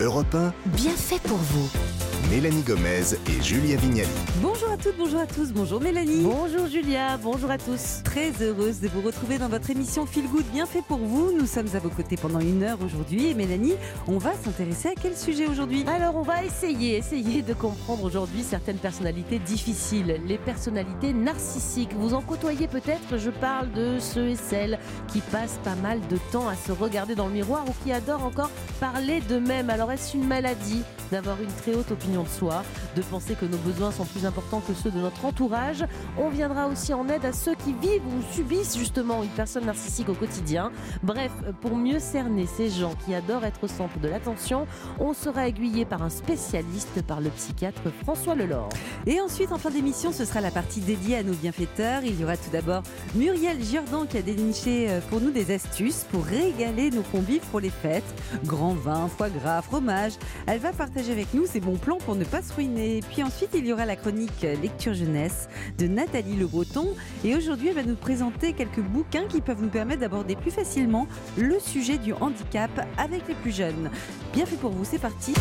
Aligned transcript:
Europe 0.00 0.34
1, 0.34 0.52
Bien 0.66 0.92
fait 0.92 1.20
pour 1.20 1.36
vous. 1.36 1.89
Mélanie 2.30 2.62
Gomez 2.62 3.16
et 3.26 3.42
Julia 3.42 3.76
Vignali. 3.76 4.08
Bonjour 4.40 4.70
à 4.70 4.76
toutes, 4.76 4.96
bonjour 4.96 5.18
à 5.18 5.26
tous, 5.26 5.50
bonjour 5.52 5.80
Mélanie. 5.80 6.22
Bonjour 6.22 6.68
Julia, 6.68 7.16
bonjour 7.16 7.50
à 7.50 7.58
tous. 7.58 8.04
Très 8.04 8.30
heureuse 8.40 8.78
de 8.78 8.86
vous 8.86 9.00
retrouver 9.00 9.38
dans 9.38 9.48
votre 9.48 9.68
émission 9.68 10.06
Feel 10.06 10.28
Good 10.28 10.44
bien 10.52 10.64
fait 10.64 10.82
pour 10.86 10.98
vous. 10.98 11.32
Nous 11.36 11.46
sommes 11.46 11.66
à 11.74 11.80
vos 11.80 11.88
côtés 11.88 12.16
pendant 12.16 12.38
une 12.38 12.62
heure 12.62 12.78
aujourd'hui 12.84 13.30
et 13.30 13.34
Mélanie, 13.34 13.74
on 14.06 14.18
va 14.18 14.32
s'intéresser 14.34 14.90
à 14.90 14.92
quel 14.94 15.16
sujet 15.16 15.48
aujourd'hui? 15.48 15.84
Alors 15.88 16.14
on 16.14 16.22
va 16.22 16.44
essayer, 16.44 16.98
essayer 16.98 17.42
de 17.42 17.52
comprendre 17.52 18.04
aujourd'hui 18.04 18.44
certaines 18.44 18.78
personnalités 18.78 19.40
difficiles, 19.40 20.20
les 20.24 20.38
personnalités 20.38 21.12
narcissiques. 21.12 21.94
Vous 21.98 22.14
en 22.14 22.22
côtoyez 22.22 22.68
peut-être, 22.68 23.18
je 23.18 23.30
parle 23.30 23.72
de 23.72 23.98
ceux 23.98 24.28
et 24.28 24.36
celles 24.36 24.78
qui 25.08 25.18
passent 25.18 25.58
pas 25.64 25.74
mal 25.82 25.98
de 26.08 26.18
temps 26.30 26.46
à 26.46 26.54
se 26.54 26.70
regarder 26.70 27.16
dans 27.16 27.26
le 27.26 27.34
miroir 27.34 27.64
ou 27.66 27.72
qui 27.82 27.90
adorent 27.90 28.24
encore 28.24 28.50
parler 28.78 29.20
d'eux-mêmes. 29.28 29.68
Alors 29.68 29.90
est-ce 29.90 30.16
une 30.16 30.28
maladie 30.28 30.82
d'avoir 31.10 31.42
une 31.42 31.52
très 31.52 31.74
haute 31.74 31.90
opinion 31.90 32.19
de 32.22 32.28
soi, 32.28 32.62
de 32.96 33.02
penser 33.02 33.34
que 33.34 33.44
nos 33.44 33.58
besoins 33.58 33.90
sont 33.92 34.04
plus 34.04 34.26
importants 34.26 34.60
que 34.60 34.74
ceux 34.74 34.90
de 34.90 34.98
notre 34.98 35.24
entourage 35.24 35.84
On 36.18 36.28
viendra 36.28 36.68
aussi 36.68 36.92
en 36.94 37.08
aide 37.08 37.24
à 37.24 37.32
ceux 37.32 37.54
qui 37.54 37.72
vivent 37.72 38.06
ou 38.06 38.34
subissent 38.34 38.76
justement 38.76 39.22
une 39.22 39.30
personne 39.30 39.66
narcissique 39.66 40.08
au 40.08 40.14
quotidien. 40.14 40.72
Bref, 41.02 41.32
pour 41.60 41.76
mieux 41.76 41.98
cerner 41.98 42.46
ces 42.46 42.70
gens 42.70 42.94
qui 43.04 43.14
adorent 43.14 43.44
être 43.44 43.64
au 43.64 43.68
centre 43.68 43.98
de 43.98 44.08
l'attention, 44.08 44.66
on 44.98 45.12
sera 45.14 45.48
aiguillé 45.48 45.84
par 45.84 46.02
un 46.02 46.10
spécialiste, 46.10 47.02
par 47.02 47.20
le 47.20 47.30
psychiatre 47.30 47.82
François 48.02 48.34
Lelore. 48.34 48.68
Et 49.06 49.20
ensuite, 49.20 49.52
en 49.52 49.58
fin 49.58 49.70
d'émission, 49.70 50.12
ce 50.12 50.24
sera 50.24 50.40
la 50.40 50.50
partie 50.50 50.80
dédiée 50.80 51.16
à 51.16 51.22
nos 51.22 51.34
bienfaiteurs. 51.34 52.02
Il 52.04 52.18
y 52.20 52.24
aura 52.24 52.36
tout 52.36 52.50
d'abord 52.52 52.82
Muriel 53.14 53.62
Giordan 53.62 54.06
qui 54.06 54.18
a 54.18 54.22
déniché 54.22 54.90
euh, 54.90 55.00
pour 55.08 55.20
nous 55.20 55.30
des 55.30 55.52
astuces 55.52 56.04
pour 56.10 56.24
régaler 56.24 56.90
nos 56.90 57.02
convives 57.02 57.44
pour 57.50 57.60
les 57.60 57.70
fêtes. 57.70 58.04
Grand 58.44 58.74
vin, 58.74 59.08
foie 59.08 59.30
gras, 59.30 59.62
fromage. 59.62 60.12
Elle 60.46 60.60
va 60.60 60.72
partager 60.72 61.12
avec 61.12 61.32
nous 61.34 61.46
ses 61.46 61.60
bons 61.60 61.76
plans 61.76 61.98
pour 61.98 62.09
ne 62.14 62.24
pas 62.24 62.42
se 62.42 62.52
ruiner. 62.52 63.00
Puis 63.10 63.22
ensuite, 63.22 63.50
il 63.54 63.66
y 63.66 63.72
aura 63.72 63.86
la 63.86 63.96
chronique 63.96 64.42
Lecture 64.42 64.94
Jeunesse 64.94 65.48
de 65.78 65.86
Nathalie 65.86 66.36
Le 66.36 66.46
Breton. 66.46 66.94
Et 67.24 67.34
aujourd'hui, 67.34 67.68
elle 67.68 67.74
va 67.74 67.82
nous 67.82 67.96
présenter 67.96 68.52
quelques 68.52 68.80
bouquins 68.80 69.26
qui 69.26 69.40
peuvent 69.40 69.62
nous 69.62 69.68
permettre 69.68 70.00
d'aborder 70.00 70.36
plus 70.36 70.50
facilement 70.50 71.06
le 71.36 71.58
sujet 71.58 71.98
du 71.98 72.12
handicap 72.14 72.70
avec 72.98 73.26
les 73.28 73.34
plus 73.34 73.54
jeunes. 73.54 73.90
Bien 74.32 74.46
fait 74.46 74.56
pour 74.56 74.70
vous, 74.70 74.84
c'est 74.84 74.98
parti. 74.98 75.34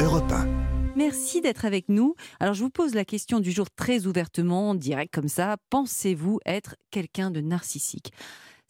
Europe 0.00 0.30
1, 0.30 0.46
Merci 0.96 1.40
d'être 1.40 1.64
avec 1.64 1.88
nous. 1.88 2.14
Alors, 2.38 2.54
je 2.54 2.62
vous 2.62 2.70
pose 2.70 2.94
la 2.94 3.04
question 3.04 3.40
du 3.40 3.50
jour 3.50 3.66
très 3.74 4.06
ouvertement, 4.06 4.76
direct 4.76 5.12
comme 5.12 5.28
ça. 5.28 5.56
Pensez-vous 5.70 6.38
être 6.46 6.76
quelqu'un 6.92 7.32
de 7.32 7.40
narcissique? 7.40 8.12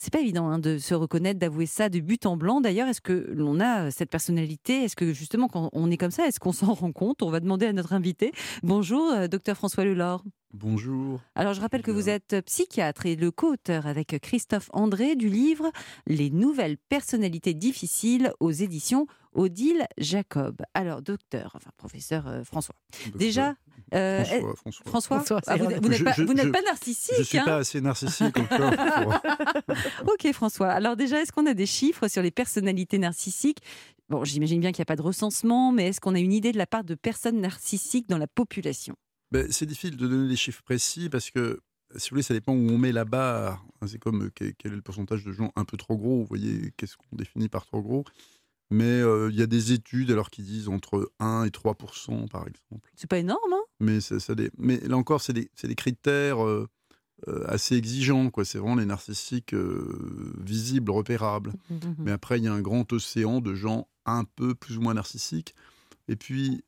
C'est 0.05 0.12
pas 0.12 0.20
évident 0.20 0.48
hein, 0.48 0.58
de 0.58 0.77
se 0.77 0.94
reconnaître, 0.94 1.41
d'avouer 1.41 1.64
ça 1.64 1.88
de 1.88 1.98
but 1.98 2.27
en 2.27 2.36
blanc. 2.36 2.60
D'ailleurs, 2.60 2.88
est-ce 2.88 3.00
que 3.00 3.33
l'on 3.34 3.58
a 3.58 3.91
cette 3.91 4.11
personnalité? 4.11 4.84
Est-ce 4.84 4.96
que 4.96 5.14
justement, 5.14 5.48
quand 5.48 5.70
on 5.72 5.91
est 5.91 5.96
comme 5.96 6.11
ça, 6.11 6.27
est-ce 6.27 6.38
qu'on 6.38 6.52
s'en 6.52 6.74
rend 6.74 6.92
compte? 6.92 7.22
On 7.22 7.30
va 7.30 7.41
demander 7.41 7.66
à 7.66 7.72
notre 7.72 7.94
invité. 7.94 8.33
Bonjour, 8.62 9.11
euh, 9.11 9.28
docteur 9.28 9.56
François 9.56 9.84
Lelore. 9.84 10.22
Bonjour. 10.52 11.20
Alors, 11.34 11.55
je 11.55 11.61
rappelle 11.61 11.83
que 11.83 11.91
vous 11.91 12.11
êtes 12.11 12.36
psychiatre 12.44 13.06
et 13.06 13.16
le 13.16 13.30
co-auteur 13.30 13.86
avec 13.86 14.20
Christophe 14.20 14.69
André 14.72 15.16
du 15.16 15.28
livre 15.28 15.72
Les 16.06 16.30
nouvelles 16.30 16.77
personnalités 16.77 17.55
difficiles 17.55 18.30
aux 18.41 18.52
éditions 18.52 19.06
Odile 19.33 19.86
Jacob. 19.98 20.62
Alors, 20.74 21.02
docteur, 21.02 21.52
enfin 21.55 21.70
professeur 21.77 22.28
euh, 22.28 22.44
François. 22.44 22.77
Déjà, 23.16 23.56
euh, 23.94 24.24
François, 24.24 24.54
François. 24.56 24.84
François, 24.86 25.20
François, 25.20 25.40
ah, 25.46 25.56
vous, 25.56 25.66
n'êtes 25.88 26.04
pas, 26.04 26.12
je- 26.12 26.22
vous 26.24 26.34
n'êtes 26.34 26.46
je- 26.46 26.50
pas 26.50 26.62
narcissique. 26.62 27.14
Je 27.18 27.22
suis 27.22 27.38
hein 27.38 27.44
pas 27.44 27.56
assez 27.58 27.80
narcissique 27.80 28.36
encore. 28.38 28.70
pour- 29.66 30.12
Ok 30.14 30.32
François. 30.32 30.68
Alors 30.70 30.96
déjà, 30.96 31.20
est-ce 31.20 31.32
qu'on 31.32 31.46
a 31.46 31.54
des 31.54 31.66
chiffres 31.66 32.08
sur 32.08 32.22
les 32.22 32.30
personnalités 32.30 32.98
narcissiques? 32.98 33.58
Bon, 34.08 34.24
j'imagine 34.24 34.60
bien 34.60 34.72
qu'il 34.72 34.80
n'y 34.80 34.84
a 34.84 34.86
pas 34.86 34.96
de 34.96 35.02
recensement, 35.02 35.72
mais 35.72 35.88
est-ce 35.88 36.00
qu'on 36.00 36.14
a 36.14 36.18
une 36.20 36.32
idée 36.32 36.52
de 36.52 36.58
la 36.58 36.66
part 36.66 36.84
de 36.84 36.94
personnes 36.94 37.40
narcissiques 37.40 38.08
dans 38.08 38.18
la 38.18 38.26
population? 38.26 38.96
Ben, 39.30 39.50
c'est 39.50 39.66
difficile 39.66 39.96
de 39.96 40.06
donner 40.06 40.28
des 40.28 40.36
chiffres 40.36 40.62
précis 40.62 41.08
parce 41.08 41.30
que, 41.30 41.60
si 41.96 42.10
vous 42.10 42.14
voulez, 42.14 42.22
ça 42.22 42.34
dépend 42.34 42.52
où 42.52 42.68
on 42.70 42.78
met 42.78 42.92
la 42.92 43.04
barre. 43.04 43.64
C'est 43.86 43.98
comme 43.98 44.24
euh, 44.24 44.30
quel, 44.34 44.54
quel 44.56 44.72
est 44.72 44.77
le 44.77 44.83
pourcentage 44.83 45.24
de 45.24 45.33
gens 45.33 45.52
un 45.56 45.64
peu 45.64 45.77
trop 45.77 45.96
gros. 45.96 46.18
Vous 46.20 46.27
voyez, 46.27 46.72
qu'est-ce 46.77 46.96
qu'on 46.96 47.16
définit 47.16 47.48
par 47.48 47.64
trop 47.66 47.80
gros 47.83 48.04
Mais 48.70 48.84
euh, 48.84 49.30
il 49.33 49.38
y 49.38 49.42
a 49.42 49.46
des 49.46 49.72
études 49.72 50.10
alors 50.10 50.30
qui 50.30 50.42
disent 50.42 50.68
entre 50.68 51.10
1 51.18 51.44
et 51.44 51.48
3% 51.50 52.28
par 52.28 52.42
exemple. 52.46 52.90
C'est 52.94 53.08
pas 53.08 53.18
énorme, 53.18 53.52
hein? 53.52 53.64
Mais, 53.80 54.01
ça, 54.01 54.17
mais 54.58 54.79
là 54.80 54.96
encore, 54.96 55.20
c'est 55.20 55.33
des, 55.33 55.51
des 55.62 55.74
critères 55.74 56.45
euh, 56.45 56.68
euh, 57.29 57.45
assez 57.48 57.77
exigeants. 57.77 58.30
C'est 58.45 58.58
vraiment 58.58 58.77
les 58.77 58.86
narcissiques 58.86 59.55
euh, 59.55 60.35
visibles, 60.39 60.90
repérables. 60.90 61.52
Mais 61.98 62.13
après, 62.13 62.39
il 62.39 62.45
y 62.45 62.48
a 62.48 62.52
un 62.52 62.61
grand 62.61 62.92
océan 62.92 63.40
de 63.40 63.55
gens 63.55 63.89
un 64.07 64.24
peu 64.24 64.55
plus 64.55 64.79
ou 64.79 64.80
moins 64.80 64.95
narcissiques. 64.95 65.55
Et 66.08 66.17
puis, 66.17 66.63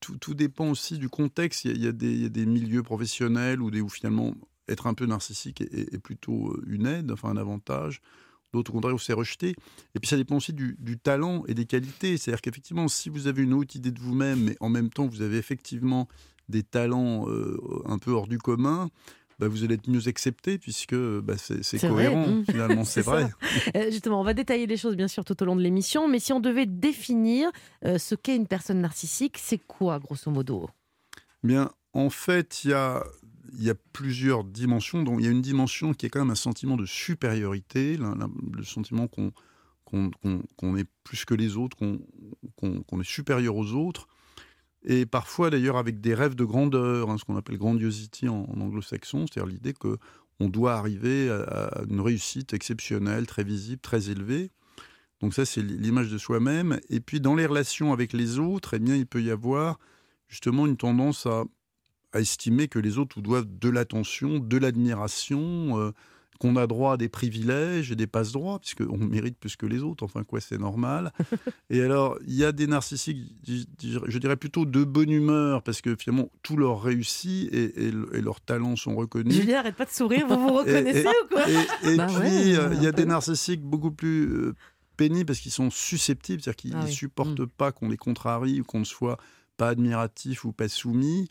tout, 0.00 0.16
tout 0.16 0.34
dépend 0.34 0.70
aussi 0.70 0.98
du 0.98 1.08
contexte. 1.08 1.64
Il 1.64 1.70
y 1.70 1.74
a, 1.74 1.76
il 1.76 1.84
y 1.84 1.88
a 1.88 1.92
des, 1.92 2.12
il 2.12 2.22
y 2.22 2.26
a 2.26 2.30
des 2.30 2.46
milieux 2.46 2.82
professionnels 2.82 3.60
où, 3.60 3.70
des, 3.70 3.80
où 3.80 3.88
finalement, 3.88 4.34
être 4.68 4.86
un 4.86 4.94
peu 4.94 5.06
narcissique 5.06 5.60
est, 5.60 5.98
plutôt 5.98 6.58
une 6.66 6.86
aide, 6.86 7.12
enfin 7.12 7.28
un 7.28 7.36
avantage. 7.36 8.00
D'autres, 8.52 8.70
au 8.70 8.74
contraire, 8.74 8.94
où 8.94 8.98
c'est 8.98 9.12
rejeté. 9.12 9.54
Et 9.94 10.00
puis, 10.00 10.08
ça 10.08 10.16
dépend 10.16 10.36
aussi 10.36 10.52
du, 10.52 10.76
du 10.78 10.98
talent 10.98 11.44
et 11.46 11.54
des 11.54 11.66
qualités. 11.66 12.16
C'est-à-dire 12.16 12.40
qu'effectivement, 12.40 12.88
si 12.88 13.10
vous 13.10 13.26
avez 13.26 13.42
une 13.42 13.52
haute 13.52 13.74
idée 13.74 13.90
de 13.90 14.00
vous-même, 14.00 14.40
mais 14.40 14.56
en 14.60 14.68
même 14.68 14.88
temps, 14.88 15.06
vous 15.06 15.20
avez 15.20 15.36
effectivement 15.36 16.08
des 16.48 16.62
talents 16.62 17.28
euh, 17.28 17.58
un 17.86 17.98
peu 17.98 18.12
hors 18.12 18.26
du 18.28 18.38
commun, 18.38 18.88
bah, 19.38 19.48
vous 19.48 19.64
allez 19.64 19.74
être 19.74 19.88
mieux 19.88 20.08
accepté 20.08 20.56
puisque 20.58 20.94
bah, 20.96 21.34
c'est 21.36 21.60
vrai, 21.76 21.88
cohérent, 21.88 22.42
finalement, 22.48 22.84
C'est 22.84 23.02
vrai. 23.02 23.28
Euh, 23.76 23.90
justement, 23.90 24.20
on 24.20 24.24
va 24.24 24.32
détailler 24.34 24.66
les 24.66 24.76
choses 24.78 24.96
bien 24.96 25.08
sûr 25.08 25.24
tout 25.24 25.40
au 25.42 25.46
long 25.46 25.56
de 25.56 25.60
l'émission, 25.62 26.08
mais 26.08 26.18
si 26.20 26.32
on 26.32 26.40
devait 26.40 26.66
définir 26.66 27.50
euh, 27.84 27.98
ce 27.98 28.14
qu'est 28.14 28.36
une 28.36 28.46
personne 28.46 28.80
narcissique, 28.80 29.36
c'est 29.38 29.58
quoi 29.58 29.98
grosso 29.98 30.30
modo? 30.30 30.70
Bien, 31.42 31.70
en 31.92 32.08
fait, 32.10 32.64
il 32.64 32.70
y 32.70 32.74
a, 32.74 33.04
il 33.58 33.62
y 33.64 33.70
a 33.70 33.74
plusieurs 33.92 34.42
dimensions. 34.42 35.02
Donc, 35.02 35.20
il 35.20 35.26
y 35.26 35.28
a 35.28 35.32
une 35.32 35.42
dimension 35.42 35.92
qui 35.94 36.06
est 36.06 36.08
quand 36.08 36.20
même 36.20 36.30
un 36.30 36.34
sentiment 36.34 36.76
de 36.76 36.86
supériorité, 36.86 37.96
la- 37.98 38.14
la- 38.14 38.28
le 38.56 38.64
sentiment 38.64 39.06
qu'on 39.06 39.32
est 40.78 40.86
plus 41.04 41.24
que 41.24 41.34
les 41.34 41.56
autres, 41.56 41.76
qu'on 41.76 43.00
est 43.00 43.04
supérieur 43.04 43.56
aux 43.56 43.72
autres. 43.72 44.08
Et 44.86 45.04
parfois, 45.04 45.50
d'ailleurs, 45.50 45.76
avec 45.76 46.00
des 46.00 46.14
rêves 46.14 46.34
de 46.34 46.44
grandeur, 46.44 47.10
hein, 47.10 47.18
ce 47.18 47.24
qu'on 47.24 47.36
appelle 47.36 47.58
grandiosity 47.58 48.28
en, 48.28 48.44
anglo-saxon, 48.44 49.26
c'est-à-dire 49.26 49.52
l'idée 49.52 49.72
que 49.72 49.98
on 50.38 50.48
doit 50.48 50.74
arriver 50.74 51.30
à, 51.30 51.42
à 51.42 51.82
une 51.88 52.00
réussite 52.00 52.52
exceptionnelle, 52.52 53.26
très 53.26 53.42
visible, 53.42 53.80
très 53.80 54.10
élevée. 54.10 54.50
Donc 55.20 55.34
ça, 55.34 55.44
c'est 55.44 55.62
l'image 55.62 56.10
de 56.10 56.18
soi-même. 56.18 56.78
Et 56.90 57.00
puis, 57.00 57.20
dans 57.20 57.34
les 57.34 57.46
relations 57.46 57.92
avec 57.92 58.12
les 58.12 58.38
autres, 58.38 58.74
eh 58.74 58.78
bien, 58.78 58.94
il 58.94 59.06
peut 59.06 59.22
y 59.22 59.30
avoir 59.30 59.78
justement 60.28 60.66
une 60.66 60.76
tendance 60.76 61.26
à, 61.26 61.44
à 62.12 62.20
estimer 62.20 62.68
que 62.68 62.78
les 62.78 62.98
autres 62.98 63.16
vous 63.16 63.22
doivent 63.22 63.46
de 63.48 63.68
l'attention, 63.68 64.38
de 64.38 64.56
l'admiration, 64.56 65.78
euh, 65.78 65.92
qu'on 66.38 66.56
a 66.56 66.66
droit 66.66 66.94
à 66.94 66.96
des 66.96 67.08
privilèges 67.08 67.90
et 67.92 67.96
des 67.96 68.06
passe-droits, 68.06 68.58
puisqu'on 68.58 68.98
mérite 68.98 69.38
plus 69.38 69.56
que 69.56 69.66
les 69.66 69.80
autres, 69.82 70.04
enfin 70.04 70.22
quoi, 70.24 70.40
c'est 70.40 70.58
normal. 70.58 71.12
et 71.70 71.80
alors, 71.82 72.18
il 72.26 72.34
y 72.34 72.44
a 72.44 72.52
des 72.52 72.66
narcissiques, 72.66 73.18
je 73.46 74.18
dirais 74.18 74.36
plutôt 74.36 74.64
de 74.66 74.84
bonne 74.84 75.10
humeur, 75.10 75.62
parce 75.62 75.80
que 75.80 75.96
finalement, 75.96 76.30
tout 76.42 76.56
leur 76.56 76.82
réussit 76.82 77.52
et, 77.52 77.86
et- 77.86 77.92
et 78.14 78.20
leurs 78.20 78.40
talents 78.40 78.76
sont 78.76 78.94
reconnus. 78.96 79.34
Julien, 79.34 79.58
arrête 79.60 79.76
pas 79.76 79.84
de 79.84 79.90
sourire, 79.90 80.26
vous 80.28 80.38
vous 80.38 80.52
reconnaissez 80.54 81.00
et- 81.04 81.06
ou 81.24 81.28
quoi? 81.30 81.48
Et, 81.48 81.92
et 81.92 81.96
Bah 81.96 82.06
puis, 82.06 82.16
ouais, 82.18 82.56
euh, 82.58 82.74
il 82.74 82.82
y 82.82 82.86
a 82.86 82.92
des 82.92 83.04
narcissiques 83.06 83.62
beaucoup 83.62 83.90
plus 83.90 84.28
euh, 84.32 84.54
pénibles 84.96 85.26
parce 85.26 85.40
qu'ils 85.40 85.52
sont 85.52 85.70
susceptibles, 85.70 86.42
c'est-à-dire 86.42 86.56
qu'ils 86.56 86.74
Ah 86.74 86.80
ne 86.82 86.86
oui. 86.86 86.92
supportent 86.92 87.40
Mm. 87.40 87.46
pas 87.46 87.72
qu'on 87.72 87.88
les 87.88 87.96
contrarie 87.96 88.60
ou 88.60 88.64
qu'on 88.64 88.80
ne 88.80 88.84
soit 88.84 89.18
pas 89.56 89.68
admiratif 89.68 90.44
ou 90.44 90.52
pas 90.52 90.68
soumis. 90.68 91.28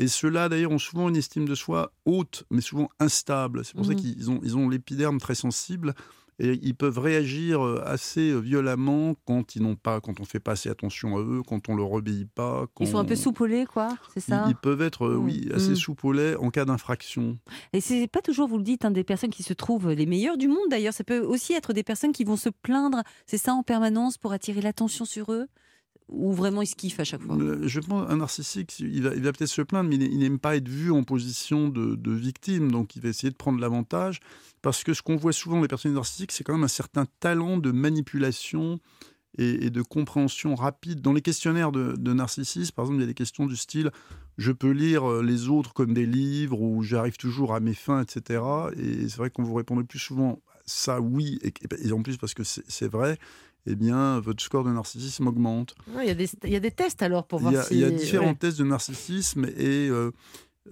Et 0.00 0.06
ceux-là, 0.06 0.48
d'ailleurs, 0.48 0.70
ont 0.70 0.78
souvent 0.78 1.08
une 1.08 1.16
estime 1.16 1.48
de 1.48 1.56
soi 1.56 1.92
haute, 2.04 2.44
mais 2.52 2.60
souvent 2.60 2.88
instable. 3.00 3.64
C'est 3.64 3.74
pour 3.74 3.84
ça 3.84 3.92
Mhm. 3.92 3.96
qu'ils 3.98 4.30
ont, 4.30 4.40
ils 4.44 4.56
ont 4.56 4.68
l'épiderme 4.68 5.18
très 5.18 5.34
sensible 5.34 5.92
et 6.38 6.56
ils 6.62 6.76
peuvent 6.76 7.00
réagir 7.00 7.60
euh, 7.66 7.82
assez 7.84 8.30
euh, 8.30 8.38
violemment 8.38 9.16
quand 9.26 9.56
ils 9.56 9.62
n'ont 9.62 9.74
pas, 9.74 10.00
quand 10.00 10.20
on 10.20 10.24
fait 10.24 10.38
pas 10.38 10.52
assez 10.52 10.68
attention 10.68 11.16
à 11.16 11.20
eux, 11.20 11.42
quand 11.44 11.68
on 11.68 11.74
leur 11.74 11.90
obéit 11.90 12.30
pas. 12.32 12.66
Quand 12.74 12.84
Ils 12.84 12.90
sont 12.90 12.98
un 12.98 13.04
peu 13.04 13.16
soupolés, 13.16 13.66
quoi, 13.66 13.88
c'est 14.14 14.20
ça? 14.20 14.44
Ils 14.46 14.54
peuvent 14.54 14.82
être, 14.82 15.04
euh, 15.04 15.16
Mm. 15.16 15.24
oui, 15.24 15.48
assez 15.52 15.72
Mm. 15.72 15.94
au 16.04 16.12
lait 16.12 16.36
en 16.36 16.50
cas 16.50 16.64
d'infraction. 16.64 17.36
Et 17.72 17.80
c'est 17.80 18.06
pas 18.06 18.22
toujours, 18.22 18.46
vous 18.46 18.58
le 18.58 18.62
dites, 18.62 18.84
hein, 18.84 18.92
des 18.92 19.02
personnes 19.02 19.30
qui 19.30 19.42
se 19.42 19.52
trouvent 19.52 19.90
les 19.90 20.06
meilleures 20.06 20.38
du 20.38 20.46
monde 20.46 20.68
d'ailleurs. 20.70 20.94
Ça 20.94 21.02
peut 21.02 21.18
aussi 21.18 21.54
être 21.54 21.72
des 21.72 21.82
personnes 21.82 22.12
qui 22.12 22.22
vont 22.22 22.36
se 22.36 22.50
plaindre, 22.50 23.02
c'est 23.26 23.36
ça, 23.36 23.52
en 23.52 23.64
permanence 23.64 24.16
pour 24.16 24.30
attirer 24.32 24.60
l'attention 24.60 25.04
sur 25.04 25.32
eux? 25.32 25.48
Ou 26.08 26.32
vraiment 26.32 26.62
ils 26.62 26.66
se 26.66 26.76
kiffent 26.76 27.00
à 27.00 27.04
chaque 27.04 27.22
fois? 27.22 27.36
Je 27.62 27.80
pense 27.80 28.10
un 28.10 28.16
narcissique, 28.16 28.78
il 28.80 29.02
va, 29.02 29.14
il 29.14 29.22
peut-être 29.22 29.46
se 29.46 29.62
plaindre, 29.62 29.90
mais 29.90 29.96
il, 29.96 30.02
il 30.02 30.18
n'aime 30.18 30.38
pas 30.38 30.56
être 30.56 30.68
vu 30.68 30.90
en 30.90 31.04
position 31.04 31.68
de, 31.68 32.12
victime, 32.12 32.72
donc 32.72 32.96
il 32.96 33.02
va 33.02 33.10
essayer 33.10 33.30
de 33.30 33.36
prendre 33.36 33.60
l'avantage. 33.60 34.20
Parce 34.62 34.84
que 34.84 34.94
ce 34.94 35.02
qu'on 35.02 35.16
voit 35.16 35.32
souvent 35.32 35.60
les 35.60 35.68
personnes 35.68 35.94
narcissiques, 35.94 36.32
c'est 36.32 36.44
quand 36.44 36.54
même 36.54 36.64
un 36.64 36.68
certain 36.68 37.06
talent 37.20 37.58
de 37.58 37.70
manipulation 37.70 38.80
et, 39.36 39.70
de 39.70 39.82
compréhension 39.82 40.54
rapide. 40.54 41.00
Dans 41.00 41.12
les 41.12 41.22
questionnaires 41.22 41.72
de, 41.72 41.94
de 41.96 42.12
narcissisme, 42.12 42.74
par 42.74 42.86
exemple, 42.86 42.98
il 42.98 43.02
y 43.02 43.04
a 43.04 43.08
des 43.08 43.14
questions 43.14 43.46
du 43.46 43.56
style 43.56 43.90
je 44.38 44.52
peux 44.52 44.70
lire 44.70 45.10
euh, 45.10 45.22
les 45.22 45.48
autres 45.48 45.74
comme 45.74 45.92
des 45.92 46.06
livres 46.06 46.62
ou 46.62 46.82
j'arrive 46.82 47.16
toujours 47.16 47.54
à 47.54 47.60
mes 47.60 47.74
fins, 47.74 48.02
etc. 48.02 48.40
Et 48.76 49.08
c'est 49.08 49.16
vrai 49.16 49.30
qu'on 49.30 49.42
vous 49.42 49.54
répondait 49.54 49.84
plus 49.84 49.98
souvent 49.98 50.40
ça, 50.64 51.00
oui, 51.00 51.38
et 51.42 51.92
en 51.92 52.02
plus 52.02 52.18
parce 52.18 52.34
que 52.34 52.42
c'est 52.44 52.88
vrai, 52.88 53.18
eh 53.68 53.74
bien, 53.74 54.20
votre 54.20 54.42
score 54.42 54.64
de 54.64 54.70
narcissisme 54.70 55.26
augmente. 55.26 55.74
Il 55.98 56.06
y, 56.06 56.10
a 56.10 56.14
des, 56.14 56.28
il 56.44 56.50
y 56.50 56.56
a 56.56 56.60
des 56.60 56.70
tests 56.70 57.02
alors 57.02 57.26
pour 57.26 57.38
voir 57.40 57.52
il 57.52 57.56
y 57.56 57.58
a, 57.58 57.62
si... 57.62 57.74
Il 57.74 57.80
y 57.80 57.84
a 57.84 57.90
différents 57.90 58.34
tests 58.34 58.58
de 58.58 58.64
narcissisme 58.64 59.44
et... 59.44 59.88
euh, 59.88 60.10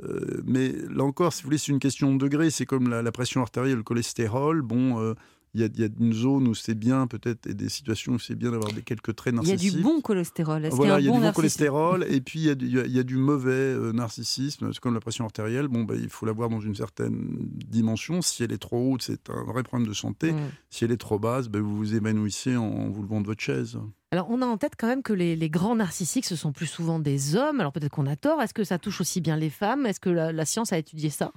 euh, 0.02 0.42
mais 0.44 0.72
là 0.90 1.04
encore, 1.04 1.32
si 1.32 1.42
vous 1.42 1.46
voulez, 1.46 1.58
c'est 1.58 1.72
une 1.72 1.78
question 1.78 2.14
de 2.14 2.18
degré. 2.18 2.50
C'est 2.50 2.66
comme 2.66 2.90
la, 2.90 3.00
la, 3.00 3.12
pression 3.12 3.40
artérielle, 3.40 3.78
le 3.78 3.82
cholestérol. 3.82 4.60
Bon, 4.60 5.00
euh, 5.00 5.14
il 5.56 5.60
y, 5.60 5.64
a, 5.64 5.68
il 5.74 5.80
y, 5.80 5.84
a 5.84 5.88
une 5.98 6.12
zone 6.12 6.48
où 6.48 6.54
c'est 6.54 6.74
bien, 6.74 7.06
peut-être, 7.06 7.46
et 7.46 7.54
des 7.54 7.70
situations 7.70 8.12
où 8.12 8.18
c'est 8.18 8.34
bien 8.34 8.50
d'avoir 8.50 8.72
des 8.72 8.82
quelques 8.82 9.16
traits 9.16 9.34
narcissiques. 9.34 9.62
Il 9.62 9.66
y 9.66 9.74
a 9.74 9.76
du 9.78 9.82
bon 9.82 10.02
cholestérol. 10.02 10.68
Voilà, 10.70 11.00
il 11.00 11.06
y 11.06 11.08
a, 11.08 11.12
bon 11.12 11.18
du 11.18 11.24
bon 11.24 11.32
cholestérol, 11.32 12.04
et 12.10 12.20
puis 12.20 12.40
il 12.40 12.44
y 12.44 12.50
a, 12.50 12.54
du, 12.54 12.66
il 12.66 12.92
y 12.92 12.98
a 12.98 13.02
du 13.02 13.16
mauvais 13.16 13.52
euh, 13.52 13.92
narcissisme. 13.92 14.70
C'est 14.70 14.80
comme 14.80 14.92
la 14.92 15.00
pression 15.00 15.24
artérielle. 15.24 15.68
Bon, 15.68 15.84
bah, 15.84 15.94
il 15.96 16.10
faut 16.10 16.26
l'avoir 16.26 16.50
dans 16.50 16.60
une 16.60 16.74
certaine 16.74 17.38
dimension. 17.66 18.20
Si 18.20 18.44
elle 18.44 18.52
est 18.52 18.58
trop 18.58 18.92
haute, 18.92 19.02
c'est 19.02 19.30
un 19.30 19.44
vrai 19.44 19.62
problème 19.62 19.88
de 19.88 19.94
santé. 19.94 20.32
Mmh. 20.32 20.40
Si 20.68 20.84
elle 20.84 20.92
est 20.92 20.98
trop 20.98 21.18
basse, 21.18 21.48
bah, 21.48 21.60
vous 21.60 21.74
vous 21.74 21.94
évanouissez 21.94 22.56
en, 22.56 22.64
en 22.64 22.90
vous 22.90 23.00
levant 23.00 23.22
de 23.22 23.26
votre 23.26 23.42
chaise. 23.42 23.78
Alors, 24.12 24.30
on 24.30 24.40
a 24.40 24.46
en 24.46 24.56
tête 24.56 24.74
quand 24.78 24.86
même 24.86 25.02
que 25.02 25.12
les, 25.12 25.34
les, 25.34 25.50
grands 25.50 25.74
narcissiques, 25.74 26.26
ce 26.26 26.36
sont 26.36 26.52
plus 26.52 26.66
souvent 26.66 26.98
des 26.98 27.34
hommes. 27.34 27.60
Alors, 27.60 27.72
peut-être 27.72 27.92
qu'on 27.92 28.06
a 28.06 28.16
tort. 28.16 28.40
Est-ce 28.40 28.54
que 28.54 28.62
ça 28.62 28.78
touche 28.78 29.00
aussi 29.00 29.20
bien 29.20 29.36
les 29.36 29.50
femmes? 29.50 29.84
Est-ce 29.84 30.00
que 30.00 30.10
la, 30.10 30.32
la, 30.32 30.44
science 30.44 30.72
a 30.72 30.78
étudié 30.78 31.10
ça? 31.10 31.32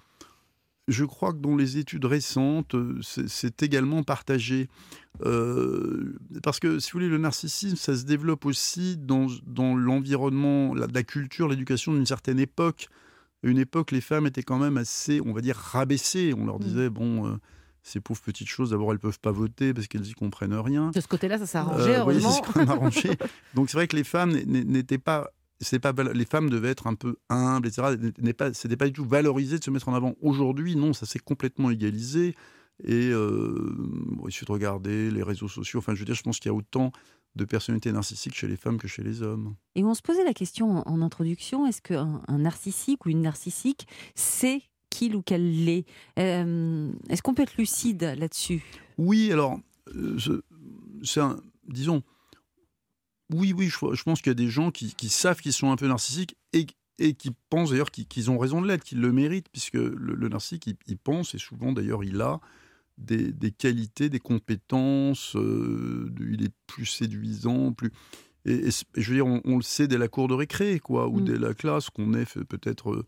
Je 0.90 1.06
crois 1.06 1.34
que 1.34 1.38
dans 1.38 1.56
les 1.56 1.78
études 1.78 2.06
récentes, 2.06 2.76
c'est 3.02 3.64
également 3.64 4.04
partagé. 4.04 4.68
Euh, 5.26 6.18
parce 6.44 6.60
que, 6.60 6.80
si 6.80 6.92
vous 6.92 7.00
voulez, 7.00 7.10
le 7.10 7.18
narcissisme, 7.18 7.76
ça 7.76 7.96
se 7.96 8.04
développe 8.04 8.46
aussi 8.46 8.98
dans, 8.98 9.28
dans 9.46 9.76
l'environnement, 9.76 10.74
la, 10.74 10.88
la, 10.92 11.04
culture, 11.04 11.48
l'éducation 11.48 11.94
d'une 11.94 12.06
certaine 12.06 12.40
époque. 12.40 12.88
Une 13.44 13.60
époque, 13.60 13.92
les 13.92 14.02
femmes 14.02 14.26
étaient 14.28 14.44
quand 14.44 14.58
même 14.58 14.78
assez, 14.78 15.22
on 15.26 15.32
va 15.32 15.42
dire, 15.42 15.56
rabaissées. 15.56 16.34
On 16.38 16.46
leur 16.46 16.60
disait, 16.60 16.90
mmh. 16.90 16.94
bon... 16.94 17.28
Euh, 17.28 17.38
ces 17.82 18.00
pauvres 18.00 18.22
petites 18.22 18.48
choses, 18.48 18.72
d'abord, 18.72 18.92
elles 18.92 18.98
ne 18.98 19.02
peuvent 19.02 19.20
pas 19.20 19.32
voter 19.32 19.74
parce 19.74 19.88
qu'elles 19.88 20.02
n'y 20.02 20.14
comprennent 20.14 20.54
rien. 20.54 20.92
De 20.92 21.00
ce 21.00 21.08
côté-là, 21.08 21.38
ça 21.38 21.46
s'est 21.46 21.58
arrangé, 21.58 21.96
euh, 21.96 22.06
oui, 22.06 22.22
c'est 22.22 22.56
même 22.56 22.70
arrangé. 22.70 23.12
Donc 23.56 23.70
c'est 23.70 23.78
vrai 23.78 23.88
que 23.88 23.96
les 23.96 24.04
femmes 24.04 24.32
n'étaient 24.32 24.98
pas... 24.98 25.30
Pas, 25.82 25.92
les 26.14 26.26
femmes 26.26 26.50
devaient 26.50 26.70
être 26.70 26.88
un 26.88 26.96
peu 26.96 27.18
humbles, 27.30 27.68
etc. 27.68 27.96
Ce 27.98 28.22
n'était 28.22 28.78
pas 28.78 28.86
du 28.86 28.94
tout 28.94 29.06
valorisé 29.06 29.60
de 29.60 29.64
se 29.64 29.72
mettre 29.72 29.90
en 29.90 29.94
avant. 29.94 30.16
Aujourd'hui, 30.22 30.76
non, 30.76 30.94
ça 30.94 31.06
s'est 31.06 31.20
complètement 31.20 31.70
égalisé. 31.70 32.36
Et 32.84 33.10
euh, 33.12 33.76
bon, 33.78 34.28
il 34.28 34.32
suffit 34.32 34.46
de 34.46 34.52
regarder 34.52 35.12
les 35.12 35.24
réseaux 35.24 35.50
sociaux. 35.50 35.80
Enfin, 35.80 35.96
je 35.96 36.00
veux 36.00 36.06
dire, 36.06 36.16
je 36.16 36.24
pense 36.24 36.40
qu'il 36.40 36.50
y 36.50 36.54
a 36.54 36.56
autant 36.56 36.92
de 37.36 37.46
personnalités 37.46 37.92
narcissiques 37.92 38.36
chez 38.36 38.48
les 38.48 38.56
femmes 38.56 38.78
que 38.78 38.88
chez 38.88 39.04
les 39.04 39.22
hommes. 39.22 39.56
Et 39.76 39.84
on 39.84 39.94
se 39.94 40.02
posait 40.02 40.24
la 40.24 40.34
question 40.34 40.88
en, 40.88 41.02
introduction 41.02 41.66
est-ce 41.68 41.82
qu'un 41.82 42.22
un 42.28 42.38
narcissique 42.40 43.06
ou 43.06 43.10
une 43.10 43.22
narcissique, 43.22 43.88
c'est 44.16 44.62
qu'il 44.90 45.16
ou 45.16 45.22
qu'elle 45.22 45.66
l'est? 45.66 45.86
Euh, 46.18 46.92
Est-ce 47.10 47.22
qu'on 47.22 47.34
peut 47.34 47.44
être 47.44 47.58
lucide 47.58 48.02
là-dessus? 48.18 48.64
Oui, 48.98 49.32
alors, 49.32 49.60
euh, 49.96 50.18
c'est 51.04 51.20
un, 51.20 51.38
disons, 51.68 52.02
oui, 53.34 53.54
oui, 53.54 53.70
je, 53.70 53.94
je 53.94 54.04
pense 54.04 54.22
qu'il 54.22 54.30
y 54.30 54.32
a 54.32 54.36
des 54.36 54.50
gens 54.50 54.72
qui, 54.72 54.94
qui 54.96 55.10
savent 55.10 55.40
qu'ils 55.40 55.54
sont 55.54 55.72
un 55.72 55.76
peu 55.76 55.88
narcissiques 55.88 56.36
et, 56.54 56.66
et 56.98 57.14
qui 57.14 57.32
pensent 57.50 57.72
d'ailleurs 57.72 57.92
qu'ils 57.92 58.08
qu 58.08 58.28
ont 58.30 58.38
raison 58.38 58.62
de 58.62 58.68
l'être, 58.68 58.84
qu'ils 58.84 59.02
le 59.02 59.12
méritent, 59.12 59.50
puisque 59.52 59.74
le, 59.74 59.96
le 59.96 60.30
narcissique, 60.30 60.68
il, 60.68 60.76
il, 60.88 60.98
pense, 60.98 61.36
et 61.36 61.38
souvent 61.38 61.72
d'ailleurs 61.72 62.04
il 62.04 62.22
a 62.22 62.40
des, 62.98 63.32
des, 63.32 63.52
qualités, 63.52 64.10
des 64.10 64.20
compétences, 64.20 65.36
euh, 65.36 66.12
il 66.20 66.44
est 66.44 66.54
plus 66.68 66.86
séduisant, 66.86 67.72
plus... 67.72 67.92
Et, 68.46 68.68
et, 68.68 68.70
je 68.96 69.10
veux 69.10 69.16
dire, 69.16 69.28
on, 69.28 69.42
on, 69.46 69.58
le 69.58 69.62
sait 69.64 69.88
dès 69.88 69.98
la 69.98 70.08
cour 70.08 70.28
de 70.28 70.34
récré, 70.34 70.80
quoi, 70.80 71.08
ou 71.08 71.20
mmh. 71.20 71.26
dès 71.26 71.38
la 71.38 71.54
classe, 71.54 71.90
qu'on 71.90 72.14
est 72.14 72.38
peut-être 72.46 73.06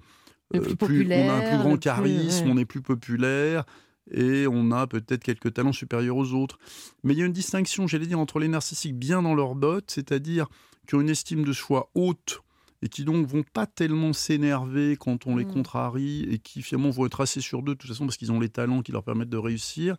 le 0.54 0.62
plus, 0.62 1.06
plus 1.06 1.14
on 1.14 1.30
a 1.30 1.34
un 1.34 1.50
plus 1.50 1.58
grand 1.58 1.78
charisme, 1.78 2.44
plus, 2.44 2.48
ouais. 2.48 2.54
on 2.54 2.58
est 2.58 2.66
plus 2.66 2.82
populaire 2.82 3.66
et 4.10 4.48
on 4.48 4.72
a 4.72 4.88
peut-être 4.88 5.24
quelques 5.24 5.54
talents 5.54 5.74
supérieurs 5.74 6.18
aux 6.18 6.34
autres. 6.34 6.58
Mais 7.04 7.14
il 7.14 7.20
y 7.20 7.24
a 7.24 7.26
une 7.26 7.34
distinction, 7.34 7.88
j'allais 7.88 8.08
dire, 8.08 8.20
entre 8.20 8.40
les 8.40 8.48
narcissiques 8.48 8.98
bien 8.98 9.22
dans 9.22 9.36
leur 9.36 9.56
botte, 9.56 9.92
c'est-à-dire 9.92 10.48
qui 10.88 10.96
ont 10.96 11.02
une 11.02 11.10
estime 11.10 11.44
de 11.44 11.54
soi 11.54 11.90
haute 11.94 12.42
et 12.82 12.90
qui 12.90 13.04
donc 13.04 13.26
vont 13.28 13.44
pas 13.44 13.68
tellement 13.68 14.14
s'énerver 14.14 14.98
quand 15.00 15.28
on 15.28 15.36
les 15.36 15.46
mmh. 15.46 15.54
contrarie 15.54 16.28
et 16.30 16.40
qui 16.40 16.62
finalement 16.62 16.90
vont 16.90 17.06
être 17.06 17.22
assez 17.22 17.42
sur 17.42 17.62
d'eux 17.62 17.74
de 17.74 17.78
toute 17.78 17.90
façon 17.90 18.06
parce 18.06 18.18
qu'ils 18.18 18.32
ont 18.32 18.40
les 18.40 18.50
talents 18.50 18.82
qui 18.82 18.92
leur 18.92 19.04
permettent 19.04 19.30
de 19.30 19.38
réussir. 19.38 19.96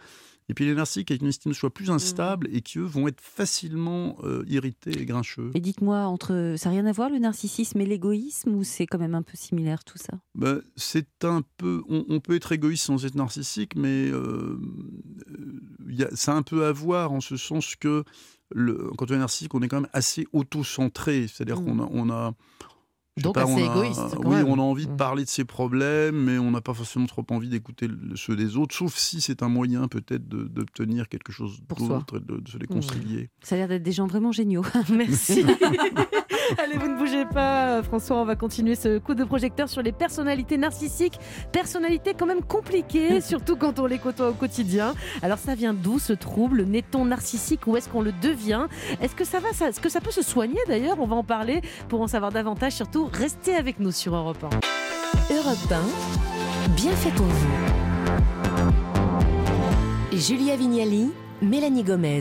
Et 0.49 0.55
puis 0.55 0.65
les 0.65 0.75
narcissiques 0.75 1.11
avec 1.13 1.23
une 1.23 1.29
estime 1.29 1.53
de 1.53 1.57
soi 1.57 1.73
plus 1.73 1.91
instable 1.91 2.49
mmh. 2.49 2.57
et 2.57 2.61
qui 2.63 2.79
eux 2.79 2.85
vont 2.85 3.07
être 3.07 3.21
facilement 3.21 4.17
euh, 4.25 4.43
irrités 4.49 5.01
et 5.01 5.07
grincheux. 5.07 5.51
Et 5.55 5.61
dites-moi, 5.61 6.01
entre 6.01 6.57
ça 6.59 6.69
n'a 6.69 6.75
rien 6.75 6.87
à 6.87 6.93
voir 6.93 7.09
le 7.11 7.19
narcissisme 7.19 7.81
et 7.81 7.87
l'égoïsme 7.87 8.55
ou 8.57 8.65
c'est 8.65 8.87
quand 8.87 8.99
même 8.99 9.15
un 9.15 9.23
peu 9.23 9.37
similaire 9.37 9.85
tout 9.85 9.99
ça? 9.99 10.19
Ben, 10.35 10.61
C'est 10.77 11.25
un 11.25 11.43
peu, 11.59 11.83
on, 11.89 12.05
on, 12.09 12.19
peut 12.19 12.35
être 12.35 12.51
égoïste 12.51 12.87
sans 12.87 13.07
être 13.07 13.15
narcissique, 13.15 13.77
mais 13.77 14.09
euh, 14.11 14.59
y 15.89 16.03
a, 16.03 16.15
ça 16.15 16.33
a 16.33 16.35
un 16.35 16.43
peu 16.43 16.67
à 16.67 16.73
voir 16.73 17.13
en 17.13 17.21
ce 17.21 17.37
sens 17.37 17.77
que 17.77 18.05
le, 18.55 18.91
quand 18.97 19.11
on 19.11 19.15
est 19.15 19.19
narcissique, 19.19 19.55
on 19.55 19.63
est 19.63 19.69
quand 19.69 19.81
même 19.81 19.91
assez 19.93 20.27
auto-centré, 20.33 21.27
c'est-à-dire 21.29 21.61
mmh. 21.61 21.65
qu'on 21.65 21.79
a, 21.81 21.89
on 21.91 22.11
a 22.11 22.33
donc 23.21 23.35
pas, 23.35 23.43
assez 23.43 23.53
on 23.53 23.57
a, 23.57 23.61
égoïste. 23.61 24.17
Oui, 24.25 24.37
même. 24.37 24.49
on 24.49 24.59
a 24.59 24.63
envie 24.63 24.87
de 24.87 24.95
parler 24.95 25.25
de 25.25 25.29
ses 25.29 25.45
problèmes, 25.45 26.17
mais 26.17 26.39
on 26.39 26.51
n'a 26.51 26.61
pas 26.61 26.73
forcément 26.73 27.07
trop 27.07 27.25
envie 27.31 27.49
d'écouter 27.49 27.89
ceux 28.15 28.37
des 28.37 28.57
autres, 28.57 28.75
sauf 28.75 28.97
si 28.97 29.21
c'est 29.21 29.43
un 29.43 29.49
moyen 29.49 29.89
peut-être 29.89 30.27
d'obtenir 30.29 31.09
quelque 31.09 31.33
chose 31.33 31.61
d'autre 31.69 32.17
et 32.17 32.21
de, 32.21 32.41
de, 32.41 32.49
se 32.49 32.59
les 32.59 32.67
concilier. 32.67 33.25
Mmh. 33.25 33.29
Ça 33.43 33.55
a 33.55 33.59
l'air 33.59 33.69
d'être 33.69 33.83
des 33.83 33.93
gens 33.93 34.07
vraiment 34.07 34.33
géniaux. 34.33 34.65
Merci. 34.91 35.45
Allez, 36.59 36.77
vous 36.77 36.89
ne 36.89 36.97
bougez 36.97 37.25
pas, 37.25 37.83
François. 37.83 38.17
On 38.17 38.25
va 38.25 38.37
continuer 38.37 38.75
ce 38.75 38.99
coup 38.99 39.15
de 39.15 39.25
projecteur 39.25 39.69
sur 39.69 39.83
les 39.83 39.93
personnalités 39.93 40.59
narcissiques. 40.59 41.19
Personnalités 41.53 42.15
quand 42.15 42.27
même 42.27 42.43
compliquées, 42.43 43.21
surtout 43.23 43.57
quand 43.57 43.79
on 43.79 43.87
les 43.87 43.99
côtoie 43.99 44.31
au 44.31 44.35
quotidien. 44.35 44.95
Alors, 45.23 45.39
ça 45.39 45.55
vient 45.55 45.75
d'où 45.75 45.99
ce 45.99 46.13
trouble? 46.13 46.65
N'est-on 46.65 47.05
narcissique 47.05 47.67
ou 47.67 47.77
est-ce 47.77 47.89
qu'on 47.89 48.03
le 48.03 48.13
devient? 48.23 48.67
Est-ce 49.01 49.15
que 49.15 49.25
ça 49.25 49.41
va 49.41 49.53
ça, 49.53 49.69
Est-ce 49.69 49.81
que 49.81 49.89
ça 49.89 50.01
peut 50.01 50.11
se 50.11 50.23
soigner 50.23 50.61
d'ailleurs? 50.69 50.97
On 51.01 51.07
va 51.07 51.17
en 51.17 51.25
parler 51.25 51.63
pour 51.89 52.01
en 52.01 52.07
savoir 52.07 52.33
davantage. 52.33 52.73
Surtout, 52.73 53.09
restez 53.13 53.55
avec 53.55 53.81
nous 53.81 53.93
sur 53.93 54.15
Europe 54.15 54.45
1. 55.31 55.35
Europe 55.35 55.57
1, 55.71 56.71
bien 56.75 56.93
fait 56.93 57.11
pour 57.11 57.27
vous. 57.27 57.49
Julia 60.13 60.57
Vignali, 60.57 61.11
Mélanie 61.41 61.83
Gomez. 61.83 62.21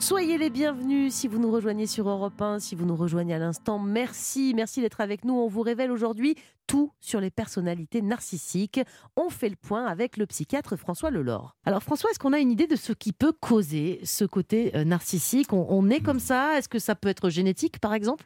Soyez 0.00 0.38
les 0.38 0.48
bienvenus 0.48 1.12
si 1.12 1.28
vous 1.28 1.38
nous 1.38 1.50
rejoignez 1.50 1.86
sur 1.86 2.08
Europe 2.08 2.40
1, 2.40 2.58
si 2.58 2.74
vous 2.74 2.86
nous 2.86 2.96
rejoignez 2.96 3.34
à 3.34 3.38
l'instant. 3.38 3.78
Merci, 3.78 4.54
merci 4.56 4.80
d'être 4.80 5.02
avec 5.02 5.26
nous. 5.26 5.34
On 5.34 5.46
vous 5.46 5.60
révèle 5.60 5.90
aujourd'hui 5.90 6.36
tout 6.66 6.90
sur 7.00 7.20
les 7.20 7.30
personnalités 7.30 8.00
narcissiques. 8.00 8.80
On 9.14 9.28
fait 9.28 9.50
le 9.50 9.56
point 9.56 9.84
avec 9.84 10.16
le 10.16 10.24
psychiatre 10.24 10.76
François 10.76 11.10
Lelore. 11.10 11.54
Alors 11.66 11.82
François, 11.82 12.10
est-ce 12.10 12.18
qu'on 12.18 12.32
a 12.32 12.38
une 12.38 12.50
idée 12.50 12.66
de 12.66 12.76
ce 12.76 12.94
qui 12.94 13.12
peut 13.12 13.34
causer 13.38 14.00
ce 14.02 14.24
côté 14.24 14.74
euh, 14.74 14.84
narcissique? 14.84 15.52
On, 15.52 15.66
on, 15.68 15.90
est 15.90 16.00
comme 16.00 16.18
ça? 16.18 16.56
Est-ce 16.56 16.70
que 16.70 16.78
ça 16.78 16.94
peut 16.94 17.10
être 17.10 17.28
génétique 17.28 17.78
par 17.78 17.92
exemple? 17.92 18.24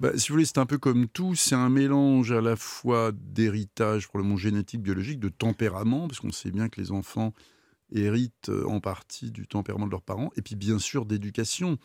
Bah, 0.00 0.10
si 0.16 0.28
vous 0.28 0.34
voulez, 0.34 0.44
c'est 0.44 0.58
un 0.58 0.66
peu 0.66 0.76
comme 0.76 1.06
tout, 1.06 1.36
c'est 1.36 1.54
un 1.54 1.68
mélange 1.68 2.32
à 2.32 2.40
la 2.40 2.56
fois 2.56 3.12
d'héritage, 3.14 4.08
probablement 4.08 4.36
génétique, 4.36 4.82
biologique, 4.82 5.20
de 5.20 5.28
tempérament, 5.28 6.08
parce 6.08 6.18
qu'on 6.18 6.32
sait 6.32 6.50
bien 6.50 6.68
que 6.68 6.80
les 6.80 6.90
enfants 6.90 7.32
héritent 7.92 8.50
en 8.66 8.80
partie 8.80 9.30
du 9.30 9.46
tempérament 9.46 9.86
de 9.86 9.90
leurs 9.90 10.02
parents, 10.02 10.30
et 10.36 10.42
puis 10.42 10.56
bien 10.56 10.78
sûr 10.78 11.06
d'éducation. 11.06 11.78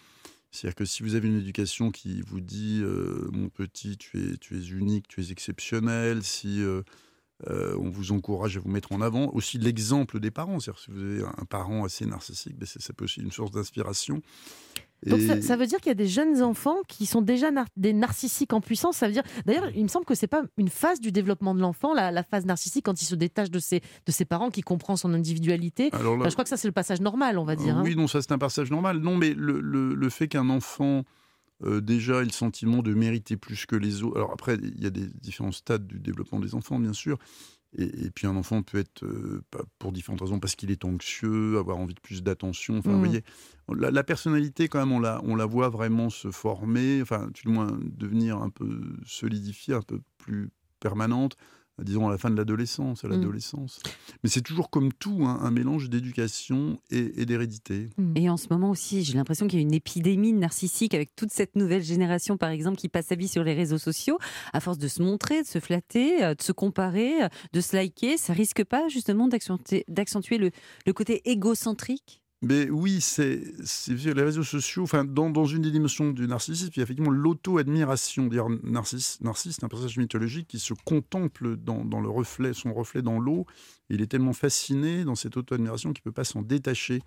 C'est-à-dire 0.51 0.75
que 0.75 0.85
si 0.85 1.01
vous 1.01 1.15
avez 1.15 1.29
une 1.29 1.39
éducation 1.39 1.91
qui 1.91 2.21
vous 2.21 2.41
dit 2.41 2.81
euh, 2.83 3.29
mon 3.31 3.49
petit, 3.49 3.97
tu 3.97 4.19
es, 4.21 4.37
tu 4.37 4.57
es 4.57 4.67
unique, 4.67 5.07
tu 5.07 5.21
es 5.21 5.31
exceptionnel, 5.31 6.23
si 6.23 6.61
euh, 6.61 6.81
euh, 7.49 7.75
on 7.79 7.89
vous 7.89 8.11
encourage 8.11 8.57
à 8.57 8.59
vous 8.59 8.69
mettre 8.69 8.91
en 8.91 8.99
avant, 8.99 9.31
aussi 9.33 9.57
l'exemple 9.57 10.19
des 10.19 10.29
parents. 10.29 10.59
C'est-à-dire 10.59 10.81
si 10.81 10.91
vous 10.91 10.99
avez 10.99 11.23
un 11.23 11.45
parent 11.45 11.85
assez 11.85 12.05
narcissique, 12.05 12.57
ben 12.57 12.65
ça 12.65 12.93
peut 12.93 13.05
aussi 13.05 13.21
être 13.21 13.25
une 13.25 13.31
source 13.31 13.51
d'inspiration. 13.51 14.21
Donc 15.05 15.19
et... 15.19 15.27
ça, 15.27 15.41
ça, 15.41 15.55
veut 15.55 15.65
dire 15.65 15.79
qu'il 15.79 15.89
y 15.89 15.91
a 15.91 15.95
des 15.95 16.07
jeunes 16.07 16.41
enfants 16.41 16.77
qui 16.87 17.05
sont 17.05 17.21
déjà 17.21 17.51
nar 17.51 17.65
des 17.75 17.93
narcissiques 17.93 18.53
en 18.53 18.61
puissance. 18.61 18.97
Ça 18.97 19.07
veut 19.07 19.13
dire, 19.13 19.23
d'ailleurs, 19.45 19.69
il 19.75 19.83
me 19.83 19.87
semble 19.87 20.05
que 20.05 20.15
c'est 20.15 20.27
pas 20.27 20.43
une 20.57 20.69
phase 20.69 20.99
du 20.99 21.11
développement 21.11 21.55
de 21.55 21.61
l'enfant, 21.61 21.93
la, 21.93 22.11
la, 22.11 22.23
phase 22.23 22.45
narcissique 22.45 22.85
quand 22.85 23.01
il 23.01 23.05
se 23.05 23.15
détache 23.15 23.49
de 23.49 23.59
ses 23.59 23.81
de 24.05 24.11
ses 24.11 24.25
parents, 24.25 24.49
qui 24.49 24.61
comprend 24.61 24.95
son 24.95 25.13
individualité. 25.13 25.89
Alors 25.93 26.13
là, 26.13 26.21
enfin, 26.21 26.29
je 26.29 26.35
crois 26.35 26.43
que 26.43 26.49
ça 26.49 26.57
c'est 26.57 26.67
le 26.67 26.73
passage 26.73 27.01
normal, 27.01 27.37
on 27.37 27.45
va 27.45 27.55
dire. 27.55 27.77
Euh, 27.77 27.81
oui, 27.83 27.93
hein. 27.93 27.95
non, 27.97 28.07
ça 28.07 28.21
c'est 28.21 28.31
un 28.31 28.37
passage 28.37 28.69
normal. 28.69 28.99
Non, 28.99 29.17
mais 29.17 29.33
le, 29.33 29.59
le, 29.59 29.95
le 29.95 30.09
fait 30.09 30.27
qu'un 30.27 30.49
enfant 30.49 31.03
euh, 31.63 31.79
déjà 31.79 32.21
ait 32.21 32.25
le 32.25 32.31
sentiment 32.31 32.81
de 32.81 32.93
mériter 32.93 33.37
plus 33.37 33.65
que 33.65 33.75
les 33.75 34.03
autres. 34.03 34.17
Alors 34.17 34.31
après, 34.31 34.55
il 34.55 34.81
y 34.81 34.87
a 34.87 34.89
des 34.89 35.05
différents 35.21 35.51
stades 35.51 35.85
du 35.85 35.99
développement 35.99 36.39
des 36.39 36.55
enfants, 36.55 36.79
bien 36.79 36.93
sûr. 36.93 37.17
Et, 37.77 38.05
et, 38.05 38.11
puis 38.11 38.27
un 38.27 38.35
enfant 38.35 38.63
peut 38.63 38.79
être, 38.79 39.03
euh, 39.03 39.41
pour 39.79 39.91
différentes 39.91 40.21
raisons, 40.21 40.39
parce 40.39 40.55
qu'il 40.55 40.71
est 40.71 40.83
anxieux, 40.83 41.57
avoir 41.57 41.77
envie 41.77 41.93
de 41.93 41.99
plus 42.01 42.21
d'attention. 42.21 42.77
Enfin, 42.77 42.89
mmh. 42.89 42.93
vous 42.93 42.99
voyez, 42.99 43.23
la, 43.73 43.91
la, 43.91 44.03
personnalité, 44.03 44.67
quand 44.67 44.79
même, 44.79 44.91
on 44.91 44.99
la, 44.99 45.21
on 45.23 45.35
la 45.35 45.45
voit 45.45 45.69
vraiment 45.69 46.09
se 46.09 46.31
former, 46.31 47.01
enfin, 47.01 47.29
du 47.33 47.47
moins 47.47 47.79
devenir 47.81 48.37
un 48.37 48.49
peu 48.49 48.81
solidifiée, 49.05 49.73
un 49.73 49.81
peu 49.81 50.01
plus 50.17 50.49
permanente. 50.79 51.37
Disons 51.83 52.07
à 52.07 52.11
la 52.11 52.17
fin 52.17 52.29
de 52.29 52.35
l'adolescence, 52.35 53.03
à 53.03 53.07
Mm. 53.07 53.11
l'adolescence. 53.11 53.79
Mais 54.23 54.29
c'est 54.29 54.41
toujours 54.41 54.69
comme 54.69 54.91
tout, 54.93 55.23
hein, 55.25 55.39
un 55.41 55.51
mélange 55.51 55.89
d'éducation 55.89 56.79
et, 56.91 57.21
et 57.21 57.25
d'hérédité. 57.25 57.89
Et 58.15 58.29
en 58.29 58.37
ce 58.37 58.47
moment 58.49 58.69
aussi, 58.69 59.03
j'ai 59.03 59.13
l'impression 59.13 59.47
qu'il 59.47 59.59
y 59.59 59.61
a 59.61 59.65
une 59.65 59.73
épidémie 59.73 60.33
narcissique 60.33 60.93
avec 60.93 61.15
toute 61.15 61.31
cette 61.31 61.55
nouvelle 61.55 61.83
génération, 61.83 62.37
par 62.37 62.49
exemple, 62.49 62.77
qui 62.77 62.89
passe 62.89 63.07
sa 63.07 63.15
vie 63.15 63.27
sur 63.27 63.43
les 63.43 63.53
réseaux 63.53 63.77
sociaux. 63.77 64.17
À 64.53 64.59
force 64.59 64.77
de 64.77 64.87
se 64.87 65.01
montrer, 65.01 65.41
de 65.41 65.47
se 65.47 65.59
flatter, 65.59 66.23
euh, 66.23 66.35
de 66.35 66.41
se 66.41 66.51
comparer, 66.51 67.23
euh, 67.23 67.27
de 67.53 67.61
se 67.61 67.75
liker, 67.75 68.17
ça 68.17 68.33
risque 68.33 68.63
pas 68.63 68.87
justement 68.87 69.27
d'accentuer 69.27 69.83
d'accentuer 69.87 70.37
le, 70.37 70.51
le 70.85 70.93
côté 70.93 71.21
égocentrique? 71.29 72.20
Mais 72.43 72.71
oui, 72.71 73.01
c'est 73.01 73.39
les 73.87 74.23
réseaux 74.23 74.43
sociaux. 74.43 74.81
Enfin, 74.81 75.05
dans, 75.05 75.45
une 75.45 75.61
des 75.61 75.69
dimensions 75.69 76.09
du 76.09 76.27
narcissisme, 76.27 76.71
il 76.75 76.79
y 76.79 76.81
a 76.81 76.83
effectivement 76.83 77.11
l'auto-admiration. 77.11 78.25
D'ailleurs, 78.25 78.49
Narcisse, 78.63 79.19
c'est 79.21 79.63
un 79.63 79.67
personnage 79.67 79.97
mythologique 79.97 80.47
qui 80.47 80.57
se 80.57 80.73
contemple 80.73 81.55
dans, 81.57 82.01
le 82.01 82.09
reflet, 82.09 82.53
son 82.53 82.73
reflet 82.73 83.03
dans 83.03 83.19
l'eau. 83.19 83.45
Il 83.89 84.01
est 84.01 84.07
tellement 84.07 84.33
fasciné 84.33 85.03
dans 85.03 85.13
cette 85.13 85.37
auto-admiration 85.37 85.93
qu'il 85.93 86.01
ne 86.01 86.11
peut 86.11 86.15
pas 86.15 86.23
s'en 86.23 86.41
détacher. 86.41 87.03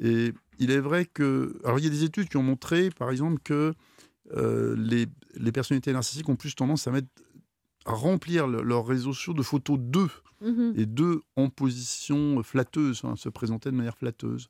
Et 0.00 0.32
il 0.58 0.70
est 0.70 0.80
vrai 0.80 1.04
que. 1.04 1.60
Alors, 1.64 1.78
il 1.78 1.84
y 1.84 1.88
a 1.88 1.90
des 1.90 2.04
études 2.04 2.30
qui 2.30 2.38
ont 2.38 2.42
montré, 2.42 2.88
par 2.88 3.10
exemple, 3.10 3.40
que 3.44 3.74
euh, 4.34 4.74
les, 4.78 5.06
les 5.34 5.52
personnalités 5.52 5.92
narcissiques 5.92 6.28
ont 6.30 6.36
plus 6.36 6.54
tendance 6.54 6.88
à 6.88 6.90
mettre 6.90 7.08
remplir 7.84 8.46
le- 8.46 8.62
leurs 8.62 8.86
réseaux 8.86 9.12
sociaux 9.12 9.34
de 9.34 9.42
photos 9.42 9.78
d'eux 9.78 10.10
Mhm. 10.40 10.74
et 10.76 10.86
deux 10.86 11.22
en 11.36 11.48
position 11.48 12.42
flatteuse, 12.42 13.02
hein, 13.04 13.14
se 13.16 13.28
présenter 13.28 13.70
de 13.70 13.76
manière 13.76 13.96
flatteuse. 13.96 14.48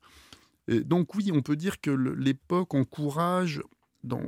Et 0.66 0.80
donc 0.80 1.14
oui, 1.14 1.30
on 1.32 1.42
peut 1.42 1.56
dire 1.56 1.80
que 1.80 1.90
l'époque 1.90 2.74
encourage 2.74 3.62
dans, 4.02 4.22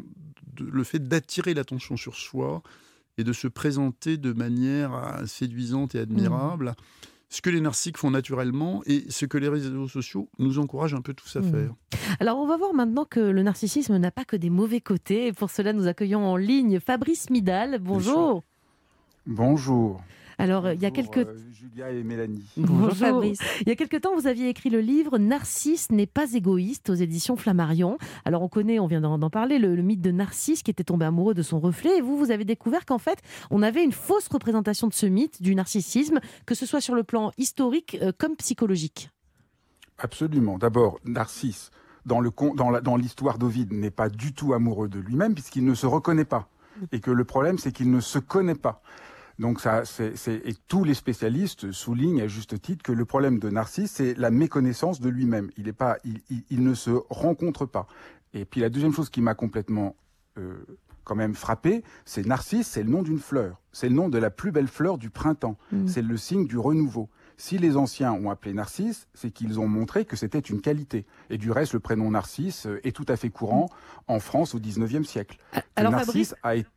le 0.61 0.85
fait 0.85 1.07
d'attirer 1.07 1.55
l'attention 1.55 1.97
sur 1.97 2.15
soi 2.15 2.63
et 3.19 3.25
de 3.25 3.33
se 3.33 3.49
présenter 3.49 4.17
de 4.17 4.33
manière 4.33 4.95
euh, 4.95 5.27
séduisante 5.27 5.95
et 5.95 5.99
admirable, 5.99 6.75
ce 7.29 7.41
que 7.41 7.51
les 7.51 7.61
narcissiques 7.61 7.97
font 7.99 8.11
naturellement 8.11 8.83
et 8.87 9.05
ce 9.11 9.25
que 9.27 9.37
les 9.39 9.49
réseaux 9.49 9.89
sociaux 9.89 10.29
nous 10.39 10.59
encouragent 10.59 10.95
un 10.95 11.01
peu 11.01 11.15
tous 11.15 11.35
à 11.37 11.41
Mhm. 11.41 11.51
faire. 11.51 11.75
Alors, 12.21 12.39
on 12.39 12.47
va 12.47 12.57
voir 12.57 12.73
maintenant 12.75 13.05
que 13.05 13.19
le 13.21 13.43
narcissisme 13.43 13.97
n'a 13.97 14.11
pas 14.11 14.25
que 14.25 14.37
des 14.37 14.51
mauvais 14.51 14.81
côtés. 14.81 15.27
Et 15.29 15.33
pour 15.33 15.51
cela, 15.51 15.73
nous 15.73 15.87
accueillons 15.89 16.25
en 16.25 16.37
ligne 16.37 16.79
Fabrice 16.81 17.29
Midal. 17.31 17.79
Bonjour. 17.81 18.43
Bonjour. 19.27 20.01
Alors, 20.39 20.71
il 20.71 20.81
y 20.83 20.87
a 20.87 20.91
quelques 20.91 21.17
euh, 21.27 21.35
Julia 21.53 21.91
et 21.91 22.03
Mélanie. 22.03 22.45
Bonjour, 22.59 22.77
Bonjour. 22.89 22.95
Fabrice. 22.95 23.39
Il 23.63 23.69
y 23.69 23.71
a 23.71 23.75
quelque 23.75 23.97
temps, 23.97 24.15
vous 24.15 24.27
aviez 24.27 24.51
écrit 24.51 24.69
le 24.69 24.81
livre 24.81 25.17
Narcisse 25.17 25.91
n'est 25.91 26.07
pas 26.07 26.35
égoïste 26.35 26.91
aux 26.91 26.95
éditions 26.95 27.37
Flammarion. 27.37 27.97
Alors, 28.27 28.43
on 28.43 28.49
connaît, 28.49 28.79
on 28.79 28.87
vient 28.87 29.01
d'en 29.01 29.31
parler, 29.31 29.59
le, 29.59 29.75
le 29.75 29.83
mythe 29.83 30.03
de 30.03 30.11
Narcisse 30.11 30.63
qui 30.63 30.71
était 30.71 30.85
tombé 30.85 31.07
amoureux 31.07 31.33
de 31.33 31.41
son 31.41 31.59
reflet. 31.59 31.97
Et 31.97 32.01
vous, 32.03 32.19
vous 32.19 32.31
avez 32.31 32.45
découvert 32.45 32.85
qu'en 32.85 32.99
fait, 32.99 33.19
on 33.51 33.63
avait 33.63 33.83
une 33.83 33.93
fausse 33.93 34.29
représentation 34.29 34.89
de 34.89 34.93
ce 34.93 35.07
mythe, 35.07 35.41
du 35.41 35.55
narcissisme, 35.55 36.21
que 36.45 36.55
ce 36.55 36.67
soit 36.67 36.83
sur 36.83 36.95
le 36.95 37.03
plan 37.03 37.33
historique 37.39 37.97
euh, 38.03 38.13
comme 38.17 38.37
psychologique. 38.37 39.09
Absolument. 39.99 40.59
D'abord, 40.59 41.01
Narcisse, 41.07 41.71
dans 42.05 42.21
le 42.21 42.31
con- 42.31 42.55
dans 42.55 42.69
la- 42.69 42.83
dans 42.83 42.97
l'histoire 42.99 43.39
d'Ovide, 43.39 43.73
n'est 43.73 43.91
pas 43.91 44.11
du 44.11 44.35
tout 44.35 44.53
amoureux 44.53 44.89
de 44.91 44.99
lui-même 45.01 45.33
puisqu'il 45.33 45.65
ne 45.65 45.75
se 45.75 45.87
reconnaît 45.87 46.27
pas. 46.27 46.51
Et 46.93 47.01
que 47.01 47.11
le 47.11 47.25
problème, 47.25 47.57
c'est 47.57 47.73
qu'il 47.73 47.91
ne 47.91 48.01
se 48.01 48.19
connaît 48.19 48.55
pas. 48.55 48.83
Donc 49.39 49.61
ça, 49.61 49.85
c'est, 49.85 50.17
c'est- 50.17 50.41
et 50.45 50.55
tous 50.69 50.83
les 50.85 50.95
spécialistes 50.95 51.71
soulignent 51.73 52.23
à 52.23 52.27
juste 52.29 52.61
titre 52.61 52.83
que 52.83 52.93
le 52.93 53.05
problème 53.05 53.39
de 53.39 53.51
Narcisse, 53.51 53.91
c'est 53.93 54.15
la 54.19 54.31
méconnaissance 54.31 55.01
de 55.01 55.09
lui-même. 55.11 55.51
Il 55.57 55.69
est 55.69 55.73
pas, 55.75 55.99
il, 56.05 56.21
il- 56.31 56.45
il 56.51 56.63
ne 56.65 56.75
se 56.75 56.91
rencontre 57.11 57.67
pas. 57.67 57.87
Et 58.33 58.45
puis 58.45 58.61
la 58.61 58.69
deuxième 58.71 58.93
chose 58.93 59.11
qui 59.11 59.21
m'a 59.21 59.35
complètement 59.35 59.97
euh, 60.39 60.55
quand 61.05 61.15
même 61.15 61.35
frappé, 61.35 61.83
c'est 62.05 62.27
Narcisse, 62.27 62.67
c'est 62.67 62.83
le 62.83 62.91
nom 62.91 63.03
d'une 63.03 63.19
fleur. 63.19 63.61
C'est 63.73 63.89
le 63.89 63.95
nom 63.95 64.09
de 64.09 64.19
la 64.19 64.31
plus 64.31 64.53
belle 64.53 64.67
fleur 64.69 64.99
du 64.99 65.09
printemps. 65.11 65.57
Mm. 65.71 65.87
C'est 65.87 66.03
le 66.03 66.17
signe 66.17 66.47
du 66.47 66.59
renouveau. 66.59 67.09
Si 67.39 67.59
les 67.59 67.77
anciens 67.77 68.13
ont 68.13 68.31
appelé 68.31 68.55
Narcisse, 68.55 69.07
c'est 69.15 69.31
qu'ils 69.31 69.61
ont 69.61 69.69
montré 69.69 70.05
que 70.07 70.17
c'était 70.17 70.39
une 70.39 70.61
qualité. 70.63 71.05
Et 71.31 71.37
du 71.39 71.51
reste, 71.51 71.75
le 71.75 71.81
prénom 71.81 72.11
Narcisse 72.11 72.67
est 72.85 72.93
tout 72.97 73.05
à 73.09 73.17
fait 73.17 73.29
courant 73.29 73.69
en 74.09 74.19
France 74.21 74.55
au 74.55 74.59
19e 74.59 75.05
siècle. 75.05 75.39
Alors, 75.77 75.93
Narcisse 75.93 76.31
Fabrice, 76.31 76.35
a 76.43 76.57
été 76.57 76.69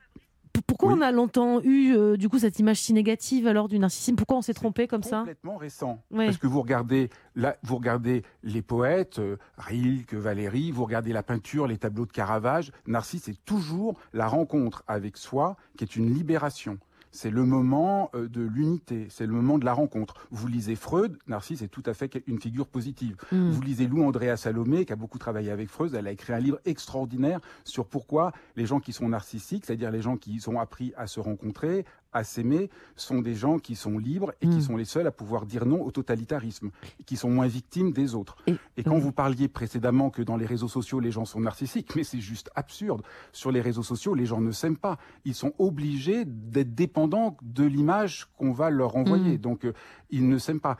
pourquoi 0.67 0.89
Oui. 0.93 0.95
on 0.97 1.01
a 1.01 1.11
longtemps 1.11 1.61
eu 1.61 1.95
euh, 1.95 2.17
du 2.17 2.29
coup 2.29 2.39
cette 2.39 2.59
image 2.59 2.77
si 2.81 2.93
négative 2.93 3.47
alors 3.47 3.67
du 3.67 3.79
narcissisme? 3.79 4.15
Pourquoi 4.15 4.37
on 4.37 4.41
s'est 4.41 4.53
trompé 4.53 4.87
comme 4.87 5.03
ça? 5.03 5.19
complètement 5.19 5.57
récent. 5.57 6.01
Oui. 6.11 6.25
Parce 6.25 6.37
que 6.37 6.47
vous 6.47 6.61
regardez, 6.61 7.09
là, 7.35 7.57
vous 7.63 7.75
regardez 7.75 8.23
les 8.43 8.61
poètes, 8.61 9.19
euh, 9.19 9.37
Rilke, 9.57 10.13
Valéry, 10.13 10.71
vous 10.71 10.83
regardez 10.85 11.13
la 11.13 11.23
peinture, 11.23 11.67
les 11.67 11.77
tableaux 11.77 12.05
de 12.05 12.11
Caravage. 12.11 12.71
Narcisse, 12.87 13.23
c'est 13.25 13.45
toujours 13.45 13.99
la 14.13 14.27
rencontre 14.27 14.83
avec 14.87 15.17
soi 15.17 15.55
qui 15.77 15.83
est 15.83 15.95
une 15.95 16.13
libération. 16.13 16.77
C'est 17.11 17.31
le 17.31 17.43
moment 17.43 18.11
euh, 18.13 18.27
de 18.27 18.41
l'unité, 18.41 19.07
c'est 19.09 19.25
le 19.25 19.33
moment 19.33 19.57
de 19.57 19.65
la 19.65 19.73
rencontre. 19.73 20.15
Vous 20.31 20.47
lisez 20.47 20.75
Freud, 20.75 21.17
Narcisse 21.27 21.61
est 21.61 21.67
tout 21.67 21.83
à 21.85 21.93
fait 21.93 22.21
une 22.27 22.39
figure 22.39 22.67
positive. 22.67 23.15
Mm. 23.31 23.49
Vous 23.49 23.61
lisez 23.61 23.87
Lou 23.87 24.03
Andrea 24.03 24.37
Salomé, 24.37 24.85
qui 24.85 24.93
a 24.93 24.95
beaucoup 24.95 25.17
travaillé 25.17 25.51
avec 25.51 25.69
Freud. 25.69 25.93
Elle 25.95 26.07
a 26.07 26.11
écrit 26.11 26.33
un 26.33 26.39
livre 26.39 26.59
extraordinaire 26.65 27.39
sur 27.63 27.87
pourquoi 27.87 28.31
les 28.55 28.65
gens 28.65 28.79
qui 28.79 28.93
sont 28.93 29.09
narcissiques, 29.09 29.65
c'est-à-dire 29.65 29.91
les 29.91 30.01
gens 30.01 30.17
qui 30.17 30.39
ont 30.47 30.59
appris 30.59 30.93
à 30.97 31.07
se 31.07 31.19
rencontrer, 31.19 31.85
à 32.11 32.23
s'aimer, 32.23 32.69
sont 32.95 33.21
des 33.21 33.35
gens 33.35 33.59
qui 33.59 33.75
sont 33.75 33.97
libres 33.99 34.33
et 34.41 34.47
qui 34.47 34.61
sont 34.61 34.75
les 34.77 34.85
seuls 34.85 35.05
à 35.07 35.11
pouvoir 35.11 35.45
dire 35.45 35.65
non 35.65 35.81
au 35.81 35.91
totalitarisme, 35.91 36.71
qui 37.05 37.15
sont 37.17 37.29
moins 37.29 37.47
victimes 37.47 37.91
des 37.91 38.15
autres. 38.15 38.35
Et- 38.47 38.55
Et 38.77 38.83
quand 38.83 38.95
oui. 38.95 39.01
vous 39.01 39.11
parliez 39.11 39.47
précédemment 39.47 40.09
que 40.09 40.21
dans 40.21 40.37
les 40.37 40.45
réseaux 40.45 40.67
sociaux, 40.67 40.99
les 40.99 41.11
gens 41.11 41.25
sont 41.25 41.39
narcissiques, 41.41 41.93
mais 41.95 42.03
c'est 42.03 42.19
juste 42.21 42.49
absurde. 42.55 43.03
Sur 43.31 43.51
les 43.51 43.61
réseaux 43.61 43.83
sociaux, 43.83 44.15
les 44.15 44.25
gens 44.25 44.41
ne 44.41 44.51
s'aiment 44.51 44.77
pas. 44.77 44.97
Ils 45.25 45.35
sont 45.35 45.53
obligés 45.59 46.25
d'être 46.25 46.73
dépendants 46.73 47.37
de 47.43 47.63
l'image 47.63 48.27
qu'on 48.37 48.51
va 48.51 48.69
leur 48.69 48.95
envoyer. 48.95 49.37
Mm. 49.37 49.41
Donc, 49.41 49.65
euh, 49.65 49.73
ils 50.09 50.27
ne 50.27 50.37
s'aiment 50.37 50.59
pas. 50.61 50.77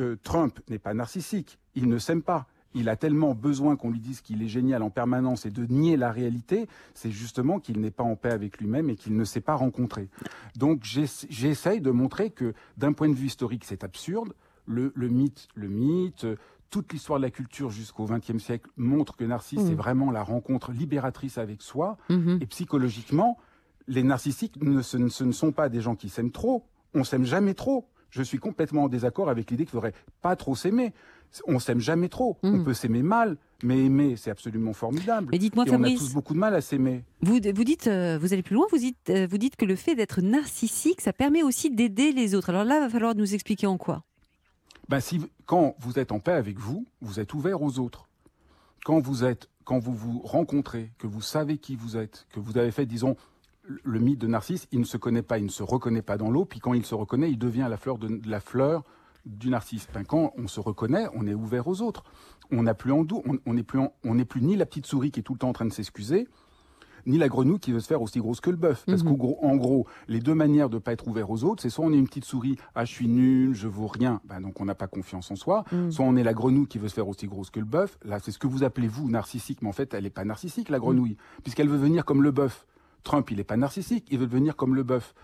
Euh, 0.00 0.16
Trump 0.24 0.58
n'est 0.68 0.80
pas 0.80 0.92
narcissique. 0.94 1.58
Il 1.76 1.88
ne 1.88 1.98
s'aime 1.98 2.22
pas. 2.22 2.46
Il 2.74 2.88
a 2.88 2.96
tellement 2.96 3.34
besoin 3.34 3.76
qu'on 3.76 3.90
lui 3.90 4.00
dise 4.00 4.20
qu'il 4.20 4.42
est 4.42 4.48
génial 4.48 4.82
en 4.82 4.90
permanence 4.90 5.46
et 5.46 5.50
de 5.50 5.64
nier 5.66 5.96
la 5.96 6.10
réalité, 6.10 6.66
c'est 6.94 7.10
justement 7.10 7.60
qu'il 7.60 7.80
n'est 7.80 7.90
pas 7.92 8.04
en 8.04 8.16
paix 8.16 8.30
avec 8.32 8.58
lui-même 8.58 8.90
et 8.90 8.96
qu'il 8.96 9.16
ne 9.16 9.24
s'est 9.24 9.40
pas 9.40 9.54
rencontré. 9.54 10.08
Donc 10.56 10.82
j'essa- 10.84 11.26
j'essaye 11.30 11.80
de 11.80 11.90
montrer 11.90 12.30
que 12.30 12.52
d'un 12.76 12.92
point 12.92 13.08
de 13.08 13.14
vue 13.14 13.26
historique, 13.26 13.64
c'est 13.64 13.84
absurde. 13.84 14.32
Le, 14.66 14.92
le 14.94 15.08
mythe, 15.08 15.48
le 15.54 15.68
mythe, 15.68 16.26
toute 16.70 16.92
l'histoire 16.92 17.18
de 17.20 17.24
la 17.24 17.30
culture 17.30 17.70
jusqu'au 17.70 18.06
XXe 18.06 18.38
siècle 18.42 18.68
montre 18.76 19.14
que 19.16 19.24
Narcisse 19.24 19.60
Mhm. 19.60 19.68
c'est 19.68 19.74
vraiment 19.74 20.10
la 20.10 20.22
rencontre 20.24 20.72
libératrice 20.72 21.38
avec 21.38 21.62
soi. 21.62 21.96
Mhm. 22.10 22.38
Et 22.40 22.46
psychologiquement, 22.46 23.38
les 23.86 24.02
narcissiques, 24.02 24.60
ne, 24.62 24.82
ce, 24.82 24.96
ne- 24.96 25.08
ce 25.08 25.22
ne 25.24 25.32
sont 25.32 25.52
pas 25.52 25.68
des 25.68 25.80
gens 25.80 25.94
qui 25.94 26.08
s'aiment 26.08 26.32
trop. 26.32 26.64
On 26.94 27.04
s'aime 27.04 27.24
jamais 27.24 27.54
trop. 27.54 27.86
Je 28.10 28.22
suis 28.22 28.38
complètement 28.38 28.84
en 28.84 28.88
désaccord 28.88 29.28
avec 29.28 29.50
l'idée 29.50 29.64
qu'il 29.64 29.72
faudrait 29.72 29.92
pas 30.22 30.36
trop 30.36 30.54
s'aimer. 30.56 30.92
On 31.46 31.58
s'aime 31.58 31.80
jamais 31.80 32.08
trop. 32.08 32.36
On 32.42 32.62
peut 32.62 32.74
s'aimer 32.74 33.02
mal, 33.02 33.36
mais 33.62 33.84
aimer, 33.84 34.16
c'est 34.16 34.30
absolument 34.30 34.72
formidable. 34.72 35.28
Mais 35.32 35.38
dites-moi, 35.38 35.64
Et 35.66 35.70
on 35.70 35.74
a 35.74 35.76
Fabrice, 35.78 35.98
tous 36.00 36.14
beaucoup 36.14 36.34
de 36.34 36.38
mal 36.38 36.54
à 36.54 36.60
s'aimer. 36.60 37.04
vous, 37.22 37.38
vous 37.54 37.64
dites, 37.64 37.86
euh, 37.86 38.18
vous 38.20 38.32
allez 38.32 38.42
plus 38.42 38.54
loin, 38.54 38.66
vous 38.70 38.78
dites, 38.78 39.10
euh, 39.10 39.26
vous 39.28 39.38
dites 39.38 39.56
que 39.56 39.64
le 39.64 39.76
fait 39.76 39.94
d'être 39.94 40.20
narcissique, 40.20 41.00
ça 41.00 41.12
permet 41.12 41.42
aussi 41.42 41.70
d'aider 41.70 42.12
les 42.12 42.34
autres. 42.34 42.50
Alors 42.50 42.64
là, 42.64 42.76
il 42.76 42.80
va 42.80 42.88
falloir 42.88 43.14
nous 43.14 43.34
expliquer 43.34 43.66
en 43.66 43.78
quoi? 43.78 44.04
Ben, 44.88 45.00
si, 45.00 45.20
quand 45.46 45.74
vous 45.80 45.98
êtes 45.98 46.12
en 46.12 46.20
paix 46.20 46.32
avec 46.32 46.58
vous, 46.58 46.86
vous 47.00 47.18
êtes 47.18 47.32
ouvert 47.34 47.62
aux 47.62 47.78
autres. 47.78 48.06
Quand 48.84 49.00
vous 49.00 49.24
êtes, 49.24 49.48
quand 49.64 49.78
vous 49.78 49.94
vous 49.94 50.20
rencontrez, 50.20 50.92
que 50.98 51.06
vous 51.06 51.22
savez 51.22 51.56
qui 51.58 51.74
vous 51.74 51.96
êtes, 51.96 52.26
que 52.32 52.40
vous 52.40 52.58
avez 52.58 52.70
fait, 52.70 52.84
disons, 52.84 53.16
le 53.66 53.98
mythe 53.98 54.18
de 54.18 54.26
Narcisse, 54.26 54.68
il 54.72 54.80
ne 54.80 54.84
se 54.84 54.98
connaît 54.98 55.22
pas, 55.22 55.38
il 55.38 55.44
ne 55.44 55.50
se 55.50 55.62
reconnaît 55.62 56.02
pas 56.02 56.18
dans 56.18 56.30
l'eau, 56.30 56.44
puis 56.44 56.60
quand 56.60 56.74
il 56.74 56.84
se 56.84 56.94
reconnaît, 56.94 57.30
il 57.30 57.38
devient 57.38 57.66
la 57.70 57.78
fleur 57.78 57.96
de 57.96 58.20
la 58.28 58.40
fleur 58.40 58.84
du 59.26 59.50
narcisse. 59.50 59.86
Ben, 59.92 60.04
quand 60.04 60.32
on 60.36 60.46
se 60.48 60.60
reconnaît, 60.60 61.06
on 61.14 61.26
est 61.26 61.34
ouvert 61.34 61.66
aux 61.68 61.80
autres. 61.82 62.04
On 62.50 62.62
n'a 62.62 62.74
plus 62.74 62.92
en 62.92 63.04
doute, 63.04 63.22
on 63.46 63.54
n'est 63.54 63.62
plus, 63.62 63.78
en- 63.78 63.92
on 64.04 64.14
n'est 64.14 64.24
plus 64.24 64.42
ni 64.42 64.56
la 64.56 64.66
petite 64.66 64.86
souris 64.86 65.10
qui 65.10 65.20
est 65.20 65.22
tout 65.22 65.32
le 65.32 65.38
temps 65.38 65.48
en 65.48 65.52
train 65.54 65.64
de 65.64 65.72
s'excuser, 65.72 66.28
ni 67.06 67.18
la 67.18 67.28
grenouille 67.28 67.58
qui 67.58 67.72
veut 67.72 67.80
se 67.80 67.86
faire 67.86 68.00
aussi 68.02 68.18
grosse 68.18 68.40
que 68.40 68.50
le 68.50 68.56
bœuf. 68.56 68.84
Parce 68.86 69.02
Mhm. 69.02 69.08
qu'en 69.10 69.14
gros, 69.14 69.38
en 69.42 69.56
gros, 69.56 69.86
les 70.08 70.20
deux 70.20 70.34
manières 70.34 70.68
de 70.70 70.78
pas 70.78 70.92
être 70.92 71.06
ouvert 71.08 71.30
aux 71.30 71.44
autres, 71.44 71.62
c'est 71.62 71.70
soit 71.70 71.84
on 71.84 71.92
est 71.92 71.98
une 71.98 72.06
petite 72.08 72.24
souris, 72.24 72.56
ah 72.74 72.84
je 72.84 72.92
suis 72.92 73.08
nul, 73.08 73.54
je 73.54 73.68
vaux 73.68 73.86
rien, 73.88 74.20
ben, 74.24 74.40
donc 74.40 74.60
on 74.60 74.64
n'a 74.66 74.74
pas 74.74 74.86
confiance 74.86 75.30
en 75.30 75.36
soi. 75.36 75.64
Mm. 75.72 75.90
Soit 75.90 76.04
on 76.04 76.16
est 76.16 76.22
la 76.22 76.32
grenouille 76.34 76.66
qui 76.66 76.78
veut 76.78 76.88
se 76.88 76.94
faire 76.94 77.08
aussi 77.08 77.26
grosse 77.26 77.50
que 77.50 77.60
le 77.60 77.66
bœuf. 77.66 77.98
Là, 78.04 78.18
c'est 78.20 78.30
ce 78.30 78.38
que 78.38 78.46
vous 78.46 78.62
appelez 78.62 78.88
vous 78.88 79.08
narcissique, 79.10 79.60
mais 79.62 79.68
en 79.68 79.72
fait, 79.72 79.92
elle 79.94 80.04
n'est 80.04 80.10
pas 80.10 80.24
narcissique 80.24 80.68
la 80.68 80.78
grenouille, 80.78 81.16
puisqu'elle 81.42 81.68
veut 81.68 81.76
venir 81.78 82.04
comme 82.04 82.22
le 82.22 82.30
bœuf. 82.30 82.66
Trump, 83.04 83.30
il 83.30 83.36
n'est 83.36 83.44
pas 83.44 83.56
narcissique, 83.56 84.06
il 84.10 84.18
veut 84.18 84.26
devenir 84.26 84.56
comme 84.56 84.74
le 84.74 84.82
bœuf. 84.82 85.14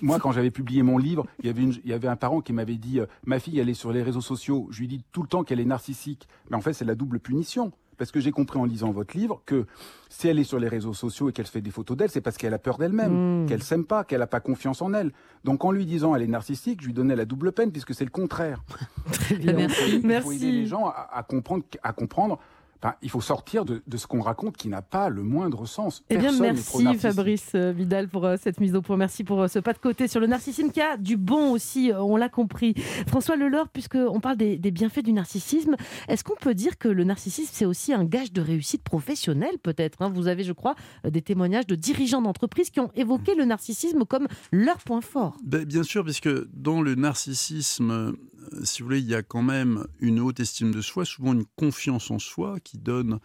Moi, 0.00 0.18
quand 0.20 0.32
j'avais 0.32 0.50
publié 0.50 0.82
mon 0.82 0.98
livre, 0.98 1.26
il 1.40 1.46
y 1.46 1.48
avait, 1.48 1.62
une- 1.62 1.74
il 1.84 1.90
y 1.90 1.92
avait 1.92 2.08
un 2.08 2.16
parent 2.16 2.40
qui 2.40 2.52
m'avait 2.52 2.76
dit 2.76 3.00
euh, 3.00 3.06
Ma 3.24 3.38
fille, 3.40 3.58
elle 3.58 3.68
est 3.68 3.74
sur 3.74 3.90
les 3.92 4.02
réseaux 4.02 4.20
sociaux. 4.20 4.68
Je 4.70 4.80
lui 4.80 4.86
dis 4.88 5.02
tout 5.12 5.22
le 5.22 5.28
temps 5.28 5.42
qu'elle 5.42 5.58
est 5.60 5.64
narcissique. 5.64 6.28
Mais 6.50 6.56
en 6.56 6.60
fait, 6.60 6.72
c'est 6.74 6.84
la 6.84 6.94
double 6.94 7.18
punition. 7.18 7.72
Parce 7.98 8.10
que 8.12 8.20
j'ai 8.20 8.30
compris 8.30 8.58
en 8.58 8.66
lisant 8.66 8.90
votre 8.90 9.16
livre 9.16 9.40
que 9.46 9.64
si 10.10 10.28
elle 10.28 10.38
est 10.38 10.44
sur 10.44 10.58
les 10.58 10.68
réseaux 10.68 10.92
sociaux 10.92 11.30
et 11.30 11.32
qu'elle 11.32 11.46
fait 11.46 11.62
des 11.62 11.70
photos 11.70 11.96
d'elle, 11.96 12.10
c'est 12.10 12.20
parce 12.20 12.36
qu'elle 12.36 12.52
a 12.52 12.58
peur 12.58 12.76
d'elle-même, 12.76 13.44
Mm. 13.44 13.46
qu'elle 13.46 13.62
s'aime 13.62 13.86
pas, 13.86 14.04
qu'elle 14.04 14.18
n'a 14.18 14.26
pas 14.26 14.40
confiance 14.40 14.82
en 14.82 14.92
elle. 14.92 15.12
Donc 15.44 15.64
en 15.64 15.72
lui 15.72 15.86
disant 15.86 16.14
elle 16.14 16.20
est 16.20 16.26
narcissique, 16.26 16.82
je 16.82 16.86
lui 16.88 16.92
donnais 16.92 17.16
la 17.16 17.24
double 17.24 17.52
peine 17.52 17.72
puisque 17.72 17.94
c'est 17.94 18.04
le 18.04 18.10
contraire. 18.10 18.62
Très 19.12 19.36
bien. 19.36 19.54
Donc, 19.54 19.70
il 19.88 20.00
faut 20.02 20.06
Merci. 20.06 20.34
aider 20.36 20.52
les 20.52 20.66
gens 20.66 20.88
à, 20.88 21.08
à 21.10 21.22
comprendre, 21.22 21.64
à 21.82 21.94
comprendre 21.94 22.38
Enfin, 22.82 22.94
il 23.02 23.10
faut 23.10 23.20
sortir 23.20 23.64
de, 23.64 23.82
de 23.86 23.96
ce 23.96 24.06
qu'on 24.06 24.20
raconte 24.20 24.56
qui 24.56 24.68
n'a 24.68 24.82
pas 24.82 25.08
le 25.08 25.22
moindre 25.22 25.66
sens. 25.66 26.04
Eh 26.10 26.16
bien, 26.16 26.30
Personne 26.30 26.84
merci. 26.86 26.98
Fabrice 26.98 27.52
euh, 27.54 27.72
Vidal 27.72 28.08
pour 28.08 28.24
euh, 28.24 28.36
cette 28.40 28.60
mise 28.60 28.74
au 28.74 28.82
point. 28.82 28.96
Merci 28.96 29.24
pour 29.24 29.42
euh, 29.42 29.48
ce 29.48 29.58
pas 29.58 29.72
de 29.72 29.78
côté 29.78 30.08
sur 30.08 30.20
le 30.20 30.26
narcissisme 30.26 30.70
qui 30.70 30.80
a 30.80 30.96
du 30.96 31.16
bon 31.16 31.52
aussi, 31.52 31.90
on 31.96 32.16
l'a 32.16 32.28
compris. 32.28 32.74
François 33.06 33.36
Lelore, 33.36 33.68
puisqu'on 33.68 34.20
parle 34.20 34.36
des, 34.36 34.58
des 34.58 34.70
bienfaits 34.70 35.02
du 35.02 35.12
narcissisme, 35.12 35.76
est-ce 36.08 36.24
qu'on 36.24 36.36
peut 36.36 36.54
dire 36.54 36.78
que 36.78 36.88
le 36.88 37.04
narcissisme, 37.04 37.50
c'est 37.52 37.64
aussi 37.64 37.92
un 37.92 38.04
gage 38.04 38.32
de 38.32 38.40
réussite 38.40 38.82
professionnelle 38.82 39.58
peut-être 39.62 40.02
hein? 40.02 40.10
Vous 40.14 40.28
avez, 40.28 40.44
je 40.44 40.52
crois, 40.52 40.74
des 41.04 41.22
témoignages 41.22 41.66
de 41.66 41.74
dirigeants 41.74 42.22
d'entreprises 42.22 42.70
qui 42.70 42.80
ont 42.80 42.90
évoqué 42.94 43.34
le 43.34 43.44
narcissisme 43.44 44.04
comme 44.04 44.28
leur 44.52 44.78
point 44.78 45.00
fort. 45.00 45.36
Ben, 45.44 45.64
bien 45.64 45.82
sûr, 45.82 46.04
puisque 46.04 46.28
dans 46.54 46.82
le 46.82 46.94
narcissisme, 46.94 47.90
euh, 47.90 48.12
si 48.62 48.82
vous 48.82 48.88
voulez, 48.88 49.00
il 49.00 49.08
y 49.08 49.14
a 49.14 49.22
quand 49.22 49.42
même 49.42 49.86
une 50.00 50.20
haute 50.20 50.40
estime 50.40 50.72
de 50.72 50.80
soi, 50.80 51.04
souvent 51.04 51.32
une 51.32 51.46
confiance 51.56 52.10
en 52.10 52.18
soi 52.18 52.60
qui 52.60 52.78
donne 52.78 53.18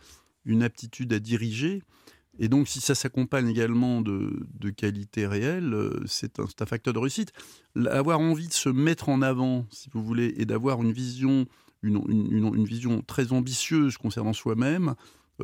une 0.46 0.64
aptitude 0.64 1.14
à 1.14 1.20
diriger. 1.20 1.84
Et 2.40 2.48
donc, 2.48 2.68
si 2.68 2.80
ça 2.80 2.96
s'accompagne 2.96 3.50
également 3.50 4.02
de, 4.02 4.48
de 4.60 4.70
qualités 4.70 5.28
réelles, 5.28 5.74
euh, 5.74 6.02
c'est 6.06 6.40
un, 6.40 6.66
facteur 6.66 6.94
de 6.94 7.00
réussite. 7.00 7.34
Avoir 7.90 8.20
envie 8.20 8.48
de 8.48 8.54
se 8.54 8.70
mettre 8.70 9.10
en 9.10 9.22
avant, 9.22 9.68
si 9.70 9.90
vous 9.92 10.04
voulez, 10.04 10.34
et 10.38 10.46
d'avoir 10.46 10.82
une 10.82 10.92
vision, 10.92 11.46
une, 11.84 12.02
une- 12.08 12.66
vision 12.66 13.02
très 13.02 13.34
ambitieuse 13.34 13.98
concernant 13.98 14.34
soi-même, 14.34 14.96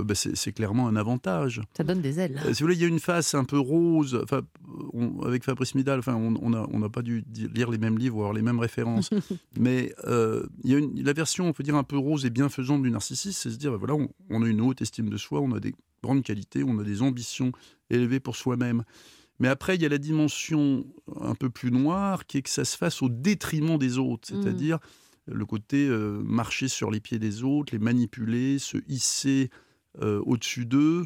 ben, 0.04 0.14
c'est 0.16 0.36
c'est 0.36 0.52
clairement 0.52 0.88
un 0.88 0.96
avantage. 0.96 1.62
Ça 1.76 1.84
donne 1.84 2.02
des 2.02 2.20
ailes. 2.20 2.40
Euh, 2.46 2.54
si 2.54 2.62
vous 2.62 2.68
voulez, 2.68 2.76
il 2.76 2.82
y 2.82 2.86
a 2.86 2.88
une 2.88 3.00
face 3.00 3.34
un 3.36 3.44
peu 3.44 3.58
rose. 3.60 4.20
Enfin, 4.24 4.42
on- 4.94 5.22
avec 5.22 5.44
Fabrice 5.44 5.76
Midal, 5.76 6.00
enfin, 6.00 6.16
on 6.16 6.36
on 6.42 6.50
n'a 6.52 6.66
on 6.72 6.80
n'a 6.80 6.90
pas 6.90 7.02
dû 7.02 7.24
lire 7.54 7.70
les 7.72 7.78
mêmes 7.78 7.98
livres 7.98 8.18
ou 8.18 8.20
avoir 8.20 8.34
les 8.34 8.42
mêmes 8.42 8.60
références. 8.60 9.10
Mais 9.60 9.94
euh, 10.06 10.46
il 10.64 10.72
y 10.72 10.76
a 10.76 10.78
une, 10.80 11.04
la 11.04 11.14
version, 11.14 11.48
on 11.48 11.54
peut 11.54 11.64
dire, 11.64 11.76
un 11.76 11.84
peu 11.84 11.98
rose 11.98 12.26
et 12.26 12.30
bienfaisante 12.30 12.82
du 12.84 12.92
narcissisme, 12.92 13.38
c'est 13.42 13.50
se 13.52 13.58
dire, 13.58 13.72
ben 13.72 13.78
voilà, 13.78 13.96
on, 13.96 14.10
on 14.30 14.44
a 14.44 14.48
une 14.48 14.62
haute 14.62 14.82
estime 14.82 15.10
de 15.10 15.18
soi, 15.18 15.42
on 15.42 15.52
a 15.54 15.60
des 15.60 15.74
grandes 16.04 16.24
qualités, 16.24 16.64
on 16.64 16.78
a 16.80 16.84
des 16.84 17.02
ambitions 17.02 17.52
élevées 17.90 18.20
pour 18.20 18.36
soi-même. 18.36 18.84
Mais 19.40 19.48
après, 19.50 19.76
il 19.76 19.82
y 19.84 19.86
a 19.86 19.90
la 19.90 20.00
dimension 20.00 20.86
un 21.22 21.36
peu 21.36 21.50
plus 21.52 21.72
noire, 21.72 22.26
qui 22.26 22.40
est 22.40 22.42
que 22.42 22.50
ça 22.50 22.66
se 22.66 22.76
fasse 22.76 23.02
au 23.04 23.10
détriment 23.10 23.78
des 23.78 23.98
autres, 24.00 24.34
Mhm. 24.34 24.42
c'est-à-dire 24.44 24.80
le 25.28 25.46
côté 25.46 25.88
euh, 25.88 26.22
marcher 26.24 26.68
sur 26.70 26.90
les 26.90 27.00
pieds 27.00 27.20
des 27.20 27.44
autres, 27.44 27.74
les 27.74 27.80
manipuler, 27.80 28.58
se 28.60 28.78
hisser 28.88 29.50
euh, 30.02 30.22
au-dessus 30.26 30.66
d'eux, 30.66 31.06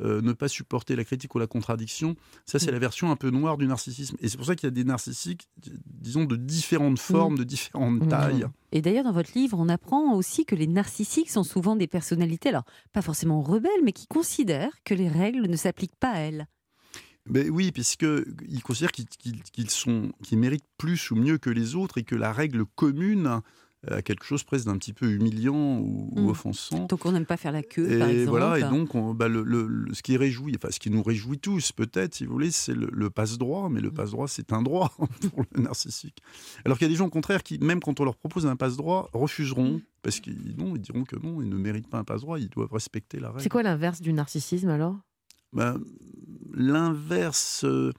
euh, 0.00 0.20
ne 0.22 0.32
pas 0.32 0.48
supporter 0.48 0.96
la 0.96 1.04
critique 1.04 1.34
ou 1.34 1.38
la 1.38 1.46
contradiction. 1.46 2.16
Ça, 2.46 2.58
c'est 2.58 2.70
Mm. 2.70 2.74
la 2.74 2.78
version 2.78 3.10
un 3.10 3.16
peu 3.16 3.30
noire 3.30 3.58
du 3.58 3.66
narcissisme. 3.66 4.16
Et 4.20 4.28
c'est 4.28 4.36
pour 4.38 4.46
ça 4.46 4.56
qu'il 4.56 4.66
y 4.66 4.68
a 4.68 4.70
des 4.72 4.84
narcissiques, 4.84 5.48
disons, 5.86 6.24
de 6.24 6.34
différentes 6.36 6.98
formes, 6.98 7.36
de 7.36 7.44
différentes 7.44 8.00
Mm. 8.04 8.08
tailles. 8.08 8.46
Et 8.72 8.80
d'ailleurs, 8.80 9.04
dans 9.04 9.12
votre 9.12 9.32
livre, 9.34 9.58
on 9.60 9.68
apprend 9.68 10.14
aussi 10.14 10.44
que 10.46 10.54
les 10.54 10.66
narcissiques 10.66 11.30
sont 11.30 11.44
souvent 11.44 11.76
des 11.76 11.86
personnalités, 11.86 12.48
alors 12.48 12.64
pas 12.92 13.02
forcément 13.02 13.42
rebelles, 13.42 13.70
mais 13.84 13.92
qui 13.92 14.06
considèrent 14.06 14.72
que 14.82 14.94
les 14.94 15.08
règles 15.08 15.46
ne 15.46 15.56
s'appliquent 15.56 15.96
pas 16.00 16.10
à 16.12 16.18
elles. 16.20 16.48
Mais 17.28 17.48
oui, 17.50 17.70
puisqu'ils 17.70 18.62
considèrent 18.64 18.90
qu'ils 18.90 19.70
sont, 19.70 20.10
qu'ils 20.24 20.38
méritent 20.38 20.64
plus 20.78 21.10
ou 21.12 21.16
mieux 21.16 21.38
que 21.38 21.50
les 21.50 21.76
autres 21.76 21.98
et 21.98 22.02
que 22.02 22.16
la 22.16 22.32
règle 22.32 22.64
commune 22.64 23.40
a 23.90 24.00
quelque 24.00 24.24
chose 24.24 24.44
presque 24.44 24.66
d'un 24.66 24.76
petit 24.78 24.92
peu 24.92 25.10
humiliant 25.10 25.78
ou, 25.80 26.08
ou 26.12 26.20
Mm. 26.20 26.28
offensant. 26.28 26.86
Donc 26.86 27.04
on 27.04 27.10
n'aime 27.12 27.26
pas 27.26 27.36
faire 27.36 27.50
la 27.52 27.62
queue, 27.64 27.98
par 27.98 28.08
Et 28.08 28.12
exemple. 28.20 28.30
voilà, 28.38 28.58
et 28.58 28.62
donc 28.70 28.94
on- 28.94 29.12
bah, 29.12 29.26
le, 29.28 29.42
le- 29.42 29.66
le- 29.66 29.92
ce 29.92 30.02
qui 30.02 30.16
réjouit, 30.16 30.54
enfin 30.56 30.68
ce 30.70 30.78
qui 30.78 30.88
nous 30.90 31.02
réjouit 31.02 31.38
tous 31.40 31.72
peut-être, 31.72 32.14
si 32.14 32.24
vous 32.26 32.32
voulez, 32.32 32.50
c'est 32.52 32.74
le, 32.74 32.88
le 32.92 33.10
passe-droit, 33.10 33.68
mais 33.70 33.80
le 33.80 33.90
Mm. 33.90 33.94
passe-droit 33.94 34.28
c'est 34.28 34.52
un 34.52 34.62
droit 34.62 34.92
pour 35.34 35.44
le 35.52 35.62
narcissique. 35.62 36.18
Alors 36.64 36.78
qu'il 36.78 36.86
y 36.86 36.90
a 36.90 36.92
des 36.92 36.96
gens 36.96 37.06
au 37.06 37.10
contraire 37.10 37.42
qui, 37.42 37.58
même 37.58 37.80
quand 37.80 37.98
on 37.98 38.04
leur 38.04 38.16
propose 38.16 38.46
un 38.46 38.54
passe-droit, 38.56 39.10
refuseront 39.12 39.78
Mm. 39.78 39.80
parce 40.02 40.20
qu'ils 40.20 40.54
non, 40.56 40.76
ils 40.76 40.80
diront 40.82 41.02
que 41.04 41.16
non, 41.16 41.42
ils 41.42 41.48
ne 41.48 41.56
méritent 41.56 41.88
pas 41.88 41.98
un 41.98 42.04
passe-droit, 42.04 42.38
ils 42.38 42.48
doivent 42.48 42.72
respecter 42.72 43.18
la 43.18 43.28
règle. 43.30 43.42
C'est 43.42 43.48
quoi 43.48 43.62
l'inverse 43.64 44.00
du 44.00 44.12
narcissisme 44.12 44.68
alors? 44.68 44.96
Ben, 45.52 45.78
L'inverse. 46.54 47.64
euh, 47.64 47.92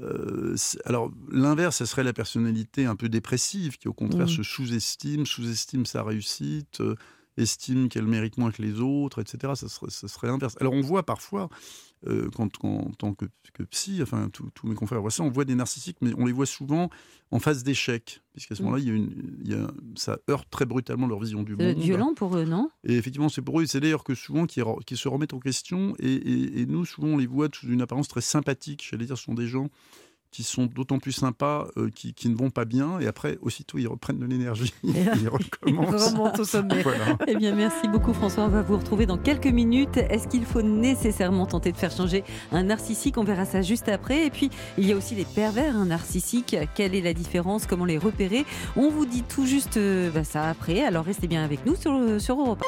euh, 0.00 0.56
alors, 0.84 1.10
l'inverse, 1.30 1.76
ce 1.76 1.84
serait 1.84 2.04
la 2.04 2.12
personnalité 2.12 2.86
un 2.86 2.96
peu 2.96 3.08
dépressive 3.08 3.76
qui, 3.76 3.88
au 3.88 3.92
contraire, 3.92 4.26
Mm. 4.26 4.28
se 4.30 4.42
sous-estime, 4.42 5.26
sous-estime 5.26 5.84
sa 5.86 6.02
réussite, 6.02 6.80
euh, 6.80 6.94
estime 7.36 7.88
qu'elle 7.88 8.06
mérite 8.06 8.38
moins 8.38 8.50
que 8.50 8.62
les 8.62 8.80
autres, 8.80 9.20
etc. 9.20 9.52
Ça 9.54 9.68
serait, 9.68 9.90
ça 9.90 10.08
serait 10.08 10.28
l'inverse. 10.28 10.56
Alors, 10.60 10.72
on 10.72 10.80
voit 10.80 11.02
parfois, 11.02 11.48
euh, 12.06 12.28
quand, 12.34 12.56
quand- 12.56 12.68
en 12.86 12.90
tant 12.90 13.14
que, 13.14 13.26
que 13.52 13.62
psy, 13.64 14.00
enfin, 14.02 14.28
tous 14.30 14.66
mes 14.66 14.74
confrères 14.74 15.00
voient 15.00 15.10
ça, 15.10 15.22
on 15.22 15.30
voit 15.30 15.44
des 15.44 15.54
narcissiques, 15.54 15.98
mais 16.00 16.12
on 16.18 16.26
les 16.26 16.32
voit 16.32 16.46
souvent 16.46 16.90
en 17.30 17.38
phase 17.38 17.62
d'échec, 17.62 18.22
puisqu'à 18.32 18.54
ce 18.54 18.62
Mm. 18.62 18.64
moment-là, 18.64 18.82
il 18.82 18.88
y 18.88 18.90
a 18.90 18.94
une, 18.94 19.36
il 19.44 19.50
y 19.50 19.54
a- 19.54 19.70
ça 19.96 20.18
heurte 20.28 20.48
très 20.50 20.64
brutalement 20.66 21.06
leur 21.06 21.20
vision 21.20 21.42
du 21.42 21.56
monde. 21.56 21.76
violent 21.78 22.14
pour 22.14 22.36
eux, 22.36 22.44
non? 22.44 22.70
Et 22.84 22.96
effectivement, 22.96 23.28
c'est 23.28 23.42
pour 23.42 23.60
eux, 23.60 23.66
c'est 23.66 23.80
d'ailleurs 23.80 24.04
que 24.04 24.14
souvent 24.14 24.46
qui, 24.46 24.60
qui 24.86 24.96
se 24.96 25.08
remettent 25.08 25.34
en 25.34 25.40
question, 25.40 25.94
et, 25.98 26.12
et- 26.12 26.60
et 26.60 26.66
nous, 26.66 26.84
souvent, 26.84 27.08
on 27.08 27.16
les 27.18 27.26
voit 27.26 27.48
sous 27.52 27.68
une 27.68 27.82
apparence 27.82 28.08
très 28.08 28.20
sympathique. 28.20 28.86
J'allais 28.90 29.06
dire, 29.06 29.16
ce 29.16 29.24
sont 29.24 29.34
des 29.34 29.46
gens 29.46 29.68
qui 30.32 30.42
sont 30.42 30.64
d'autant 30.66 30.98
plus 30.98 31.12
sympas, 31.12 31.68
euh, 31.76 31.90
qui, 31.94 32.14
qui 32.14 32.28
ne 32.30 32.34
vont 32.34 32.50
pas 32.50 32.64
bien, 32.64 32.98
et 32.98 33.06
après, 33.06 33.38
aussitôt, 33.42 33.78
ils 33.78 33.86
reprennent 33.86 34.18
de 34.18 34.24
l'énergie, 34.24 34.72
ils 34.82 35.28
recommencent. 35.28 36.12
Remonte 36.12 36.38
au 36.40 36.44
sommet. 36.44 36.82
Voilà. 36.82 37.16
Eh 37.28 37.36
bien, 37.36 37.54
merci 37.54 37.86
beaucoup 37.86 38.12
François. 38.12 38.44
On 38.44 38.48
va 38.48 38.62
vous 38.62 38.76
retrouver 38.76 39.06
dans 39.06 39.18
quelques 39.18 39.46
minutes. 39.46 39.98
Est-ce 39.98 40.26
qu'il 40.26 40.44
faut 40.44 40.62
nécessairement 40.62 41.46
tenter 41.46 41.70
de 41.70 41.76
faire 41.76 41.92
changer 41.92 42.24
un 42.50 42.64
narcissique? 42.64 43.18
On 43.18 43.24
verra 43.24 43.44
ça 43.44 43.62
juste 43.62 43.88
après. 43.88 44.26
Et 44.26 44.30
puis, 44.30 44.50
il 44.78 44.86
y 44.86 44.92
a 44.92 44.96
aussi 44.96 45.14
les 45.14 45.24
pervers 45.24 45.76
hein, 45.76 45.86
narcissiques. 45.86 46.56
Quelle 46.74 46.94
est 46.94 47.02
la 47.02 47.14
différence? 47.14 47.66
Comment 47.66 47.84
les 47.84 47.98
repérer? 47.98 48.44
On 48.74 48.90
vous 48.90 49.06
dit 49.06 49.22
tout 49.22 49.46
juste 49.46 49.76
euh, 49.76 50.10
bah, 50.10 50.24
ça 50.24 50.48
après. 50.48 50.82
Alors, 50.82 51.04
restez 51.04 51.28
bien 51.28 51.44
avec 51.44 51.64
nous 51.66 51.76
sur, 51.76 52.20
sur 52.20 52.40
Europe 52.40 52.62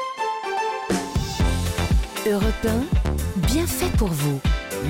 Europe 2.27 2.67
1, 2.67 3.47
bien 3.47 3.67
fait 3.67 3.95
pour 3.97 4.07
vous. 4.07 4.39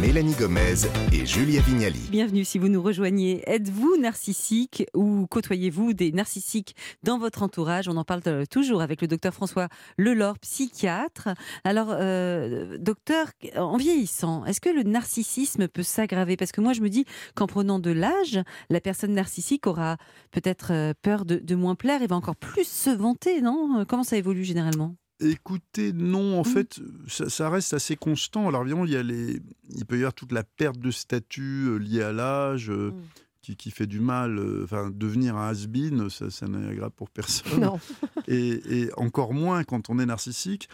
Mélanie 0.02 0.34
Gomez 0.34 0.88
et 1.14 1.26
Julia 1.26 1.62
Vignali. 1.62 2.00
Bienvenue 2.12 2.44
si 2.44 2.60
vous 2.60 2.68
nous 2.68 2.82
rejoignez. 2.82 3.44
Êtes-vous 3.48 3.98
narcissique 3.98 4.86
ou 4.94 5.26
côtoyez-vous 5.28 5.94
des 5.94 6.12
narcissiques 6.12 6.76
dans 7.04 7.18
votre 7.18 7.44
entourage? 7.44 7.88
On 7.88 7.96
en 7.96 8.04
parle 8.04 8.22
euh, 8.28 8.44
toujours 8.50 8.82
avec 8.82 9.02
le 9.02 9.08
docteur 9.08 9.34
François 9.34 9.70
Lelore, 9.98 10.38
psychiatre. 10.40 11.30
Alors, 11.64 11.90
euh, 11.92 12.78
docteur, 12.78 13.28
en 13.56 13.78
vieillissant, 13.78 14.44
est-ce 14.46 14.60
que 14.60 14.70
le 14.70 14.84
narcissisme 14.84 15.68
peut 15.68 15.84
s'aggraver? 15.84 16.36
Parce 16.36 16.52
que 16.52 16.62
moi, 16.62 16.74
je 16.74 16.82
me 16.82 16.90
dis 16.90 17.06
qu'en 17.34 17.48
prenant 17.48 17.80
de 17.80 17.92
l'âge, 17.92 18.40
la 18.70 18.82
personne 18.82 19.14
narcissique 19.14 19.66
aura 19.66 19.98
peut-être 20.32 20.72
euh, 20.72 20.94
peur 21.02 21.26
de, 21.26 21.38
de 21.38 21.56
moins 21.56 21.76
plaire 21.76 22.02
et 22.02 22.08
va 22.08 22.16
encore 22.16 22.36
plus 22.36 22.68
se 22.68 22.90
vanter, 22.90 23.42
non? 23.42 23.86
Comment 23.88 24.04
ça 24.04 24.18
évolue 24.18 24.44
généralement? 24.44 24.96
Écoutez, 25.20 25.94
non, 25.94 26.36
en 26.40 26.44
Mhm. 26.44 26.46
fait, 26.46 26.80
ça, 27.08 27.30
ça 27.30 27.50
reste 27.50 27.74
assez 27.74 27.96
constant. 27.96 28.48
Alors, 28.50 28.62
évidemment, 28.64 28.86
il, 28.86 28.92
y 28.92 28.98
a 28.98 29.04
les, 29.04 29.42
il 29.70 29.86
peut 29.86 29.96
y 29.96 30.00
avoir 30.00 30.14
toute 30.14 30.32
la 30.34 30.44
perte 30.44 30.78
de 30.80 30.92
statut 30.92 31.68
euh, 31.70 31.78
liée 31.78 32.02
à 32.04 32.12
l'âge. 32.12 32.70
euh, 32.70 32.92
Mhm. 32.92 33.02
Qui, 33.42 33.56
qui 33.56 33.70
fait 33.70 33.86
du 33.86 34.00
mal, 34.00 34.40
euh, 34.40 34.64
enfin 34.64 34.90
devenir 34.92 35.38
un 35.38 35.50
has-been, 35.50 36.10
ça, 36.10 36.32
ça 36.32 36.48
n'est 36.48 36.68
agréable 36.68 36.96
pour 36.96 37.12
personne. 37.12 37.60
Non. 37.62 37.80
et, 38.28 38.60
et 38.82 38.90
encore 38.98 39.36
moins 39.36 39.64
quand 39.64 39.92
on 39.92 40.00
est 40.00 40.06
narcissique. 40.08 40.68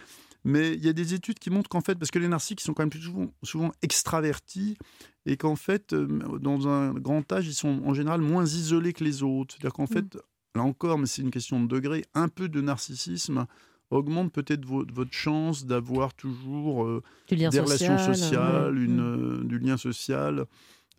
Mais 0.44 0.72
il 0.72 0.82
y 0.82 0.88
a 0.88 0.94
des 0.94 1.12
études 1.12 1.38
qui 1.38 1.50
montrent 1.50 1.68
qu'en 1.68 1.82
fait, 1.82 1.96
parce 1.96 2.10
que 2.10 2.18
les 2.18 2.28
narcissiques 2.28 2.62
sont 2.62 2.72
quand 2.72 2.82
même 2.82 2.88
plus 2.88 3.02
souvent, 3.02 3.30
souvent 3.42 3.72
extravertis, 3.82 4.78
et 5.26 5.36
qu'en 5.36 5.54
fait, 5.54 5.92
euh, 5.92 6.06
dans 6.40 6.66
un 6.66 6.94
grand 6.94 7.30
âge, 7.30 7.46
ils 7.46 7.52
sont 7.54 7.82
en 7.84 7.92
général 7.92 8.22
moins 8.22 8.46
isolés 8.46 8.94
que 8.94 9.04
les 9.04 9.22
autres. 9.22 9.54
C'est-à-dire 9.54 9.74
qu'en 9.74 9.86
fait, 9.86 10.16
là 10.54 10.62
encore, 10.62 10.98
mais 10.98 11.04
c'est 11.06 11.20
une 11.20 11.30
question 11.30 11.62
de 11.62 11.66
degré, 11.68 12.06
un 12.14 12.28
peu 12.28 12.48
de 12.48 12.62
narcissisme 12.62 13.46
augmente 13.92 14.32
peut-être 14.32 14.64
vo- 14.64 14.84
votre 14.92 15.12
chance 15.12 15.64
d'avoir 15.66 16.14
toujours 16.14 16.84
euh, 16.84 17.02
des 17.30 17.36
social, 17.44 17.64
relations 17.64 17.98
sociales, 17.98 18.74
ouais. 18.76 18.84
une, 18.84 18.96
Mm. 18.96 19.40
euh, 19.42 19.44
du 19.44 19.58
lien 19.58 19.76
social. 19.76 20.44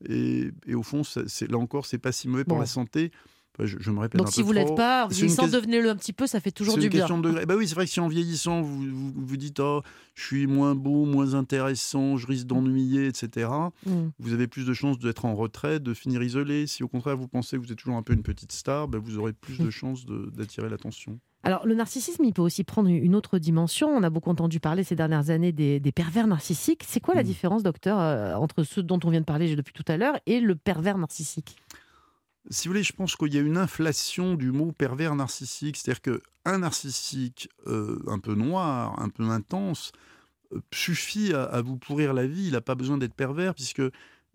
Et, 0.10 0.52
et 0.68 0.76
au 0.76 0.84
fond, 0.84 1.04
ça- 1.04 1.22
là 1.50 1.58
encore, 1.58 1.86
c'est 1.86 1.98
pas 1.98 2.12
si 2.12 2.28
mauvais 2.28 2.44
pour 2.44 2.56
Bon. 2.56 2.62
la 2.62 2.66
santé. 2.68 3.12
Enfin, 3.56 3.68
je, 3.68 3.78
je 3.80 3.92
me 3.92 4.00
répète 4.00 4.16
un 4.20 4.24
Donc 4.24 4.28
peu 4.30 4.34
si 4.34 4.42
vous 4.42 4.52
trop. 4.52 4.66
l'êtes 4.66 4.76
pas, 4.76 5.06
en 5.06 5.10
vieillissant, 5.10 5.44
question- 5.44 5.60
devenez-le 5.60 5.88
un 5.92 5.96
petit 5.96 6.12
peu, 6.12 6.26
ça 6.26 6.40
fait 6.40 6.50
toujours 6.50 6.74
c'est 6.74 6.80
du 6.80 6.88
une 6.88 6.92
bien. 6.92 7.02
question 7.02 7.20
de 7.20 7.30
degré. 7.30 7.46
Bah 7.46 7.56
oui, 7.56 7.68
c'est 7.68 7.76
vrai 7.76 7.86
que 7.86 7.92
si 7.92 8.00
en 8.00 8.08
vieillissant, 8.08 8.64
vous 8.64 8.82
vous, 8.92 9.14
vous 9.16 9.38
dites 9.38 9.60
oh, 9.60 9.84
je 10.16 10.24
suis 10.26 10.48
moins 10.48 10.74
beau, 10.74 11.06
moins 11.06 11.36
intéressant, 11.36 12.18
je 12.18 12.26
risque 12.26 12.48
d'ennuyer, 12.48 13.06
etc. 13.06 13.48
Mm. 13.86 13.92
Vous 14.18 14.34
avez 14.34 14.48
plus 14.48 14.66
de 14.66 14.74
chances 14.74 14.98
d'être 14.98 15.26
en 15.26 15.36
retraite, 15.36 15.84
de 15.84 15.94
finir 15.94 16.24
isolé. 16.24 16.66
Si 16.66 16.82
au 16.84 16.88
contraire 16.88 17.16
vous 17.16 17.28
pensez 17.28 17.58
que 17.58 17.62
vous 17.62 17.72
êtes 17.72 17.78
toujours 17.78 17.96
un 17.96 18.02
peu 18.02 18.14
une 18.14 18.24
petite 18.24 18.52
star, 18.52 18.88
bah, 18.88 18.98
vous 18.98 19.20
aurez 19.20 19.34
plus 19.34 19.60
de 19.60 19.70
chances 19.70 20.04
d'attirer 20.08 20.68
l'attention. 20.68 21.20
Alors, 21.46 21.66
le 21.66 21.76
narcissisme, 21.76 22.24
il 22.24 22.34
peut 22.34 22.42
aussi 22.42 22.64
prendre 22.64 22.88
une 22.90 23.16
autre 23.16 23.38
dimension. 23.38 23.90
On 23.90 24.02
a 24.04 24.10
beaucoup 24.10 24.30
entendu 24.30 24.62
parler 24.62 24.84
ces 24.86 24.96
dernières 24.96 25.30
années 25.30 25.52
des, 25.52 25.80
des 25.82 25.92
pervers 25.92 26.26
narcissiques. 26.26 26.84
C'est 26.88 27.02
quoi 27.02 27.16
la 27.16 27.24
Mm. 27.24 27.26
différence, 27.26 27.64
docteur, 27.64 28.00
euh, 28.00 28.34
entre 28.36 28.64
ceux 28.64 28.82
dont 28.82 29.00
on 29.04 29.10
vient 29.10 29.20
de 29.20 29.26
parler 29.26 29.54
depuis 29.56 29.74
tout 29.74 29.84
à 29.88 29.98
l'heure 29.98 30.18
et 30.26 30.40
le 30.40 30.56
pervers 30.56 30.98
narcissique? 30.98 31.58
Si 32.50 32.68
vous 32.68 32.74
voulez, 32.74 32.84
je 32.84 32.94
pense 32.94 33.16
qu'il 33.16 33.34
y 33.34 33.38
a 33.38 33.42
une 33.42 33.58
inflation 33.58 34.36
du 34.36 34.52
mot 34.52 34.72
pervers 34.72 35.16
narcissique. 35.16 35.76
C'est-à-dire 35.78 36.02
qu'un 36.02 36.58
narcissique 36.60 37.50
euh, 37.68 38.00
un 38.08 38.20
peu 38.20 38.36
noir, 38.36 38.98
un 39.02 39.10
peu 39.10 39.24
intense, 39.30 39.92
euh, 40.54 40.60
suffit 40.74 41.34
à, 41.34 41.44
à 41.44 41.62
vous 41.62 41.78
pourrir 41.78 42.14
la 42.14 42.26
vie. 42.26 42.48
Il 42.48 42.52
n'a 42.54 42.62
pas 42.62 42.76
besoin 42.76 42.98
d'être 42.98 43.14
pervers, 43.16 43.54
puisque 43.54 43.82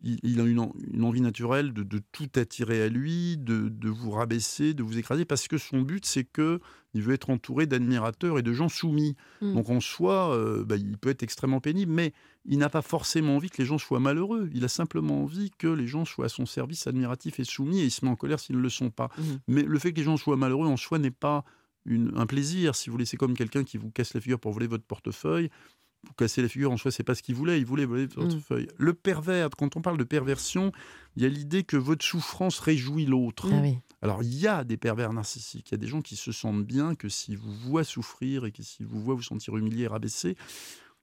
il, 0.03 0.41
a 0.41 0.45
une, 0.45 0.71
une, 0.93 1.05
envie 1.05 1.21
naturelle 1.21 1.73
de, 1.73 1.83
de, 1.83 2.01
tout 2.13 2.29
attirer 2.37 2.83
à 2.83 2.89
lui, 2.89 3.37
de, 3.37 3.69
de, 3.69 3.89
vous 3.89 4.13
rabaisser, 4.13 4.73
de 4.73 4.83
vous 4.83 4.99
écraser, 4.99 5.25
parce 5.25 5.49
que 5.49 5.59
son 5.59 5.83
but, 5.83 6.07
c'est 6.07 6.25
que 6.25 6.61
il 6.95 7.03
veut 7.03 7.15
être 7.15 7.31
entouré 7.31 7.67
d'admirateurs 7.67 8.39
et 8.39 8.43
de 8.43 8.53
gens 8.53 8.69
soumis. 8.69 9.17
Mmh. 9.43 9.55
Donc 9.55 9.71
en 9.71 9.81
soi, 9.81 10.35
euh, 10.35 10.65
bah, 10.65 10.77
il 10.77 10.97
peut 10.99 11.11
être 11.11 11.23
extrêmement 11.23 11.61
pénible, 11.61 11.93
mais 11.93 12.13
il 12.45 12.59
n'a 12.59 12.69
pas 12.69 12.83
forcément 12.83 13.37
envie 13.37 13.51
que 13.51 13.61
les 13.61 13.67
gens 13.67 13.79
soient 13.79 14.01
malheureux. 14.01 14.49
Il 14.55 14.65
a 14.65 14.69
simplement 14.69 15.23
envie 15.23 15.51
que 15.51 15.69
les 15.69 15.87
gens 15.87 16.05
soient 16.05 16.27
à 16.27 16.31
son 16.31 16.47
service 16.47 16.87
admiratif 16.87 17.41
et 17.41 17.45
soumis, 17.45 17.81
et 17.81 17.85
il 17.85 17.91
se 17.91 18.05
met 18.05 18.11
en 18.11 18.17
colère 18.17 18.41
s'ils 18.41 18.57
ne 18.57 18.63
le 18.63 18.71
sont 18.71 18.91
pas. 18.91 19.11
Mmh. 19.19 19.23
Mais 19.49 19.63
le 19.63 19.79
fait 19.79 19.93
que 19.93 19.99
les 19.99 20.05
gens 20.05 20.17
soient 20.17 20.37
malheureux 20.37 20.69
en 20.69 20.77
soi 20.77 20.99
n'est 20.99 21.11
pas 21.11 21.45
une, 21.85 22.13
un 22.17 22.27
plaisir. 22.27 22.75
Si 22.75 22.89
vous 22.89 22.95
voulez, 22.95 23.05
c'est 23.05 23.17
comme 23.17 23.35
quelqu'un 23.35 23.65
qui 23.65 23.79
vous 23.79 23.91
casse 23.91 24.15
la 24.15 24.21
figure 24.21 24.39
pour 24.39 24.53
voler 24.53 24.67
votre 24.67 24.85
portefeuille 24.85 25.51
vous 26.07 26.13
cassez 26.15 26.43
la 26.43 26.49
figure 26.49 26.71
en 26.71 26.77
soi, 26.77 26.91
c'est 26.91 27.03
pas 27.03 27.15
ce 27.15 27.23
qu'il 27.23 27.35
voulait, 27.35 27.59
il 27.59 27.67
voulait 27.67 27.85
voler 27.85 28.07
votre 28.07 28.37
mmh. 28.37 28.41
feuille. 28.41 28.69
Le 28.77 28.95
pervers, 28.95 29.51
quand 29.51 29.77
on 29.77 29.83
parle 29.83 29.99
de 29.99 30.05
perversion, 30.05 30.73
il 31.17 31.23
y 31.23 31.27
a 31.27 31.29
l'idée 31.29 31.65
que 31.65 31.77
votre 31.77 32.05
souffrance 32.05 32.61
réjouit 32.61 33.07
l'autre. 33.07 33.49
Ah 33.53 33.63
Alors 34.03 34.23
il 34.23 34.35
y 34.35 34.47
a 34.47 34.65
des 34.65 34.77
pervers 34.77 35.13
narcissiques, 35.13 35.71
il 35.71 35.73
y 35.73 35.75
a 35.75 35.79
des 35.79 35.89
gens 35.89 36.03
qui 36.03 36.17
se 36.17 36.33
sentent 36.33 36.65
bien 36.65 36.95
que 36.95 37.09
s'ils 37.09 37.39
vous 37.39 37.53
voient 37.53 37.85
souffrir 37.85 38.45
et 38.45 38.53
que 38.53 38.63
s'ils 38.63 38.87
vous 38.87 39.01
voient 39.01 39.15
vous 39.15 39.23
sentir 39.23 39.57
humilié 39.57 39.87
rabaissé. 39.87 40.37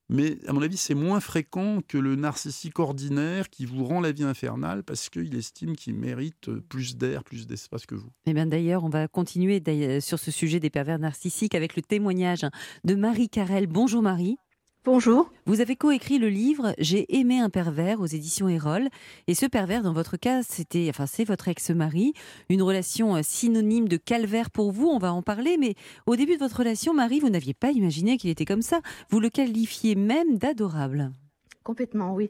Mais 0.07 0.37
à 0.47 0.53
mon 0.53 0.61
avis, 0.61 0.77
c'est 0.77 0.93
moins 0.93 1.19
fréquent 1.19 1.79
que 1.87 1.97
le 1.97 2.15
narcissique 2.15 2.77
ordinaire 2.77 3.49
qui 3.49 3.65
vous 3.65 3.83
rend 3.85 3.99
la 4.01 4.11
vie 4.11 4.23
infernale 4.23 4.83
parce 4.83 5.09
qu'il 5.09 5.35
estime 5.35 5.75
qu'il 5.75 5.95
mérite 5.95 6.51
plus 6.69 6.95
d'air, 6.95 7.23
plus 7.23 7.47
d'espace 7.47 7.87
que 7.87 7.95
vous. 7.95 8.09
Et 8.25 8.29
eh 8.29 8.33
bien 8.33 8.45
d'ailleurs, 8.45 8.83
on 8.83 8.89
va 8.89 9.07
continuer 9.07 9.63
sur 10.01 10.19
ce 10.19 10.29
sujet 10.29 10.59
des 10.59 10.69
pervers 10.69 10.99
narcissiques 10.99 11.55
avec 11.55 11.75
le 11.75 11.81
témoignage 11.81 12.45
de 12.83 12.95
Marie 12.95 13.29
Carrel. 13.29 13.65
Bonjour 13.65 14.03
Marie. 14.03 14.37
Bonjour. 14.85 15.31
Vous 15.47 15.61
avez 15.61 15.75
coécrit 15.75 16.19
le 16.19 16.29
livre 16.29 16.75
J'ai 16.77 17.17
aimé 17.17 17.39
un 17.39 17.49
pervers 17.49 18.01
aux 18.01 18.05
éditions 18.05 18.47
Erol. 18.47 18.87
Et 19.25 19.33
ce 19.33 19.47
pervers, 19.47 19.81
dans 19.81 19.93
votre 19.93 20.15
cas, 20.15 20.43
c'était, 20.43 20.85
enfin, 20.91 21.07
c'est 21.07 21.23
votre 21.23 21.47
ex-mari. 21.47 22.13
Une 22.49 22.61
relation 22.61 23.15
euh, 23.15 23.21
synonyme 23.23 23.87
de 23.87 23.97
calvaire 23.97 24.51
pour 24.51 24.71
vous. 24.71 24.87
On 24.87 24.99
va 24.99 25.11
en 25.11 25.23
parler. 25.23 25.57
Mais 25.59 25.73
au 26.05 26.15
début 26.15 26.35
de 26.35 26.39
votre 26.39 26.59
relation, 26.59 26.93
Marie, 26.93 27.19
vous 27.19 27.31
n'aviez 27.31 27.55
pas 27.55 27.71
imaginé 27.71 28.17
qu'il 28.17 28.29
était 28.29 28.45
comme 28.45 28.61
ça. 28.61 28.81
Vous 29.09 29.19
le 29.19 29.31
qualifiez 29.31 29.95
même 29.95 30.37
d'adorable. 30.37 31.11
Complètement, 31.63 32.13
oui. 32.13 32.29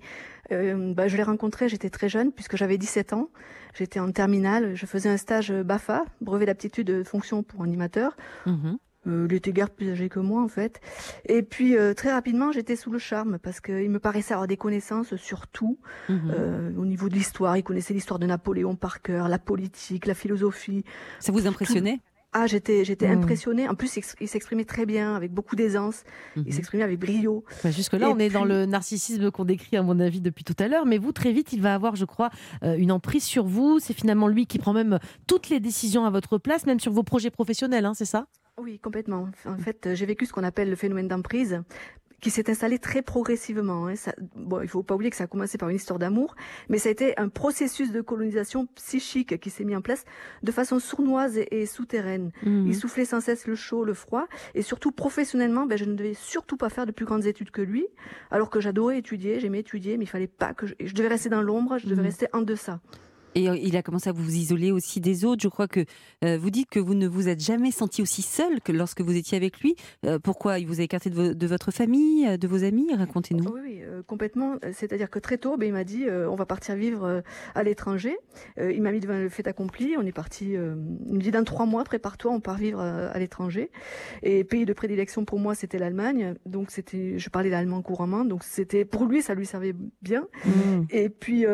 Euh, 0.54 0.94
bah, 0.94 1.10
je 1.10 1.18
l'ai 1.18 1.24
rencontré, 1.24 1.68
j'étais 1.68 1.90
très 1.90 2.08
jeune, 2.08 2.32
puisque 2.32 2.56
j'avais 2.56 2.78
17 2.78 3.12
ans. 3.12 3.32
J'étais 3.74 4.00
en 4.00 4.14
terminale, 4.14 4.76
je 4.76 4.86
faisais 4.86 5.10
un 5.10 5.18
stage 5.18 5.52
BAFA, 5.52 6.06
brevet 6.22 6.46
d'aptitude 6.46 6.88
de 6.88 7.04
fonction 7.04 7.44
pour 7.44 7.64
animateur. 7.64 8.16
Mmh 8.46 8.52
euh, 8.66 8.78
il 9.06 9.34
était 9.34 9.52
guère 9.52 9.70
plus 9.70 9.92
âgé 9.92 10.10
que 10.10 10.20
moi 10.20 10.42
en 10.42 10.48
fait. 10.48 10.80
Et 11.26 11.44
puis 11.44 11.78
euh, 11.78 11.94
très 11.94 12.12
rapidement, 12.12 12.52
j'étais 12.52 12.76
sous 12.76 12.92
le 12.92 13.00
charme 13.00 13.40
parce 13.40 13.60
qu'il 13.62 13.90
me 13.90 14.00
paraissait 14.00 14.34
avoir 14.34 14.48
des 14.48 14.58
connaissances 14.58 15.16
sur 15.16 15.48
tout. 15.48 15.80
Mhm. 16.10 16.34
Euh, 16.38 16.72
au 16.78 16.86
niveau 16.86 17.10
de 17.10 17.14
l'histoire, 17.14 17.58
il 17.58 17.64
connaissait 17.64 17.94
l'histoire 17.94 18.20
de 18.20 18.26
Napoléon 18.26 18.76
par 18.76 19.02
cœur, 19.02 19.30
la 19.30 19.40
politique, 19.40 20.06
la 20.06 20.16
philosophie. 20.16 20.84
Ça 21.20 21.32
vous 21.32 21.48
impressionnait? 21.48 22.00
Ah, 22.38 22.48
j'étais, 22.48 22.84
j'étais 22.84 23.08
mmh. 23.08 23.20
impressionnée. 23.20 23.70
En 23.70 23.76
plus, 23.76 23.98
il 24.20 24.28
s'exprimait 24.28 24.66
très 24.66 24.86
bien, 24.86 25.16
avec 25.16 25.32
beaucoup 25.32 25.56
d'aisance. 25.56 26.04
Il 26.36 26.42
mmh. 26.42 26.52
s'exprimait 26.52 26.84
avec 26.84 27.00
brio. 27.00 27.46
Bah, 27.64 27.72
jusque-là, 27.72 28.10
on 28.10 28.20
est 28.20 28.28
dans 28.30 28.44
le 28.44 28.66
narcissisme 28.66 29.32
qu'on 29.32 29.46
décrit, 29.46 29.78
à 29.78 29.84
mon 29.84 30.02
avis, 30.02 30.20
depuis 30.20 30.44
tout 30.44 30.56
à 30.60 30.68
l'heure. 30.68 30.86
Mais 30.86 30.98
vous, 30.98 31.14
très 31.14 31.32
vite, 31.32 31.54
il 31.54 31.62
va 31.62 31.74
avoir, 31.74 31.96
je 31.96 32.04
crois, 32.04 32.32
une 32.62 32.92
emprise 32.92 33.24
sur 33.24 33.46
vous. 33.46 33.80
C'est 33.80 33.94
finalement 33.94 34.28
lui 34.28 34.48
qui 34.48 34.58
prend 34.58 34.74
même 34.74 35.00
toutes 35.28 35.48
les 35.48 35.62
décisions 35.62 36.04
à 36.04 36.10
votre 36.10 36.38
place, 36.38 36.66
même 36.66 36.82
sur 36.82 36.92
vos 36.92 37.04
projets 37.04 37.32
professionnels, 37.32 37.86
hein, 37.86 37.94
c'est 37.94 38.04
ça? 38.04 38.28
Oui, 38.58 38.80
complètement. 38.80 39.30
En 39.46 39.58
fait, 39.58 39.90
j'ai 39.94 40.06
vécu 40.06 40.26
ce 40.26 40.34
qu'on 40.34 40.44
appelle 40.44 40.70
le 40.70 40.76
phénomène 40.76 41.08
d'emprise 41.08 41.62
qui 42.22 42.32
s'est 42.32 42.50
installé 42.50 42.80
très 42.80 43.04
progressivement. 43.04 43.86
Hein. 43.86 43.96
Ça, 43.96 44.16
bon, 44.36 44.62
il 44.62 44.68
faut 44.68 44.82
pas 44.82 44.96
oublier 44.96 45.12
que 45.12 45.16
ça 45.16 45.26
a 45.26 45.28
commencé 45.28 45.58
par 45.58 45.70
une 45.70 45.76
histoire 45.76 46.00
d'amour, 46.00 46.36
mais 46.70 46.80
ça 46.80 46.90
a 46.90 46.92
été 46.92 47.16
un 47.20 47.30
processus 47.30 47.92
de 47.92 48.02
colonisation 48.02 48.66
psychique 48.76 49.40
qui 49.40 49.50
s'est 49.52 49.64
mis 49.64 49.76
en 49.76 49.82
place 49.82 50.06
de 50.42 50.52
façon 50.52 50.80
sournoise 50.80 51.38
et, 51.38 51.66
souterraine. 51.68 52.32
Mmh. 52.44 52.68
Il 52.68 52.76
soufflait 52.76 53.06
sans 53.06 53.22
cesse 53.22 53.46
le 53.46 53.56
chaud, 53.56 53.84
le 53.84 53.94
froid, 53.94 54.28
et 54.56 54.64
surtout 54.64 54.92
professionnellement, 54.92 55.68
ben, 55.68 55.78
je 55.78 55.86
ne 55.86 55.94
devais 55.94 56.16
surtout 56.16 56.58
pas 56.58 56.70
faire 56.70 56.88
de 56.88 56.92
plus 56.92 57.06
grandes 57.06 57.26
études 57.26 57.52
que 57.52 57.62
lui, 57.62 57.86
alors 58.32 58.50
que 58.50 58.60
j'adorais 58.60 58.98
étudier, 58.98 59.40
j'aimais 59.40 59.60
étudier, 59.60 59.98
mais 59.98 60.06
il 60.06 60.10
fallait 60.10 60.28
pas 60.28 60.54
que 60.54 60.66
je, 60.66 60.74
je 60.80 60.94
devais 60.94 61.10
rester 61.10 61.30
dans 61.30 61.42
l'ombre, 61.42 61.78
je 61.78 61.88
devais 61.88 62.02
mmh. 62.02 62.06
rester 62.06 62.28
en 62.34 62.42
deçà. 62.42 62.80
Et 63.36 63.50
euh, 63.50 63.58
il 63.58 63.76
a 63.76 63.84
commencé 63.84 64.10
à 64.10 64.14
vous 64.14 64.34
isoler 64.34 64.72
aussi 64.72 65.02
des 65.02 65.26
autres. 65.26 65.42
Je 65.44 65.50
crois 65.50 65.68
que 65.68 65.82
euh, 66.24 66.38
vous 66.38 66.50
dites 66.50 66.70
que 66.70 66.80
vous 66.80 66.96
ne 66.96 67.06
vous 67.08 67.28
êtes 67.28 67.42
jamais 67.42 67.72
senti 67.72 68.02
aussi 68.02 68.22
seul 68.22 68.62
que 68.62 68.72
lorsque 68.72 69.02
vous 69.02 69.16
étiez 69.16 69.36
avec 69.36 69.60
lui. 69.60 69.76
Euh, 70.06 70.20
pourquoi 70.20 70.58
Il 70.58 70.68
vous 70.68 70.80
a 70.80 70.84
écarté 70.84 71.10
de, 71.10 71.48
votre 71.48 71.72
famille, 71.72 72.38
de 72.38 72.48
vos 72.48 72.64
amis? 72.64 72.88
Racontez-nous. 72.96 73.54
Oui, 73.54 73.82
complètement. 74.08 74.56
C'est-à-dire 74.72 75.10
que 75.10 75.20
très 75.20 75.38
tôt, 75.38 75.58
ben, 75.58 75.68
il 75.68 75.74
m'a 75.74 75.84
dit 75.84 76.06
on 76.10 76.36
va 76.36 76.46
partir 76.46 76.76
vivre 76.76 77.24
à 77.54 77.64
l'étranger. 77.64 78.18
il 78.58 78.82
m'a 78.82 78.92
mis 78.92 79.02
devant 79.02 79.18
le 79.18 79.30
fait 79.30 79.48
accompli. 79.48 79.96
On 79.98 80.06
est 80.06 80.14
parti. 80.14 80.54
il 80.54 81.14
me 81.14 81.20
dit 81.20 81.32
dans 81.32 81.44
trois 81.44 81.66
mois, 81.66 81.84
prépare-toi, 81.84 82.32
on 82.32 82.40
part 82.40 82.58
vivre 82.58 82.80
à, 82.80 83.20
l'étranger. 83.20 83.70
Et 84.24 84.44
pays 84.46 84.66
de 84.66 84.74
prédilection 84.74 85.26
pour 85.26 85.40
moi, 85.40 85.56
c'était 85.56 85.78
l'Allemagne. 85.78 86.36
Donc 86.46 86.72
c'était, 86.72 87.20
je 87.20 87.30
parlais 87.30 87.50
l'allemand 87.50 87.82
couramment. 87.82 88.24
Donc 88.24 88.44
c'était 88.44 88.86
pour 88.86 89.06
lui, 89.06 89.22
ça 89.22 89.36
lui 89.36 89.46
servait 89.46 89.76
bien. 90.02 90.28
Mmh. 90.46 90.84
Et 90.90 91.10
puis, 91.10 91.46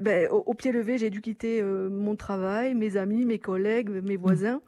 ben, 0.00 0.28
au 0.30 0.54
pied 0.54 0.70
levé, 0.70 0.98
j'ai 1.00 1.10
dû 1.10 1.20
quitter 1.20 1.60
euh, 1.60 1.88
mon 1.90 2.14
travail, 2.14 2.74
mes 2.74 2.96
amis, 2.96 3.24
mes 3.24 3.38
collègues, 3.38 3.90
mes 3.90 4.16
mm. 4.16 4.20
voisins. 4.20 4.60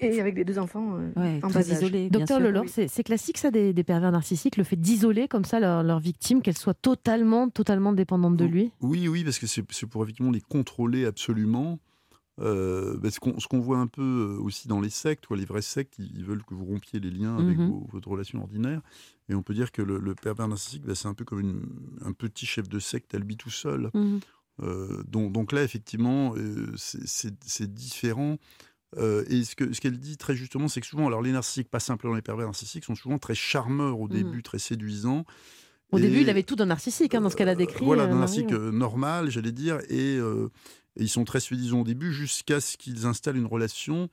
Et 0.00 0.20
avec 0.20 0.34
les 0.34 0.44
deux 0.44 0.58
enfants 0.58 0.98
euh, 0.98 1.40
en 1.42 1.48
bas 1.48 1.60
âge. 1.60 2.10
Docteur 2.10 2.40
Lelor, 2.40 2.64
c'est 2.68 3.04
classique 3.04 3.38
ça 3.38 3.50
des, 3.50 3.72
pervers 3.84 4.10
narcissiques, 4.10 4.56
le 4.56 4.64
fait 4.64 4.76
d'isoler 4.76 5.28
comme 5.28 5.44
ça 5.44 5.60
leur, 5.60 5.82
leur 5.82 6.00
victime, 6.00 6.42
qu'elle 6.42 6.58
soit 6.58 6.74
totalement, 6.74 7.48
totalement 7.50 7.92
dépendante 7.92 8.36
de 8.36 8.44
lui? 8.44 8.72
Oui, 8.80 9.06
oui, 9.06 9.22
parce 9.22 9.38
que 9.38 9.46
c'est 9.46 9.62
pour 9.86 10.02
effectivement 10.02 10.32
les 10.32 10.40
contrôler 10.40 11.04
absolument. 11.04 11.78
Euh, 12.38 12.98
ben, 12.98 13.10
ce 13.10 13.18
qu'on 13.18 13.60
voit 13.60 13.78
un 13.78 13.86
peu 13.86 14.36
aussi 14.42 14.68
dans 14.68 14.80
les 14.80 14.90
sectes, 14.90 15.24
les 15.30 15.46
vraies 15.46 15.62
sectes, 15.62 15.94
ils, 15.98 16.24
veulent 16.24 16.44
que 16.44 16.52
vous 16.52 16.66
rompiez 16.66 17.00
les 17.00 17.10
liens 17.10 17.36
avec 17.38 17.56
mm-hmm. 17.56 17.90
votre 17.90 18.08
relation 18.08 18.42
ordinaire. 18.42 18.82
Et 19.28 19.34
on 19.34 19.42
peut 19.42 19.54
dire 19.54 19.72
que 19.72 19.80
le, 19.80 20.14
pervers 20.14 20.46
narcissique, 20.46 20.82
ben, 20.84 20.94
c'est 20.94 21.08
un 21.08 21.14
peu 21.14 21.24
comme 21.24 21.96
un 22.04 22.12
petit 22.12 22.44
chef 22.44 22.68
de 22.68 22.78
secte 22.78 23.14
à 23.14 23.18
lui 23.18 23.36
tout 23.36 23.50
seul. 23.50 23.90
Mm-hmm. 23.94 24.20
Euh, 24.62 25.02
donc, 25.08 25.32
donc, 25.32 25.52
là, 25.52 25.62
effectivement, 25.62 26.34
euh, 26.36 26.72
c'est 26.76 27.74
différent. 27.74 28.38
Euh, 28.96 29.24
et 29.28 29.44
ce 29.44 29.54
qu'elle 29.54 29.74
ce 29.74 29.88
dit 29.88 30.16
très 30.16 30.36
justement, 30.36 30.68
c'est 30.68 30.80
que 30.80 30.86
souvent, 30.86 31.06
alors 31.06 31.20
les 31.20 31.32
narcissiques, 31.32 31.68
pas 31.68 31.80
simplement 31.80 32.14
les 32.14 32.22
pervers 32.22 32.46
narcissiques, 32.46 32.84
sont 32.84 32.94
souvent 32.94 33.18
très 33.18 33.34
charmeurs 33.34 34.00
au 34.00 34.06
mmh. 34.06 34.12
début, 34.12 34.42
très 34.42 34.58
séduisants. 34.58 35.24
Au 35.92 36.00
début, 36.00 36.22
il 36.22 36.30
avait 36.30 36.42
tout 36.42 36.56
d'un 36.56 36.66
narcissique, 36.66 37.14
hein, 37.14 37.20
dans 37.20 37.30
ce 37.30 37.36
qu'elle 37.36 37.48
a 37.48 37.54
décrit. 37.54 37.84
voilà, 37.84 38.06
d'un 38.06 38.18
narcissique 38.18 38.50
normal, 38.50 39.30
j'allais 39.30 39.52
dire, 39.52 39.78
et, 39.88 40.16
et, 40.16 40.48
ils 40.96 41.08
sont 41.08 41.24
très 41.24 41.40
séduisants 41.40 41.82
au 41.82 41.84
début 41.84 42.12
jusqu'à 42.12 42.60
ce 42.60 42.76
qu'ils 42.76 43.06
installent 43.06 43.36
une 43.36 43.46
relation 43.46 44.08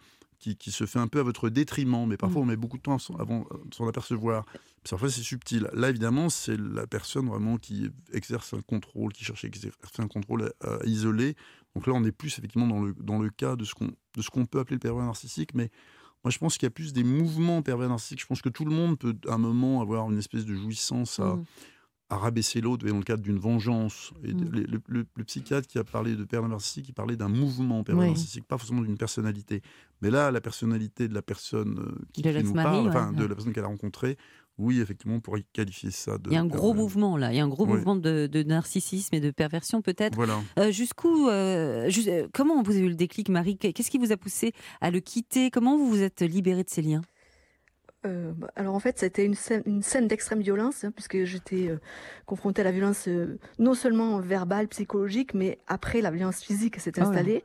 qui, 0.54 0.72
se 0.72 0.86
fait 0.86 1.00
un 1.00 1.08
peu 1.08 1.20
à 1.20 1.24
votre 1.24 1.50
détriment, 1.50 2.06
mais 2.08 2.18
parfois 2.18 2.42
mm. 2.42 2.44
on 2.44 2.48
met 2.48 2.56
beaucoup 2.56 2.78
de 2.78 2.84
temps 2.84 2.98
avant 3.20 3.48
de 3.66 3.74
s'en 3.74 3.88
apercevoir. 3.88 4.46
Parfois 4.90 5.10
c'est 5.10 5.22
subtil. 5.22 5.70
Là 5.74 5.90
évidemment 5.90 6.30
c'est 6.30 6.58
la 6.58 6.88
personne 6.88 7.28
vraiment 7.28 7.58
qui 7.58 7.90
exerce 8.12 8.54
un 8.54 8.62
contrôle, 8.62 9.14
qui 9.14 9.24
cherche 9.24 9.46
à 9.46 9.48
exercer 9.48 9.76
un 10.00 10.08
contrôle 10.08 10.52
à, 10.62 10.86
isoler. 10.86 11.36
Donc 11.76 11.88
là 11.88 11.94
on 11.94 12.04
est 12.04 12.12
plus 12.12 12.38
effectivement 12.38 12.68
dans 12.68 12.82
le, 12.82 12.94
dans 13.00 13.20
le 13.20 13.30
cas 13.30 13.56
de 13.56 13.64
ce 13.64 13.74
qu'on 13.74 13.92
qu'on 14.32 14.46
peut 14.46 14.60
appeler 14.60 14.76
le 14.76 14.80
pervers 14.80 15.06
narcissique, 15.06 15.54
mais 15.54 15.70
moi 16.24 16.32
je 16.32 16.38
pense 16.38 16.58
qu'il 16.58 16.66
y 16.66 16.68
a 16.68 16.72
plus 16.72 16.94
des 16.94 17.04
mouvements 17.04 17.62
pervers 17.62 17.90
narcissiques. 17.90 18.22
Je 18.22 18.28
pense 18.28 18.42
que 18.42 18.50
tout 18.50 18.66
le 18.66 18.76
monde 18.76 19.00
peut 19.00 19.16
à 19.28 19.34
un 19.34 19.38
moment 19.38 19.82
avoir 19.82 20.10
une 20.10 20.18
espèce 20.18 20.46
de 20.46 20.56
jouissance 20.56 21.20
à, 21.20 21.36
mm 21.36 21.46
à 22.14 22.18
rabaisser 22.18 22.62
l'autre 22.62 22.88
dans 22.88 22.96
le 22.96 23.04
cadre 23.04 23.24
d'une 23.24 23.40
vengeance. 23.40 24.14
Et 24.24 24.34
mm. 24.34 24.82
le, 24.88 25.24
psychiatre 25.26 25.68
qui 25.68 25.80
a 25.80 25.84
parlé 25.84 26.16
de 26.16 26.24
pervers 26.24 26.50
narcissique, 26.50 26.88
il 26.90 26.94
parlait 26.94 27.16
d'un 27.16 27.28
mouvement 27.28 27.84
pervers 27.84 28.08
narcissique, 28.08 28.48
pas 28.48 28.58
forcément 28.58 28.82
d'une 28.82 28.98
personnalité. 28.98 29.62
Mais 30.02 30.12
là, 30.12 30.32
la 30.32 30.42
personnalité 30.42 31.08
de 31.08 31.14
la 31.14 31.22
personne 31.22 31.80
euh, 31.80 32.06
qui, 32.14 32.22
nous 32.24 32.54
parle, 32.54 32.88
enfin, 32.88 33.12
de 33.12 33.26
la 33.26 33.36
personne 33.36 33.54
qu'elle 33.54 33.64
a 33.64 33.68
rencontrée, 33.68 34.18
oui, 34.60 34.80
effectivement, 34.80 35.16
on 35.16 35.20
pourrait 35.20 35.44
qualifier 35.54 35.90
ça 35.90 36.20
de. 36.20 36.30
Il 36.30 36.34
y 36.34 36.38
a 36.38 36.42
un 36.42 36.46
gros 36.46 36.76
mouvement 36.76 37.18
là, 37.18 37.34
il 37.34 37.38
y 37.38 37.40
a 37.40 37.44
un 37.44 37.48
gros 37.48 37.66
mouvement 37.66 37.96
de, 37.96 38.44
narcissisme 38.44 39.16
et 39.16 39.20
de 39.20 39.32
perversion 39.32 39.82
peut-être. 39.82 40.16
Voilà. 40.16 40.40
Euh, 40.60 40.72
jusqu'où, 40.72 41.28
euh, 41.30 41.90
comment 42.34 42.62
vous 42.62 42.72
avez 42.72 42.86
eu 42.86 42.90
le 42.90 42.96
déclic, 42.96 43.30
Marie? 43.30 43.58
Qu'est-ce 43.58 43.90
qui 43.90 43.98
vous 43.98 44.12
a 44.12 44.18
poussé 44.18 44.54
à 44.82 44.92
le 44.92 45.00
quitter? 45.00 45.50
Comment 45.50 45.78
vous 45.78 45.90
vous 45.90 46.04
êtes 46.04 46.22
libérée 46.22 46.64
de 46.64 46.70
ces 46.70 46.84
liens? 46.84 47.02
Euh, 48.06 48.32
bah, 48.36 48.52
alors 48.56 48.76
en 48.76 48.80
fait, 48.80 49.00
c'était 49.00 49.26
une 49.26 49.36
scène, 49.36 49.64
une 49.66 49.82
scène 49.82 50.08
d'extrême 50.08 50.42
violence, 50.42 50.84
hein, 50.84 50.92
puisque 50.92 51.24
j'étais 51.24 51.70
euh, 51.70 51.80
confrontée 52.26 52.62
à 52.62 52.66
la 52.66 52.72
violence 52.72 53.08
euh, 53.08 53.40
non 53.60 53.74
seulement 53.74 54.20
verbale, 54.20 54.68
psychologique, 54.68 55.34
mais 55.34 55.60
après 55.68 56.02
la 56.02 56.12
violence 56.12 56.42
physique 56.42 56.80
s'est 56.80 56.94
ah 56.98 57.04
installée. 57.04 57.44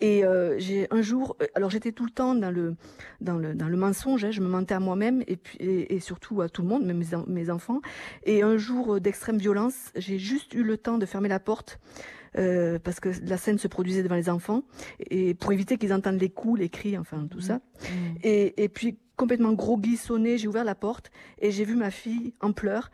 Et 0.00 0.22
j'ai 0.58 0.86
un 0.92 1.02
jour, 1.02 1.36
alors 1.56 1.70
j'étais 1.70 1.90
tout 1.90 2.04
le 2.04 2.12
temps 2.12 2.36
dans 2.36 2.52
le 2.52 2.76
dans 3.20 3.36
le 3.36 3.56
dans 3.56 3.66
le 3.66 3.76
mensonge, 3.76 4.24
hein, 4.24 4.30
je 4.30 4.40
me 4.40 4.46
mentais 4.46 4.74
à 4.74 4.78
moi-même 4.78 5.24
et 5.26 5.36
puis 5.36 5.58
et, 5.60 5.98
surtout 5.98 6.40
à 6.40 6.48
tout 6.48 6.62
le 6.62 6.68
monde, 6.68 6.86
même 6.86 6.98
mes, 6.98 7.16
mes 7.26 7.50
enfants. 7.50 7.80
Et 8.22 8.42
un 8.42 8.56
jour 8.58 9.00
d'extrême 9.00 9.38
violence, 9.38 9.90
j'ai 9.96 10.16
juste 10.18 10.54
eu 10.54 10.62
le 10.62 10.76
temps 10.76 10.98
de 10.98 11.06
fermer 11.06 11.28
la 11.28 11.40
porte. 11.40 11.80
Euh, 12.36 12.78
parce 12.78 13.00
que 13.00 13.08
la 13.24 13.38
scène 13.38 13.58
se 13.58 13.68
produisait 13.68 14.02
devant 14.02 14.14
les 14.14 14.28
enfants, 14.28 14.62
et 14.98 15.34
pour 15.34 15.50
éviter 15.52 15.78
qu'ils 15.78 15.94
entendent 15.94 16.20
les 16.20 16.28
coups, 16.28 16.60
les 16.60 16.68
cris, 16.68 16.98
enfin 16.98 17.26
tout 17.28 17.38
mmh. 17.38 17.42
ça. 17.42 17.54
Mmh. 17.56 17.88
Et, 18.22 18.64
et 18.64 18.68
puis 18.68 18.98
complètement 19.18 19.52
groggy, 19.52 19.98
sonné. 19.98 20.38
J'ai 20.38 20.48
ouvert 20.48 20.64
la 20.64 20.74
porte 20.74 21.10
et 21.40 21.50
j'ai 21.50 21.64
vu 21.64 21.74
ma 21.76 21.90
fille 21.90 22.32
en 22.40 22.52
pleurs 22.52 22.90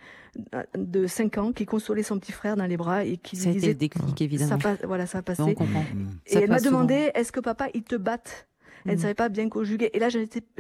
de 0.77 1.07
5 1.07 1.39
ans 1.39 1.53
qui 1.53 1.65
consolait 1.67 2.03
son 2.03 2.19
petit 2.19 2.33
frère 2.33 2.57
dans 2.57 2.67
les 2.67 2.77
bras 2.77 3.05
et 3.05 3.17
qui 3.19 3.37
Ça 3.37 3.49
a 3.51 3.53
lui 3.53 3.59
été 3.59 3.69
le 3.69 3.75
disait 3.75 3.79
déclic, 3.79 4.21
évidemment. 4.21 4.51
ça 4.51 4.59
passe, 4.59 4.79
voilà, 4.85 5.07
ça 5.07 5.19
a 5.19 5.23
passé. 5.23 5.43
On 5.43 5.55
comprend. 5.55 5.83
Mm. 5.95 6.09
Et 6.27 6.33
Ça 6.33 6.41
elle 6.41 6.51
m'a 6.51 6.59
demandé 6.59 7.11
est-ce 7.15 7.31
que 7.31 7.39
papa 7.41 7.69
il 7.75 7.85
te 7.85 7.95
batte? 7.95 8.49
Elle 8.85 8.93
ne 8.93 8.97
Mm. 8.97 9.01
savait 9.01 9.15
pas 9.15 9.29
bien 9.29 9.49
conjuguer. 9.49 9.91
Et 9.95 9.99
là, 10.01 10.09
je 10.09 10.19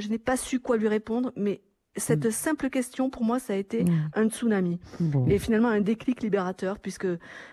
n'ai 0.08 0.18
pas 0.18 0.36
su 0.36 0.60
quoi 0.60 0.76
lui 0.76 0.86
répondre, 0.88 1.32
mais 1.36 1.60
cette 1.96 2.30
simple 2.30 2.70
question 2.70 3.08
pour 3.10 3.24
moi, 3.24 3.38
ça 3.38 3.52
a 3.52 3.56
été 3.56 3.84
Mm. 3.84 4.10
un 4.14 4.28
tsunami 4.28 4.78
Bon. 5.00 5.26
et 5.28 5.38
finalement 5.38 5.68
un 5.68 5.80
déclic 5.80 6.22
libérateur 6.22 6.78
puisque 6.78 7.06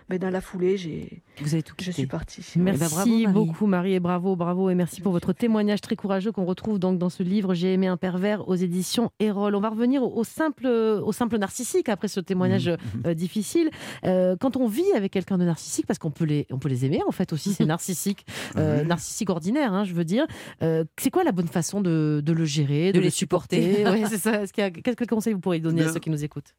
ben, 0.08 0.18
dans 0.18 0.30
la 0.30 0.40
foulée, 0.40 0.76
j'ai, 0.76 1.22
Vous 1.40 1.54
avez 1.54 1.62
tout 1.62 1.74
je 1.78 1.84
quitté. 1.84 1.92
suis 1.92 2.06
partie. 2.06 2.42
Merci 2.56 2.80
ben, 2.80 2.88
bravo, 2.88 3.10
Marie. 3.10 3.26
beaucoup 3.28 3.66
Marie 3.66 3.94
et 3.94 4.00
bravo, 4.00 4.36
bravo 4.36 4.68
et 4.70 4.74
merci 4.74 5.00
pour 5.00 5.12
votre 5.12 5.32
témoignage 5.32 5.80
très 5.80 5.96
courageux 5.96 6.32
qu'on 6.32 6.44
retrouve 6.44 6.78
donc 6.78 6.98
dans 6.98 7.08
ce 7.08 7.22
livre 7.22 7.54
J'ai 7.54 7.72
aimé 7.72 7.86
un 7.86 7.96
pervers 7.96 8.48
aux 8.48 8.54
éditions 8.54 9.10
Erol. 9.20 9.54
On 9.54 9.60
va 9.60 9.68
revenir 9.70 10.02
au, 10.02 10.24
simple, 10.24 10.66
au 10.66 11.12
simple 11.12 11.38
narcissique 11.38 11.88
après 11.88 12.08
ce 12.08 12.20
témoignage 12.20 12.68
Mhm. 12.68 13.02
euh, 13.06 13.14
difficile. 13.14 13.70
Euh, 14.04 14.36
quand 14.40 14.56
on 14.56 14.66
vit 14.66 14.90
avec 14.96 15.12
quelqu'un 15.12 15.38
de 15.38 15.44
narcissique, 15.44 15.86
parce 15.86 15.98
qu'on 15.98 16.10
peut 16.10 16.24
les, 16.24 16.46
on 16.50 16.58
peut 16.58 16.68
les 16.68 16.84
aimer 16.84 17.00
en 17.06 17.12
fait 17.12 17.32
aussi, 17.32 17.52
c'est 17.52 17.64
narcissique, 17.66 18.26
euh, 18.56 18.82
narcissique 18.84 19.30
ordinaire, 19.30 19.72
hein, 19.72 19.84
je 19.84 19.94
veux 19.94 20.04
dire. 20.04 20.26
Euh, 20.62 20.84
c'est 20.98 21.10
quoi 21.10 21.22
la 21.24 21.32
bonne 21.32 21.48
façon 21.48 21.80
de, 21.80 22.20
de 22.24 22.32
le 22.32 22.44
gérer, 22.44 22.88
de, 22.88 22.92
De 22.92 22.98
le 22.98 23.04
les 23.04 23.10
supporter 23.10 23.76
supporter? 23.76 24.02
Ouais, 24.02 24.08
c'est 24.08 24.18
ça. 24.18 24.31
Est-ce 24.32 24.52
qu'il 24.52 24.62
y 24.62 24.66
a- 24.66 24.70
Qu'est-ce 24.70 24.96
que 24.96 25.04
conseil 25.04 25.32
vous 25.34 25.40
pourriez 25.40 25.60
donner 25.60 25.82
à 25.82 25.92
ceux 25.92 26.00
qui 26.00 26.10
nous 26.10 26.24
écoutent? 26.24 26.54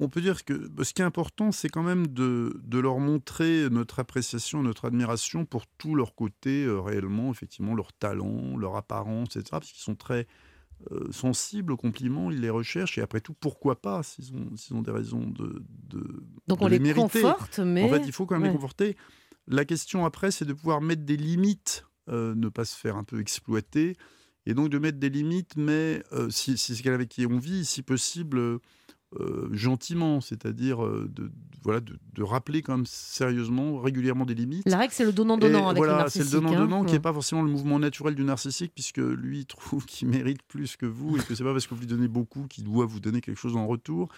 On 0.00 0.08
peut 0.08 0.20
dire 0.20 0.44
que 0.44 0.52
bah, 0.68 0.84
ce 0.84 0.94
qui 0.94 1.02
est 1.02 1.04
important, 1.04 1.50
c'est 1.50 1.68
quand 1.68 1.82
même 1.82 2.06
de, 2.06 2.56
de 2.62 2.78
leur 2.78 3.00
montrer 3.00 3.68
notre 3.68 3.98
appréciation, 3.98 4.62
notre 4.62 4.84
admiration 4.84 5.44
pour 5.44 5.66
tous 5.66 5.96
leurs 5.96 6.14
côtés, 6.14 6.64
euh, 6.64 6.78
réellement, 6.80 7.32
effectivement, 7.32 7.74
leur 7.74 7.92
talent, 7.92 8.56
leur 8.56 8.76
apparence, 8.76 9.30
etc. 9.34 9.48
Parce 9.50 9.72
qu'ils 9.72 9.82
sont 9.82 9.96
très 9.96 10.28
euh, 10.92 11.10
sensibles 11.10 11.72
aux 11.72 11.76
compliments, 11.76 12.30
ils 12.30 12.40
les 12.40 12.48
recherchent, 12.50 12.96
et 12.98 13.00
après 13.02 13.20
tout, 13.20 13.34
pourquoi 13.34 13.80
pas, 13.82 14.04
s'ils 14.04 14.32
ont, 14.72 14.82
des 14.82 14.92
raisons 14.92 15.26
de, 15.26 15.64
de, 15.88 16.22
Donc 16.46 16.60
de 16.60 16.64
on 16.64 16.68
les, 16.68 16.78
mériter. 16.78 17.20
conforte, 17.20 17.58
mais 17.58 17.82
En 17.82 17.88
fait, 17.88 18.02
il 18.06 18.12
faut 18.12 18.24
quand 18.26 18.36
même 18.36 18.42
Ouais. 18.42 18.48
les 18.50 18.54
conforter. 18.54 18.96
La 19.48 19.64
question 19.64 20.04
après, 20.04 20.30
c'est 20.30 20.44
de 20.44 20.52
pouvoir 20.52 20.80
mettre 20.80 21.02
des 21.02 21.16
limites, 21.16 21.84
euh, 22.08 22.36
ne 22.36 22.48
pas 22.48 22.64
se 22.64 22.76
faire 22.76 22.96
un 22.96 23.02
peu 23.02 23.18
exploiter, 23.18 23.96
et 24.48 24.54
donc 24.54 24.70
de 24.70 24.78
mettre 24.78 24.98
des 24.98 25.10
limites, 25.10 25.52
mais 25.56 26.02
euh, 26.12 26.28
si, 26.30 26.56
si 26.56 26.74
c'est 26.74 26.82
quelqu'un 26.82 26.94
avec 26.94 27.10
qui 27.10 27.26
on 27.26 27.38
vit, 27.38 27.64
si 27.64 27.82
possible, 27.82 28.38
euh, 28.40 29.48
gentiment, 29.52 30.20
c'est-à-dire 30.20 30.84
euh, 30.84 31.08
de, 31.14 31.24
de- 31.24 31.32
voilà, 31.62 31.80
de, 31.80 31.98
de 32.14 32.22
rappeler 32.22 32.62
quand 32.62 32.76
même 32.76 32.86
sérieusement, 32.86 33.78
régulièrement 33.78 34.24
des 34.24 34.34
limites. 34.34 34.66
la 34.68 34.78
règle 34.78 34.92
c'est 34.92 35.04
le 35.04 35.12
donnant-donnant 35.12 35.68
avec 35.68 35.82
le 35.82 35.86
voilà, 35.86 36.08
c'est 36.08 36.18
narcissique. 36.20 36.32
le 36.34 36.40
donnant-donnant 36.40 36.82
hein. 36.82 36.86
qui 36.86 36.92
n'est 36.94 37.00
pas 37.00 37.12
forcément 37.12 37.42
le 37.42 37.50
mouvement 37.50 37.78
naturel 37.78 38.14
du 38.14 38.24
narcissique, 38.24 38.72
puisque 38.74 38.98
lui 38.98 39.40
il 39.40 39.46
trouve 39.46 39.84
qu'il 39.86 40.08
mérite 40.08 40.42
plus 40.48 40.76
que 40.76 40.86
vous 40.86 41.16
et 41.18 41.20
que 41.20 41.34
c'est 41.34 41.44
pas 41.44 41.52
parce 41.52 41.66
que 41.66 41.74
vous 41.74 41.80
lui 41.80 41.86
donnez 41.86 42.08
beaucoup 42.08 42.46
qu'il 42.48 42.64
doit 42.64 42.86
vous 42.86 43.00
donner 43.00 43.20
quelque 43.20 43.38
chose 43.38 43.56
en 43.56 43.66
retour. 43.66 44.08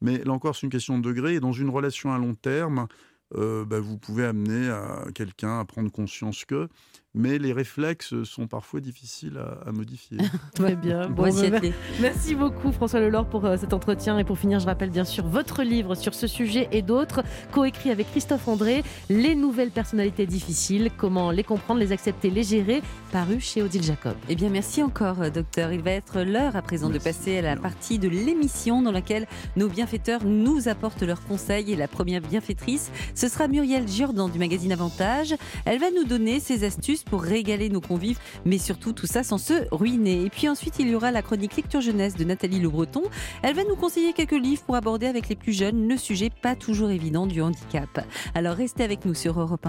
Mais 0.00 0.18
là 0.24 0.32
encore, 0.32 0.54
c'est 0.56 0.66
une 0.66 0.70
question 0.72 0.98
de 0.98 1.02
degré. 1.02 1.34
Et 1.34 1.40
dans 1.40 1.52
une 1.52 1.70
relation 1.70 2.12
à 2.12 2.18
long 2.18 2.34
terme, 2.34 2.88
euh, 3.36 3.64
bah, 3.64 3.80
vous 3.80 3.96
pouvez 3.96 4.24
amener 4.24 4.68
à 4.68 5.04
quelqu'un 5.14 5.60
à 5.60 5.64
prendre 5.64 5.90
conscience 5.90 6.44
que. 6.44 6.68
Mais 7.14 7.38
les 7.38 7.52
réflexes 7.52 8.22
sont 8.24 8.46
parfois 8.46 8.80
difficiles 8.80 9.36
à, 9.36 9.68
à 9.68 9.72
modifier. 9.72 10.16
Très 10.54 10.76
bien. 10.76 11.08
On 11.08 11.10
Bon, 11.10 11.24
atteler. 11.24 11.74
Merci 12.00 12.34
beaucoup 12.34 12.72
François 12.72 13.00
Lelore 13.00 13.26
pour 13.26 13.44
euh, 13.44 13.58
cet 13.58 13.74
entretien. 13.74 14.18
Et 14.18 14.24
pour 14.24 14.38
finir, 14.38 14.60
je 14.60 14.66
rappelle 14.66 14.88
bien 14.88 15.04
sûr 15.04 15.26
votre 15.26 15.62
livre 15.62 15.94
sur 15.94 16.14
ce 16.14 16.26
sujet 16.26 16.68
et 16.72 16.80
d'autres, 16.80 17.22
coécrit 17.50 17.90
avec 17.90 18.10
Christophe 18.10 18.48
André, 18.48 18.82
Les 19.10 19.34
nouvelles 19.34 19.70
personnalités 19.70 20.24
difficiles, 20.26 20.90
comment 20.96 21.30
les 21.30 21.44
comprendre, 21.44 21.80
les 21.80 21.92
accepter, 21.92 22.30
les 22.30 22.44
gérer, 22.44 22.82
paru 23.12 23.40
chez 23.40 23.62
Odile 23.62 23.82
Jacob. 23.82 24.14
Eh 24.30 24.34
bien, 24.34 24.48
merci 24.48 24.82
encore, 24.82 25.20
euh, 25.20 25.28
docteur. 25.28 25.70
Il 25.70 25.82
va 25.82 25.90
être 25.90 26.22
l'heure 26.22 26.56
à 26.56 26.62
présent 26.62 26.88
de 26.88 26.98
passer 26.98 27.38
à 27.38 27.42
la 27.42 27.56
partie 27.56 27.98
de 27.98 28.08
l'émission 28.08 28.80
dans 28.80 28.92
laquelle 28.92 29.26
nos 29.56 29.68
bienfaiteurs 29.68 30.24
nous 30.24 30.66
apportent 30.66 31.02
leurs 31.02 31.22
conseils. 31.24 31.72
Et 31.72 31.76
la 31.76 31.88
première 31.88 32.22
bienfaitrice, 32.22 32.90
ce 33.14 33.28
sera 33.28 33.48
Muriel 33.48 33.86
Giordan 33.86 34.30
du 34.30 34.38
magazine 34.38 34.72
Avantage. 34.72 35.34
Elle 35.66 35.78
va 35.78 35.90
nous 35.90 36.04
donner 36.04 36.40
ses 36.40 36.64
astuces 36.64 37.01
pour 37.04 37.22
régaler 37.22 37.68
nos 37.68 37.80
convives, 37.80 38.18
mais 38.44 38.58
surtout 38.58 38.92
tout 38.92 39.06
ça 39.06 39.22
sans 39.22 39.38
se 39.38 39.66
ruiner. 39.70 40.24
Et 40.24 40.30
puis 40.30 40.48
ensuite, 40.48 40.78
il 40.78 40.88
y 40.88 40.94
aura 40.94 41.10
la 41.10 41.22
chronique 41.22 41.56
lecture 41.56 41.80
jeunesse 41.80 42.16
de 42.16 42.24
Nathalie 42.24 42.60
Le 42.60 42.68
Breton. 42.68 43.02
Elle 43.42 43.54
va 43.54 43.64
nous 43.64 43.76
conseiller 43.76 44.12
quelques 44.12 44.32
livres 44.32 44.62
pour 44.62 44.76
aborder 44.76 45.06
avec 45.06 45.28
les 45.28 45.36
plus 45.36 45.52
jeunes 45.52 45.88
le 45.88 45.96
sujet 45.96 46.30
pas 46.30 46.54
toujours 46.54 46.90
évident 46.90 47.26
du 47.26 47.42
handicap. 47.42 48.06
Alors 48.34 48.56
restez 48.56 48.84
avec 48.84 49.04
nous 49.04 49.14
sur 49.14 49.40
Europe 49.40 49.66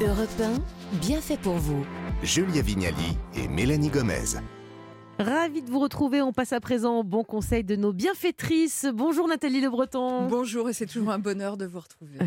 1. 0.00 0.06
Europe 0.06 0.28
1, 0.40 0.96
bien 0.98 1.20
fait 1.20 1.38
pour 1.38 1.54
vous. 1.54 1.84
Julia 2.22 2.62
Vignali 2.62 3.16
et 3.34 3.48
Mélanie 3.48 3.90
Gomez. 3.90 4.38
Ravi 5.22 5.62
de 5.62 5.70
vous 5.70 5.78
retrouver. 5.78 6.20
On 6.20 6.32
passe 6.32 6.52
à 6.52 6.58
présent 6.58 6.98
au 6.98 7.04
bon 7.04 7.22
conseil 7.22 7.62
de 7.62 7.76
nos 7.76 7.92
bienfaitrices. 7.92 8.86
Bonjour 8.92 9.28
Nathalie 9.28 9.60
Le 9.60 9.70
Breton. 9.70 10.26
Bonjour 10.26 10.68
et 10.68 10.72
c'est 10.72 10.86
toujours 10.86 11.10
un 11.10 11.20
bonheur 11.20 11.56
de 11.56 11.64
vous 11.64 11.78
retrouver. 11.78 12.18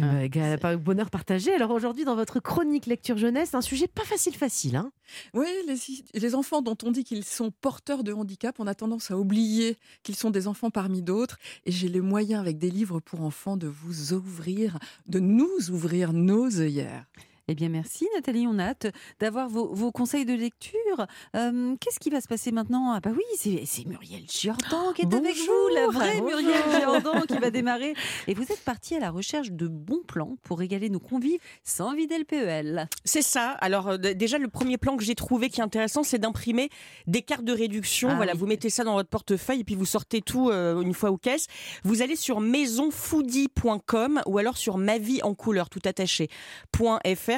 Par- 0.61 0.77
bonheur 0.77 1.09
partagé. 1.09 1.53
Alors 1.53 1.71
aujourd'hui, 1.71 2.05
dans 2.05 2.15
votre 2.15 2.39
chronique 2.39 2.85
lecture 2.85 3.17
jeunesse, 3.17 3.53
un 3.53 3.61
sujet 3.61 3.87
pas 3.87 4.05
facile 4.05 4.33
facile. 4.35 4.77
Hein 4.77 4.91
Oui, 5.33 5.47
les, 5.67 5.75
les 6.19 6.35
enfants 6.35 6.61
dont 6.61 6.77
on 6.83 6.91
dit 6.91 7.03
qu'ils 7.03 7.25
sont 7.25 7.51
porteurs 7.51 8.03
de 8.05 8.13
handicap, 8.13 8.55
on 8.59 8.67
a 8.67 8.75
tendance 8.75 9.11
à 9.11 9.17
oublier 9.17 9.77
qu'ils 10.03 10.15
sont 10.15 10.29
des 10.31 10.47
enfants 10.47 10.69
parmi 10.69 11.01
d'autres. 11.01 11.37
Et 11.65 11.71
j'ai 11.71 11.89
les 11.89 12.01
moyens 12.01 12.39
avec 12.39 12.57
des 12.57 12.71
livres 12.71 13.01
pour 13.01 13.21
enfants 13.21 13.57
de 13.57 13.67
vous 13.67 14.13
ouvrir, 14.13 14.79
de 15.07 15.19
nous 15.19 15.69
ouvrir 15.69 16.13
nos 16.13 16.61
œillères. 16.61 17.05
Eh 17.47 17.53
bien, 17.53 17.69
merci 17.69 18.07
Nathalie. 18.15 18.47
On 18.47 18.57
a 18.57 18.63
hâte 18.63 18.87
d'avoir 19.19 19.47
vos, 19.49 19.71
vos 19.73 19.91
conseils 19.91 20.25
de 20.25 20.33
lecture. 20.33 21.05
Euh, 21.35 21.75
Qu'est-ce 21.79 21.99
qui 21.99 22.09
va 22.09 22.19
se 22.19 22.27
passer 22.27 22.51
maintenant? 22.51 22.91
Ah 22.91 22.99
bah 22.99 23.11
oui, 23.15 23.23
c'est 23.65 23.85
Muriel 23.85 24.23
Giordan 24.27 24.93
qui 24.93 25.03
est 25.03 25.13
avec 25.13 25.35
vous, 25.35 25.75
la 25.75 25.87
vraie 25.87 26.19
Bonjour. 26.21 26.39
Muriel 26.39 26.63
Giordan 26.81 27.21
qui 27.27 27.37
va 27.37 27.51
démarrer. 27.51 27.93
Et 28.27 28.33
vous 28.33 28.43
êtes 28.43 28.61
partie 28.61 28.95
à 28.95 28.99
la 28.99 29.11
recherche 29.11 29.51
de 29.51 29.67
bons 29.67 30.01
plans 30.07 30.37
pour 30.41 30.57
régaler 30.57 30.89
nos 30.89 30.99
convives 30.99 31.39
sans 31.63 31.93
vider 31.93 32.17
le 32.17 32.23
E 32.23 32.25
PEL. 32.25 32.89
C'est 33.03 33.21
ça. 33.21 33.51
Alors 33.51 33.89
euh, 33.89 33.97
déjà 33.97 34.39
le 34.39 34.47
premier 34.47 34.79
plan 34.79 34.97
que 34.97 35.03
j'ai 35.03 35.15
trouvé 35.15 35.49
qui 35.49 35.59
est 35.59 35.63
intéressant, 35.63 36.01
c'est 36.01 36.17
d'imprimer 36.17 36.69
des 37.05 37.21
cartes 37.21 37.45
de 37.45 37.53
réduction. 37.53 38.09
Ah 38.11 38.15
voilà, 38.15 38.31
oui. 38.33 38.39
vous 38.39 38.47
mettez 38.47 38.71
ça 38.71 38.83
dans 38.83 38.95
votre 38.95 39.09
portefeuille 39.09 39.59
et 39.59 39.63
puis 39.63 39.75
vous 39.75 39.85
sortez 39.85 40.21
tout 40.21 40.49
euh, 40.49 40.81
une 40.81 40.95
fois 40.95 41.11
aux 41.11 41.17
caisses. 41.17 41.45
Vous 41.83 42.01
allez 42.01 42.15
sur 42.15 42.41
maisonfoodie.com 42.41 44.23
ou 44.25 44.37
alors 44.39 44.57
sur 44.57 44.77
ma 44.79 44.97
vie 44.97 45.21
en 45.21 45.35
couleur 45.35 45.69
tout 45.69 45.81
attaché 45.85 46.29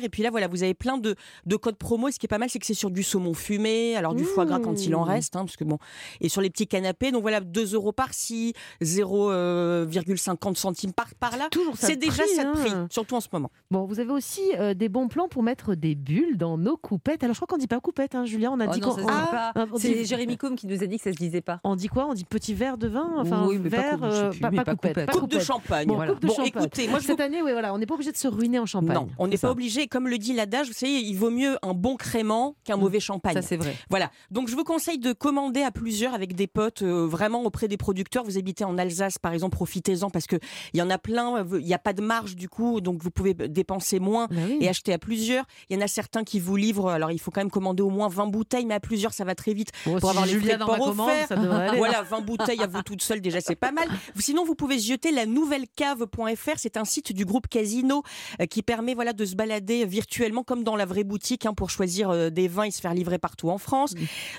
et 0.04 0.10
puis 0.10 0.24
là 0.24 0.30
voilà, 0.32 0.48
vous 0.48 0.64
avez 0.64 0.74
plein 0.74 0.98
de, 0.98 1.16
de 1.46 1.56
codes 1.56 1.76
promo. 1.78 2.08
Et 2.08 2.12
ce 2.12 2.20
qui 2.20 2.26
est 2.26 2.30
pas 2.30 2.38
mal, 2.38 2.50
c'est 2.50 2.60
que 2.60 2.66
c'est 2.66 2.74
sur 2.74 2.92
du 2.92 3.04
saumon 3.04 3.34
fumé, 3.34 3.96
alors 3.96 4.14
du 4.16 4.24
foie 4.24 4.46
gras 4.46 4.60
quand 4.60 4.86
il 4.86 4.96
en 4.96 5.06
Mmh. 5.06 5.10
reste, 5.10 5.36
hein, 5.36 5.46
parce 5.46 5.56
que 5.58 5.64
bon, 5.64 5.78
et 6.22 6.30
sur 6.30 6.42
les 6.42 6.50
petits 6.50 6.68
canapés. 6.68 7.12
Donc 7.12 7.22
voilà, 7.22 7.40
2 7.40 7.74
euros 7.76 7.92
par-ci, 7.92 8.54
0,50 8.82 10.56
centimes 10.56 10.94
par 10.94 11.08
par 11.20 11.38
là. 11.38 11.48
Toujours 11.52 11.76
ça 11.78 11.88
C'est 11.88 11.96
déjà 11.96 12.24
prix, 12.24 12.36
ça 12.36 12.44
de 12.46 12.52
prix, 12.52 12.72
hein. 12.72 12.88
surtout 12.92 13.16
en 13.16 13.22
ce 13.22 13.28
moment. 13.32 13.50
Bon, 13.72 13.86
vous 13.86 14.00
avez 14.00 14.12
aussi 14.12 14.42
euh, 14.58 14.74
des 14.74 14.90
bons 14.90 15.08
plans 15.08 15.28
pour 15.28 15.44
mettre 15.44 15.76
des 15.76 15.96
bulles 15.96 16.38
dans 16.38 16.58
nos 16.58 16.78
coupettes. 16.78 17.24
Alors 17.24 17.34
je 17.34 17.40
crois 17.40 17.48
qu'on 17.48 17.58
dit 17.58 17.68
pas 17.68 17.80
coupette, 17.80 18.16
hein, 18.16 18.26
Julien. 18.26 18.52
On 18.54 18.60
a 18.60 18.68
Oh 18.68 18.72
dit 18.74 18.80
qu'on-. 18.80 18.96
Ah, 19.08 19.54
C'est 19.78 19.94
dit- 19.94 20.06
Jérémy 20.06 20.38
Combe 20.38 20.56
qui 20.56 20.68
nous 20.68 20.84
a 20.84 20.86
dit 20.88 20.98
que 20.98 21.04
ça 21.04 21.12
se 21.12 21.18
disait 21.18 21.42
pas. 21.42 21.60
On 21.64 21.76
dit 21.76 21.88
quoi? 21.88 22.08
On 22.10 22.14
dit 22.14 22.26
petit 22.26 22.54
verre 22.54 22.78
de 22.78 22.88
vin 22.88 23.08
Enfin, 23.18 23.46
Oui, 23.48 23.58
pas 23.60 23.70
verre, 23.70 23.92
coupe, 23.94 24.04
euh, 24.04 24.32
pas, 24.42 24.52
pas 24.52 24.64
pas 24.66 24.72
coupette. 24.76 25.12
Coupe 25.12 25.30
de 25.32 25.40
champagne. 25.40 25.88
Bon, 25.88 25.96
voilà. 25.96 26.12
coupe 26.14 26.22
de 26.22 26.28
Bon, 26.28 26.34
champagne. 26.34 26.48
écoutez, 26.64 26.88
moi 26.88 27.00
je 27.00 27.04
vous 27.06 27.12
Cette 27.12 27.20
année, 27.22 27.42
oui, 27.42 27.52
voilà, 27.52 27.74
on 27.74 27.78
n'est 27.78 27.86
pas 27.86 27.94
obligé 27.96 28.12
de 28.12 28.18
se 28.18 28.28
ruiner 28.28 28.60
en 28.60 28.66
champagne. 28.66 28.96
Non, 28.96 29.08
on 29.18 29.28
n'est 29.28 29.38
pas 29.38 29.48
ça. 29.48 29.52
Obligé. 29.88 29.98
Comme 29.98 30.08
le 30.08 30.18
dit 30.18 30.34
l'adage, 30.34 30.68
vous 30.68 30.74
savez, 30.74 30.94
il 31.00 31.16
vaut 31.16 31.30
mieux 31.32 31.58
un 31.62 31.74
bon 31.74 31.96
crément 31.96 32.56
qu'un 32.64 32.78
mauvais 32.78 33.00
champagne. 33.00 33.34
Ça, 33.36 33.42
c'est 33.42 33.58
vrai. 33.58 33.76
Voilà. 33.90 34.12
Donc, 34.32 34.48
je 34.50 34.56
vous 34.56 34.64
conseille 34.64 35.00
de 35.00 35.14
commander 35.14 35.62
à 35.64 35.72
plusieurs 35.72 36.14
avec 36.14 36.36
des 36.36 36.48
potes, 36.48 36.82
euh, 36.82 37.06
vraiment 37.08 37.44
auprès 37.44 37.68
des 37.68 37.78
producteurs. 37.78 38.24
Vous 38.24 38.38
habitez 38.38 38.64
en 38.64 38.78
Alsace, 38.78 39.18
par 39.20 39.34
exemple, 39.34 39.56
profitez-en 39.56 40.10
parce 40.10 40.28
que 40.28 40.36
il 40.74 40.80
y 40.80 40.82
en 40.82 40.90
a 40.90 40.98
plein. 40.98 41.38
euh, 41.38 41.60
Il 41.60 41.66
n'y 41.66 41.74
a 41.74 41.80
pas 41.80 41.94
de 41.94 42.02
marge 42.02 42.36
du 42.36 42.50
coup, 42.50 42.82
donc 42.82 43.02
vous 43.02 43.12
pouvez 43.12 43.34
dépenser 43.34 44.00
moins 44.00 44.28
Bah 44.30 44.36
oui. 44.48 44.58
et 44.62 44.70
acheter 44.70 44.94
à 44.94 44.98
plusieurs. 44.98 45.46
Il 45.70 45.78
y 45.78 45.80
en 45.80 45.84
a 45.84 45.88
certains 45.88 46.24
qui 46.24 46.40
vous 46.40 46.56
livrent. 46.56 46.90
Alors, 46.90 47.12
il 47.12 47.20
faut 47.20 47.32
quand 47.32 47.42
même 47.42 47.50
commander 47.52 47.82
au 47.84 47.90
moins 47.90 48.08
20 48.10 48.28
bouteilles, 48.28 48.66
mais 48.66 48.74
à 48.76 48.80
plusieurs, 48.80 49.14
ça 49.14 49.24
va 49.26 49.36
très 49.36 49.54
vite. 49.54 49.72
Bon, 49.86 50.00
pour 50.00 50.12
si 50.12 50.18
avoir 50.18 50.26
les 50.26 50.40
frais 50.40 50.58
de 50.58 50.64
port 50.64 50.78
commande, 50.78 51.10
ça 51.28 51.36
aller. 51.36 51.78
Voilà, 51.78 52.02
20 52.04 52.22
bouteilles 52.22 52.62
à 52.62 52.68
vous 52.68 52.82
toute 52.82 53.02
seule, 53.02 53.22
déjà 53.22 53.40
c'est 53.42 53.56
pas 53.56 53.72
mal. 53.72 53.88
Sinon, 54.20 54.44
vous 54.46 54.56
pouvez 54.56 54.80
jeter 54.80 55.12
la 55.12 55.26
nouvelle 55.26 55.66
cave.fr. 55.76 56.58
C'est 56.58 56.78
un 56.78 56.86
site 56.86 57.12
du 57.14 57.26
groupe 57.26 57.48
Casino 57.48 58.04
euh, 58.42 58.46
qui 58.46 58.62
permet 58.64 58.94
voilà 58.94 59.14
de 59.14 59.26
se 59.26 59.36
balader 59.36 59.77
virtuellement 59.86 60.44
comme 60.44 60.64
dans 60.64 60.76
la 60.76 60.86
vraie 60.86 61.04
boutique 61.04 61.46
hein, 61.46 61.54
pour 61.54 61.70
choisir 61.70 62.10
euh, 62.10 62.30
des 62.30 62.48
vins 62.48 62.64
et 62.64 62.72
se 62.72 62.82
faire 62.82 62.94
livrer 62.94 63.20
partout 63.20 63.50
en 63.50 63.58
France. 63.58 63.94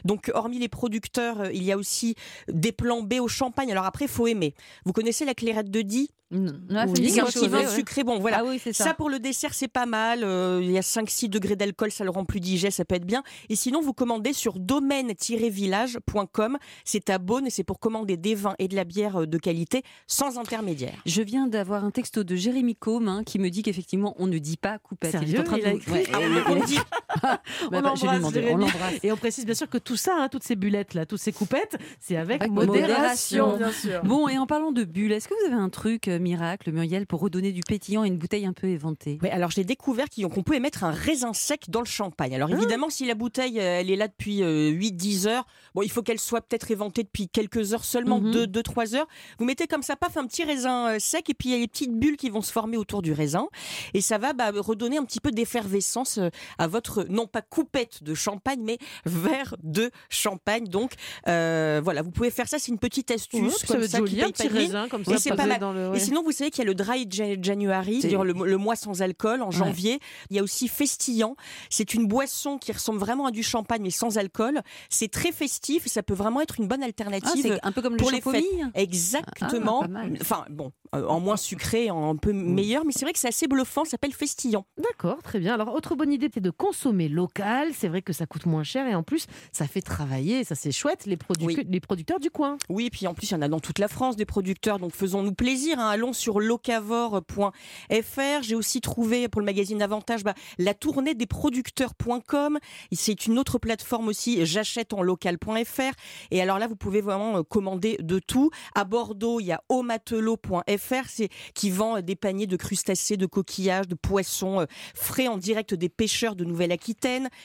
Donc, 0.05 0.31
hormis 0.35 0.59
les 0.59 0.69
producteurs, 0.69 1.41
euh, 1.41 1.53
il 1.53 1.63
y 1.63 1.73
a 1.73 1.77
aussi 1.77 2.15
des 2.49 2.73
plans 2.73 3.03
B 3.03 3.15
au 3.21 3.29
champagne. 3.29 3.71
Alors 3.71 3.85
après, 3.85 4.07
faut 4.07 4.27
aimer. 4.27 4.55
Vous 4.85 4.93
connaissez 4.93 5.25
la 5.25 5.35
clairette 5.35 5.71
de 5.71 5.83
Die 5.83 6.11
Quelque 6.31 6.93
petit 6.93 7.15
chose, 7.33 7.49
vin 7.49 7.67
sucré. 7.69 8.05
Bon, 8.05 8.19
voilà. 8.19 8.39
Ah 8.41 8.45
oui, 8.47 8.59
Ça. 8.59 8.73
ça. 8.73 8.95
pour 8.95 9.09
le 9.09 9.19
dessert, 9.19 9.55
c'est 9.55 9.69
pas 9.69 9.87
mal. 9.87 10.23
Euh, 10.25 10.61
il 10.63 10.71
y 10.71 10.77
a 10.79 10.83
5-6 10.83 11.29
degrés 11.31 11.57
d'alcool, 11.57 11.91
ça 11.91 12.05
le 12.05 12.11
rend 12.11 12.25
plus 12.25 12.41
digeste, 12.41 12.77
ça 12.77 12.85
peut 12.85 12.97
être 12.97 13.07
bien. 13.07 13.23
Et 13.49 13.57
sinon, 13.57 13.81
vous 13.81 13.95
commandez 13.95 14.33
sur 14.35 14.59
domaine-village.com. 14.59 16.59
C'est 16.85 17.11
à 17.11 17.19
Beaune 17.19 17.47
et 17.47 17.51
c'est 17.51 17.65
pour 17.65 17.81
commander 17.81 18.17
des 18.17 18.35
vins 18.35 18.55
et 18.59 18.69
de 18.69 18.77
la 18.77 18.85
bière 18.85 19.23
euh, 19.23 19.27
de 19.27 19.39
qualité 19.39 19.83
sans 20.07 20.39
intermédiaire. 20.39 21.01
Je 21.07 21.23
viens 21.23 21.47
d'avoir 21.47 21.85
un 21.85 21.91
texto 21.91 22.25
de 22.25 22.37
Jérémy 22.37 22.77
Combe 22.77 23.09
hein, 23.09 23.23
qui 23.25 23.39
me 23.39 23.49
dit 23.49 23.63
qu'effectivement 23.63 24.15
on 24.19 24.27
ne 24.27 24.39
dit 24.39 24.57
pas 24.57 24.79
coupette. 24.79 25.13
Sérieux 25.13 25.37
est 25.37 25.41
en 25.41 25.45
train 25.45 25.59
Il 25.59 25.67
a 25.67 25.73
écrit 25.73 25.93
Ouais, 25.93 26.05
Ah, 26.13 26.21
le- 26.21 26.43
on 26.51 26.65
dit, 26.65 26.79
on 27.25 27.69
Bah, 27.71 27.81
l'embrasse. 27.81 28.99
Et 29.03 29.13
on 29.13 29.17
précise 29.17 29.45
bien 29.47 29.55
sûr 29.55 29.69
que 29.69 29.79
tout 29.79 29.97
ça, 29.97 30.15
hein, 30.19 30.29
toutes 30.29 30.43
ces 30.45 30.57
bullettes 30.57 30.95
là, 30.95 31.07
toutes 31.07 31.21
ces 31.21 31.33
coupettes, 31.33 31.77
c'est 32.01 32.17
avec, 32.17 32.41
Avec 32.43 32.53
modération, 32.53 33.47
modération. 33.49 33.57
bien 33.57 33.73
sûr. 33.73 34.03
Bon, 34.05 34.29
et 34.29 34.39
en 34.39 34.47
parlant 34.47 34.73
de 34.73 34.85
bulles, 34.85 35.13
est-ce 35.13 35.29
que 35.29 35.35
vous 35.41 35.53
avez 35.53 35.61
un 35.63 35.69
truc 35.71 36.09
euh, 36.09 36.19
miracle, 36.19 36.71
Muriel, 36.73 37.07
pour 37.07 37.21
redonner 37.21 37.53
du 37.53 37.61
pétillant 37.67 38.03
à 38.03 38.07
une 38.07 38.19
bouteille 38.19 38.47
un 38.47 38.53
peu 38.53 38.67
éventée? 38.69 39.19
Oui, 39.23 39.29
alors 39.31 39.51
j'ai 39.51 39.65
découvert 39.65 40.07
qu'on 40.11 40.43
pouvait 40.43 40.61
mettre 40.61 40.85
un 40.85 40.91
raisin 40.91 41.33
sec 41.33 41.65
dans 41.69 41.81
le 41.81 41.87
champagne. 41.87 42.35
Alors 42.35 42.51
évidemment, 42.51 42.91
si 42.91 43.07
la 43.07 43.15
bouteille 43.15 43.59
euh, 43.61 43.81
elle 43.81 43.91
est 43.91 43.97
là 43.97 44.09
depuis 44.09 44.43
8-10 44.43 45.27
heures, 45.29 45.47
bon, 45.75 45.83
il 45.83 45.91
faut 45.91 46.03
qu'elle 46.03 46.19
soit 46.21 46.41
peut-être 46.41 46.71
éventée 46.71 47.03
depuis 47.03 47.29
quelques 47.29 47.73
heures 47.75 47.85
seulement, 47.85 48.21
Mhm. 48.21 48.45
2-3 48.47 48.95
heures. 48.97 49.07
Vous 49.39 49.45
mettez 49.45 49.67
comme 49.67 49.83
ça, 49.83 49.97
paf, 49.97 50.17
un 50.17 50.27
petit 50.27 50.45
raisin 50.45 50.95
euh, 50.95 50.97
sec 50.99 51.29
et 51.31 51.35
puis 51.35 51.51
il 51.51 51.53
y 51.53 51.55
a 51.55 51.59
les 51.59 51.69
petites 51.69 51.95
bulles 51.99 52.17
qui 52.17 52.31
vont 52.31 52.43
se 52.43 52.53
former 52.53 52.77
autour 52.77 53.03
du 53.03 53.13
raisin 53.13 53.47
et 53.95 54.01
ça 54.01 54.19
va 54.19 54.33
bah, 54.33 54.51
redonner 54.55 54.99
un 54.99 55.05
petit 55.05 55.21
peu 55.21 55.31
d'effervescence 55.31 56.19
euh, 56.19 56.29
à 56.59 56.67
votre, 56.67 56.98
non 57.09 57.27
pas 57.27 57.43
coupette 57.43 58.03
de 58.03 58.15
champagne, 58.15 58.61
mais 58.63 58.79
verre 59.05 59.57
de 59.63 59.91
champagne. 60.09 60.65
Donc 60.67 60.93
euh, 61.29 61.81
voilà, 61.83 62.03
vous 62.03 62.11
pouvez 62.11 62.31
faire 62.31 62.49
ça, 62.49 62.59
c'est 62.59 62.71
une 62.73 62.79
petite 62.79 63.11
astuce 63.11 63.57
ça 63.59 63.67
comme 63.75 63.87
ça 63.87 63.99
joli, 63.99 64.15
qui 64.17 64.23
un 64.23 64.31
petit 64.31 64.49
raisin 64.49 64.89
comme 64.89 65.03
Et 65.03 65.05
ça. 65.05 65.17
c'est 65.19 65.31
posé 65.31 65.37
pas 65.43 65.47
mal. 65.47 65.61
dans 65.61 65.73
le- 65.73 65.95
Et 65.95 66.01
sinon, 66.01 66.23
vous 66.23 66.33
savez 66.33 66.51
qu'il 66.51 66.61
y 66.65 66.67
a 66.67 66.71
le 66.71 66.75
Dry 66.75 67.07
Ja- 67.11 67.41
January, 67.41 68.01
le, 68.03 68.33
le 68.47 68.57
mois 68.57 68.77
sans 68.77 69.03
alcool 69.03 69.43
en 69.43 69.47
Ouais. 69.47 69.53
janvier. 69.53 69.99
Il 70.31 70.37
y 70.37 70.39
a 70.39 70.43
aussi 70.43 70.69
Festillant. 70.69 71.37
C'est 71.71 71.95
une 71.95 72.07
boisson 72.07 72.59
qui 72.59 72.73
ressemble 72.73 72.99
vraiment 72.99 73.27
à 73.27 73.31
du 73.31 73.43
champagne, 73.43 73.83
mais 73.83 73.91
sans 73.91 74.19
alcool. 74.19 74.61
C'est 74.91 75.11
très 75.11 75.33
festif. 75.33 75.87
Ça 75.87 76.03
peut 76.03 76.15
vraiment 76.15 76.41
être 76.41 76.59
une 76.61 76.67
bonne 76.69 76.83
Ah, 76.83 76.87
alternative. 76.87 77.59
Un 77.63 77.73
peu 77.73 77.83
comme 77.83 77.93
le 77.95 77.99
pour 77.99 78.11
les 78.11 78.19
champomis 78.19 78.45
Exactement. 78.75 79.85
Ah, 79.95 80.03
enfin, 80.21 80.45
bon, 80.51 80.73
euh, 80.95 81.07
en 81.07 81.21
moins 81.21 81.37
sucré, 81.37 81.91
en 81.91 82.11
un 82.11 82.17
peu 82.17 82.33
meilleur, 82.33 82.85
mais 82.85 82.93
c'est 82.93 83.05
vrai 83.05 83.13
que 83.13 83.19
c'est 83.19 83.29
assez 83.29 83.47
bluffant. 83.47 83.85
Ça 83.85 83.93
s'appelle 83.93 84.13
Festillant. 84.13 84.67
D'accord, 84.79 85.23
très 85.23 85.39
bien. 85.39 85.55
Alors, 85.55 85.75
autre 85.75 85.95
bonne 85.95 86.13
idée, 86.13 86.29
c'est 86.33 86.41
de 86.41 86.51
consommer 86.51 86.88
local. 86.93 87.69
C'est 87.75 87.89
vrai 87.89 88.03
que 88.03 88.13
ça 88.13 88.27
coûte 88.27 88.47
moins 88.47 88.65
cher 88.65 88.87
et 88.87 88.95
en 88.95 89.03
plus, 89.03 89.27
ça 89.53 89.67
fait 89.67 89.83
travailler, 89.83 90.45
ça 90.45 90.55
c'est 90.55 90.73
chouette, 90.73 91.07
les, 91.07 91.17
produ- 91.17 91.45
Oui. 91.47 91.59
les 91.69 91.81
producteurs 91.81 92.21
du 92.21 92.31
coin. 92.31 92.57
Oui, 92.69 92.87
et 92.87 92.91
puis 92.91 93.07
en 93.07 93.15
plus, 93.15 93.31
il 93.31 93.33
y 93.33 93.37
en 93.37 93.43
a 93.43 93.49
dans 93.49 93.61
toute 93.61 93.79
la 93.79 93.89
France 93.89 94.17
des 94.17 94.25
producteurs, 94.25 94.79
donc 94.79 94.95
faisons-nous 94.95 95.35
plaisir. 95.35 95.79
hein. 95.79 95.89
Allons 95.91 96.13
sur 96.13 96.41
locavor.fr. 96.41 98.43
J'ai 98.43 98.55
aussi 98.55 98.81
trouvé 98.81 99.29
pour 99.29 99.41
le 99.41 99.45
magazine 99.45 99.83
Avantage 99.83 100.25
bah, 100.25 100.35
la 100.59 100.75
tournée 100.75 101.15
des 101.15 101.27
producteurs.com. 101.27 102.59
C'est 102.93 103.27
une 103.27 103.39
autre 103.39 103.59
plateforme 103.59 104.09
aussi, 104.09 104.45
j'achète 104.47 104.93
en 104.93 105.03
local.fr. 105.03 105.93
Et 106.31 106.41
alors 106.43 106.59
là, 106.59 106.67
vous 106.67 106.77
pouvez 106.77 107.01
vraiment 107.01 107.39
euh, 107.39 107.43
commander 107.43 107.97
de 108.01 108.19
tout. 108.19 108.51
À 108.75 108.85
Bordeaux, 108.85 109.41
il 109.41 109.47
y 109.47 109.53
a 109.53 109.63
omatelot.fr, 109.69 111.25
qui 111.55 111.71
vend 111.71 112.01
des 112.01 112.17
paniers 112.17 112.47
de 112.47 112.57
crustacés, 112.57 113.17
de 113.17 113.27
coquillages, 113.27 113.89
de 113.89 113.95
poissons 113.95 114.61
euh, 114.61 114.67
frais 114.95 115.29
en 115.29 115.37
direct 115.39 115.75
des 115.75 115.89
pêcheurs 115.89 116.37
de 116.37 116.45
Nouvelle-Aquitaine. 116.45 116.78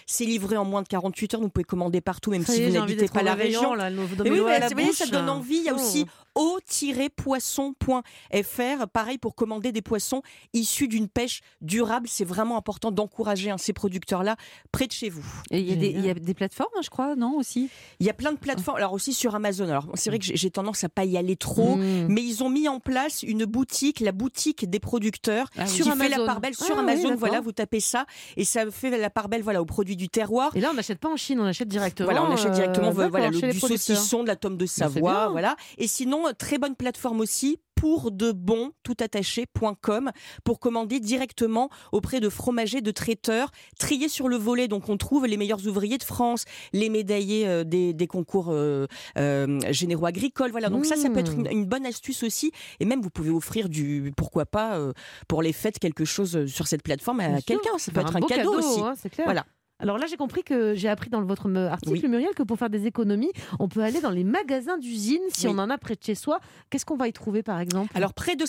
C'est 0.05 0.25
livré 0.25 0.57
en 0.57 0.65
moins 0.65 0.81
de 0.81 0.87
48 0.87 1.33
heures, 1.33 1.41
vous 1.41 1.49
pouvez 1.49 1.63
commander 1.63 2.01
partout, 2.01 2.31
même 2.31 2.45
Ça 2.45 2.53
si 2.53 2.65
vous 2.65 2.73
n'habitez 2.73 3.07
pas 3.07 3.23
la 3.23 3.33
région. 3.33 3.73
là, 3.73 3.89
Mais 3.89 4.29
oui, 4.29 4.39
voilà, 4.39 4.59
la 4.59 4.69
voyez, 4.69 4.93
ça 4.93 5.05
bouche. 5.05 5.11
donne 5.11 5.29
envie. 5.29 5.57
Il 5.57 5.63
y 5.63 5.69
a 5.69 5.73
Oh. 5.73 5.79
aussi 5.79 6.05
au-poisson.fr, 6.35 8.87
pareil 8.91 9.17
pour 9.17 9.35
commander 9.35 9.71
des 9.71 9.81
poissons 9.81 10.21
issus 10.53 10.87
d'une 10.87 11.07
pêche 11.07 11.41
durable. 11.61 12.07
C'est 12.09 12.25
vraiment 12.25 12.57
important 12.57 12.91
d'encourager 12.91 13.49
hein, 13.51 13.57
ces 13.57 13.73
producteurs-là 13.73 14.35
près 14.71 14.87
de 14.87 14.91
chez 14.91 15.09
vous. 15.09 15.23
Et 15.51 15.59
il 15.59 15.69
y, 15.69 15.73
a 15.73 15.75
des- 15.75 15.85
Génial. 15.87 16.01
il 16.01 16.07
y 16.07 16.09
a 16.09 16.13
des 16.13 16.33
plateformes, 16.33 16.69
hein, 16.77 16.81
je 16.83 16.89
crois, 16.89 17.15
non 17.15 17.37
aussi? 17.37 17.69
Il 17.99 18.05
y 18.05 18.09
a 18.09 18.13
plein 18.13 18.31
de 18.31 18.37
plateformes, 18.37 18.77
alors 18.77 18.93
aussi 18.93 19.13
sur 19.13 19.35
Amazon. 19.35 19.65
Alors 19.69 19.87
c'est 19.95 20.09
vrai 20.09 20.19
que 20.19 20.25
j'ai 20.25 20.51
tendance 20.51 20.83
à 20.83 20.89
pas 20.89 21.05
y 21.05 21.17
aller 21.17 21.35
trop. 21.35 21.75
Mmh. 21.75 22.07
Mais 22.09 22.21
ils 22.21 22.43
ont 22.43 22.49
mis 22.49 22.67
en 22.67 22.79
place 22.79 23.23
une 23.23 23.45
boutique, 23.45 23.99
la 23.99 24.11
boutique 24.11 24.69
des 24.69 24.79
producteurs, 24.79 25.47
Ah 25.57 25.65
qui 25.65 25.83
Sur 25.83 25.95
fait 25.95 26.09
la 26.09 26.15
Amazon. 26.15 26.25
part 26.25 26.41
belle 26.41 26.55
sur 26.55 26.65
Ah 26.77 26.83
oui, 26.83 26.91
Amazon. 26.91 27.15
voilà, 27.15 27.41
vous 27.41 27.51
tapez 27.51 27.79
ça 27.79 28.05
et 28.37 28.45
ça 28.45 28.69
fait 28.71 28.89
la 28.97 29.09
part 29.09 29.29
belle, 29.29 29.43
voilà, 29.43 29.61
aux 29.61 29.65
produits 29.65 29.95
du 29.95 30.09
terroir. 30.09 30.55
Et 30.55 30.61
là, 30.61 30.69
on 30.71 30.75
n'achète 30.75 30.99
pas 30.99 31.09
en 31.09 31.17
Chine, 31.17 31.39
on 31.39 31.45
achète 31.45 31.67
directement. 31.67 32.05
Voilà, 32.09 32.23
on 32.23 32.31
achète 32.31 32.51
euh, 32.51 32.55
directement 32.55 32.89
d'accord, 32.89 33.09
voilà, 33.09 33.29
le, 33.29 33.51
du 33.51 33.59
saucisson, 33.59 34.23
de 34.23 34.27
la 34.27 34.35
tome 34.35 34.57
de 34.57 34.65
Savoie, 34.65 35.29
voilà. 35.29 35.55
Et 35.77 35.87
sinon, 35.87 36.22
très 36.31 36.57
bonne 36.57 36.75
plateforme 36.75 37.19
aussi 37.19 37.59
pour 37.75 38.11
de 38.11 38.31
bon 38.31 38.71
toutattaché.com 38.83 40.11
pour 40.45 40.59
commander 40.59 40.99
directement 41.01 41.69
auprès 41.91 42.19
de 42.21 42.29
fromagers, 42.29 42.79
de 42.81 42.91
traiteurs, 42.91 43.51
triés 43.77 44.07
sur 44.07 44.29
le 44.29 44.37
volet. 44.37 44.67
Donc 44.69 44.87
on 44.87 44.95
trouve 44.95 45.25
les 45.25 45.35
meilleurs 45.35 45.67
ouvriers 45.67 45.97
de 45.97 46.03
France, 46.03 46.45
les 46.71 46.89
médaillés 46.89 47.45
euh, 47.47 47.63
des, 47.65 47.93
des 47.93 48.07
concours 48.07 48.47
euh, 48.51 48.87
euh, 49.17 49.59
généraux 49.71 50.05
agricoles. 50.05 50.51
Voilà, 50.51 50.69
donc 50.69 50.85
ça, 50.85 50.95
ça 50.95 51.09
peut 51.09 51.19
être 51.19 51.33
une, 51.33 51.47
une 51.51 51.65
bonne 51.65 51.85
astuce 51.85 52.23
aussi. 52.23 52.51
Et 52.79 52.85
même 52.85 53.01
vous 53.01 53.09
pouvez 53.09 53.31
offrir 53.31 53.67
du, 53.67 54.13
pourquoi 54.15 54.45
pas, 54.45 54.77
euh, 54.77 54.93
pour 55.27 55.41
les 55.41 55.51
fêtes 55.53 55.79
quelque 55.79 56.05
chose 56.05 56.45
sur 56.45 56.67
cette 56.67 56.83
plateforme 56.83 57.19
à 57.19 57.41
quelqu'un. 57.41 57.77
Ça 57.77 57.91
peut 57.91 58.01
être 58.01 58.15
un 58.15 58.21
cadeau, 58.21 58.53
aussi. 58.59 58.79
hein, 58.79 58.93
clair. 59.11 59.25
Voilà. 59.25 59.45
Alors 59.83 59.97
là, 59.97 60.05
j'ai 60.09 60.15
compris 60.15 60.43
que 60.43 60.73
j'ai 60.75 60.87
appris 60.87 61.09
dans 61.09 61.21
votre 61.23 61.49
me- 61.49 61.67
article, 61.67 61.91
Oui. 62.01 62.07
Muriel, 62.09 62.29
que 62.35 62.43
pour 62.43 62.57
faire 62.57 62.69
des 62.69 62.87
économies, 62.87 63.31
on 63.59 63.67
peut 63.67 63.81
aller 63.81 63.99
dans 63.99 64.11
les 64.11 64.23
magasins 64.23 64.77
d'usine 64.77 65.19
si 65.29 65.45
Oui. 65.47 65.53
on 65.55 65.59
en 65.59 65.69
a 65.69 65.77
près 65.77 65.95
de 65.95 66.03
chez 66.03 66.15
soi. 66.15 66.39
Qu'est-ce 66.69 66.85
qu'on 66.85 66.95
va 66.95 67.07
y 67.09 67.13
trouver, 67.13 67.43
par 67.43 67.59
exemple? 67.59 67.91
Alors 67.93 68.13
près 68.13 68.35
de, 68.37 68.45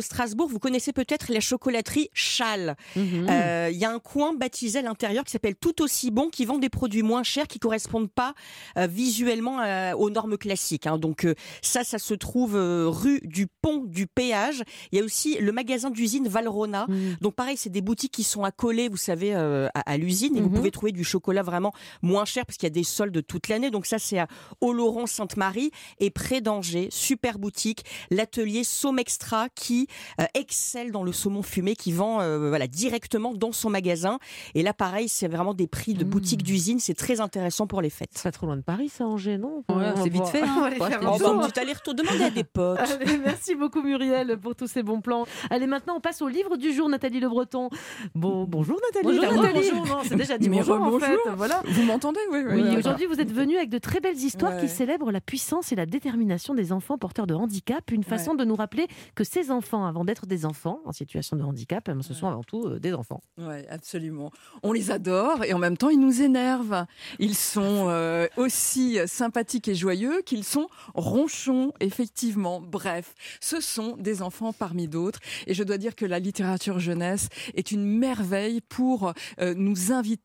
Strasbourg, 0.00 0.48
vous 0.48 0.58
connaissez 0.58 0.92
peut-être 0.92 1.32
la 1.32 1.40
chocolaterie 1.40 2.10
Châle. 2.12 2.76
Mhm. 2.94 3.26
Euh, 3.30 3.68
Il 3.72 3.78
y 3.78 3.84
a 3.86 3.90
un 3.90 3.98
coin 3.98 4.34
baptisé 4.34 4.80
à 4.80 4.82
l'intérieur 4.82 5.24
qui 5.24 5.30
s'appelle 5.30 5.54
Tout 5.56 5.80
aussi 5.82 6.10
bon, 6.10 6.28
qui 6.28 6.44
vend 6.44 6.58
des 6.58 6.68
produits 6.68 7.02
moins 7.02 7.22
chers, 7.22 7.46
qui 7.48 7.58
correspondent 7.58 8.10
pas 8.10 8.34
euh, 8.76 8.86
visuellement 8.86 9.60
euh, 9.60 9.92
aux 9.94 10.10
normes 10.10 10.36
classiques. 10.36 10.86
hein. 10.86 10.98
Donc 10.98 11.24
euh, 11.24 11.34
ça, 11.62 11.84
ça 11.84 11.98
se 11.98 12.12
trouve 12.14 12.56
euh, 12.56 12.86
rue 12.88 13.20
du 13.24 13.46
Pont 13.46 13.84
du 13.86 14.06
Péage. 14.06 14.62
Il 14.92 14.98
y 14.98 15.00
a 15.00 15.04
aussi 15.04 15.38
le 15.40 15.52
magasin 15.52 15.90
d'usine 15.90 16.28
Valrona. 16.28 16.86
Mhm. 16.88 17.16
Donc 17.22 17.34
pareil, 17.34 17.56
c'est 17.56 17.70
des 17.70 17.80
boutiques 17.80 18.12
qui 18.12 18.24
sont 18.24 18.44
accolées, 18.44 18.88
vous 18.88 18.96
savez, 18.98 19.34
euh, 19.34 19.68
à, 19.74 19.92
à 19.92 19.96
l'usine, 19.96 20.49
vous 20.50 20.56
Mhm. 20.56 20.58
pouvez 20.58 20.70
trouver 20.70 20.92
du 20.92 21.04
chocolat 21.04 21.42
vraiment 21.42 21.72
moins 22.02 22.24
cher 22.24 22.44
parce 22.44 22.56
qu'il 22.58 22.66
y 22.66 22.72
a 22.72 22.74
des 22.74 22.82
soldes 22.84 23.24
toute 23.26 23.48
l'année. 23.48 23.70
Donc 23.70 23.86
ça, 23.86 23.98
c'est 23.98 24.18
à 24.18 24.26
Oloron-Sainte-Marie 24.60 25.70
et 25.98 26.10
près 26.10 26.40
d'Angers, 26.40 26.88
super 26.90 27.38
boutique, 27.38 27.84
l'atelier 28.10 28.64
Somme 28.64 28.98
Extra 28.98 29.48
qui 29.54 29.86
euh, 30.20 30.24
excelle 30.34 30.90
dans 30.92 31.02
le 31.04 31.12
saumon 31.12 31.42
fumé, 31.42 31.76
qui 31.76 31.92
vend 31.92 32.20
euh, 32.20 32.48
voilà 32.48 32.66
directement 32.66 33.32
dans 33.34 33.52
son 33.52 33.70
magasin. 33.70 34.18
Et 34.54 34.62
là, 34.62 34.72
pareil, 34.74 35.08
c'est 35.08 35.28
vraiment 35.28 35.54
des 35.54 35.66
prix 35.66 35.94
de 35.94 36.04
Mhm. 36.04 36.10
boutique 36.10 36.42
d'usine. 36.42 36.80
C'est 36.80 36.94
très 36.94 37.20
intéressant 37.20 37.66
pour 37.66 37.80
les 37.82 37.90
fêtes. 37.90 38.10
C'est 38.14 38.22
pas 38.24 38.32
trop 38.32 38.46
loin 38.46 38.56
de 38.56 38.62
Paris, 38.62 38.88
ça, 38.88 39.06
Angers, 39.06 39.38
non? 39.38 39.58
Ouais, 39.58 39.64
On 39.68 39.74
va 39.78 39.96
c'est 39.96 40.08
vite 40.08 40.16
voir. 40.16 40.30
fait, 40.30 40.42
hein. 40.42 40.54
On 40.56 40.60
va 40.60 40.66
aller 40.66 40.76
Faut 40.76 40.84
faire 40.86 41.00
petit 41.00 41.60
aller-retour, 41.60 41.94
demandez 41.94 42.24
à 42.24 42.30
des 42.30 42.44
potes. 42.44 42.78
Allez, 42.78 43.18
merci 43.18 43.54
beaucoup 43.54 43.82
Muriel 43.82 44.38
pour 44.40 44.54
tous 44.54 44.66
ces 44.66 44.82
bons 44.82 45.00
plans. 45.00 45.26
Allez, 45.50 45.66
maintenant 45.66 45.94
on 45.96 46.00
passe 46.00 46.22
au 46.22 46.28
livre 46.28 46.56
du 46.56 46.72
jour, 46.72 46.88
Nathalie 46.88 47.20
Le 47.20 47.28
Breton. 47.28 47.68
Bon, 48.14 48.44
bonjour 48.44 48.78
Nathalie. 48.92 49.18
Bonjour, 49.18 49.42
Nathalie. 49.42 49.70
bonjour, 49.72 49.86
non, 49.86 50.02
c'est 50.04 50.16
déjà 50.30 50.38
dit 50.38 50.48
Mais 50.50 50.58
bonjour 50.58 50.80
en 50.80 50.98
fait. 50.98 51.18
Voilà. 51.36 51.62
Vous 51.66 51.82
m'entendez 51.82 52.20
Oui, 52.30 52.40
oui. 52.48 52.76
Aujourd'hui 52.76 53.06
vous 53.06 53.20
êtes 53.20 53.32
venu 53.32 53.56
avec 53.56 53.70
de 53.70 53.78
très 53.78 54.00
belles 54.00 54.16
histoires 54.16 54.54
Ouais. 54.54 54.60
qui 54.62 54.68
célèbrent 54.68 55.12
la 55.12 55.20
puissance 55.20 55.70
et 55.72 55.76
la 55.76 55.86
détermination 55.86 56.54
des 56.54 56.72
enfants 56.72 56.98
porteurs 56.98 57.26
de 57.26 57.34
handicap. 57.34 57.90
Une 57.90 58.04
façon 58.04 58.34
de 58.34 58.44
nous 58.44 58.56
rappeler 58.56 58.86
que 59.14 59.24
ces 59.24 59.50
enfants, 59.50 59.84
avant 59.86 60.04
d'être 60.04 60.26
des 60.26 60.44
enfants 60.46 60.80
en 60.84 60.92
situation 60.92 61.36
de 61.36 61.42
handicap, 61.42 61.84
ben, 61.86 62.02
ce 62.02 62.14
sont 62.14 62.28
avant 62.28 62.42
tout 62.42 62.64
euh, 62.66 62.78
des 62.80 62.92
enfants. 62.94 63.20
Oui, 63.38 63.64
absolument. 63.68 64.30
On 64.62 64.72
les 64.72 64.90
adore 64.90 65.44
et 65.44 65.52
en 65.52 65.58
même 65.58 65.76
temps, 65.76 65.88
ils 65.90 66.00
nous 66.00 66.22
énervent. 66.22 66.86
Ils 67.18 67.34
sont 67.36 67.60
euh, 67.88 68.26
aussi 68.36 68.98
sympathiques 69.06 69.68
et 69.68 69.74
joyeux 69.74 70.22
qu'ils 70.24 70.44
sont 70.44 70.68
ronchons, 70.94 71.72
effectivement. 71.80 72.60
Bref, 72.60 73.14
ce 73.40 73.60
sont 73.60 73.96
des 73.98 74.22
enfants 74.22 74.52
parmi 74.52 74.88
d'autres. 74.88 75.20
Et 75.46 75.54
je 75.54 75.62
dois 75.62 75.78
dire 75.78 75.94
que 75.94 76.06
la 76.06 76.18
littérature 76.18 76.78
jeunesse 76.78 77.28
est 77.54 77.70
une 77.72 77.84
merveille 77.84 78.60
pour 78.60 79.12
euh, 79.40 79.54
nous 79.56 79.92
inviter 79.92 80.19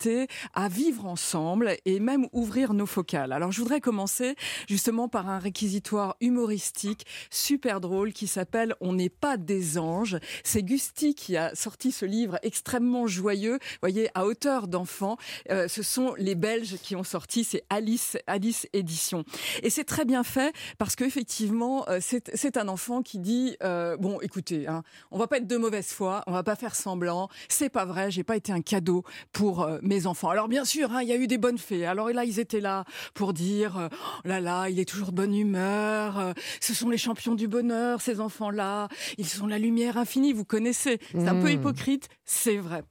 à 0.53 0.67
vivre 0.67 1.05
ensemble 1.05 1.75
et 1.86 1.99
même 1.99 2.27
ouvrir 2.31 2.73
nos 2.73 2.86
focales. 2.86 3.31
Alors, 3.31 3.51
je 3.51 3.60
voudrais 3.60 3.81
commencer 3.81 4.36
justement 4.67 5.08
par 5.08 5.29
un 5.29 5.39
réquisitoire 5.39 6.15
humoristique 6.21 7.05
super 7.29 7.81
drôle 7.81 8.13
qui 8.13 8.27
s'appelle 8.27 8.75
On 8.81 8.93
n'est 8.93 9.10
pas 9.10 9.38
des 9.38 9.77
anges. 9.77 10.17
C'est 10.43 10.63
Gusti 10.63 11.15
qui 11.15 11.38
a 11.38 11.55
sorti 11.55 11.91
ce 11.91 12.05
livre 12.05 12.39
extrêmement 12.43 13.08
joyeux, 13.08 13.60
voyez, 13.81 14.10
à 14.13 14.25
hauteur 14.25 14.67
d'enfant. 14.67 15.17
Euh, 15.49 15.67
ce 15.67 15.84
sont 15.84 16.13
les 16.17 16.36
Belges 16.36 16.77
qui 16.81 16.95
ont 16.95 17.03
sorti, 17.03 17.43
c'est 17.43 17.63
Alice, 17.69 18.17
Alice 18.27 18.67
Édition. 18.73 19.23
Et 19.63 19.69
c'est 19.69 19.84
très 19.84 20.05
bien 20.05 20.23
fait 20.23 20.53
parce 20.77 20.95
qu'effectivement, 20.95 21.88
euh, 21.89 21.99
c'est 22.01 22.58
un 22.58 22.67
enfant 22.67 23.01
qui 23.01 23.19
dit, 23.19 23.58
euh, 23.63 23.97
bon, 23.97 24.19
écoutez, 24.21 24.67
hein, 24.67 24.84
on 25.12 25.17
va 25.17 25.27
pas 25.27 25.38
être 25.38 25.47
de 25.47 25.58
mauvaise 25.58 25.88
foi, 25.88 26.23
on 26.27 26.31
va 26.31 26.43
pas 26.43 26.55
faire 26.55 26.75
semblant, 26.75 27.29
c'est 27.49 27.69
pas 27.69 27.86
vrai, 27.86 28.12
j'ai 28.12 28.23
pas 28.23 28.36
été 28.36 28.51
un 28.51 28.62
cadeau 28.62 29.03
pour 29.31 29.63
euh, 29.63 29.79
mes 29.88 30.08
enfants. 30.08 30.30
Alors 30.30 30.48
bien 30.48 30.65
sûr, 30.65 30.91
hein, 30.91 31.02
il 31.02 31.10
y 31.10 31.12
a 31.12 31.15
eu 31.15 31.28
des 31.28 31.38
bonnes 31.38 31.58
fées. 31.58 31.86
Alors 31.86 32.10
là, 32.10 32.26
ils 32.26 32.39
étaient 32.39 32.60
là 32.62 32.84
pour 33.13 33.34
dire, 33.34 33.78
euh, 33.78 33.88
oh 33.91 34.28
là 34.28 34.39
là, 34.39 34.69
il 34.69 34.80
est 34.80 34.86
toujours 34.86 35.12
de 35.12 35.15
bonne 35.15 35.36
humeur, 35.36 36.19
euh, 36.19 36.34
ce 36.60 36.74
sont 36.74 36.89
les 36.89 36.98
champions 36.98 37.36
du 37.36 37.48
bonheur, 37.48 38.02
ces 38.02 38.19
enfants-là, 38.19 38.88
ils 39.17 39.28
sont 39.28 39.48
la 39.48 39.60
lumière 39.60 39.98
infinie, 39.98 40.34
vous 40.34 40.45
connaissez. 40.45 41.00
C'est 41.12 41.28
un 41.28 41.36
peu 41.41 41.48
Mmh. 41.50 41.52
hypocrite, 41.60 42.10
c'est 42.24 42.58
vrai. 42.58 42.84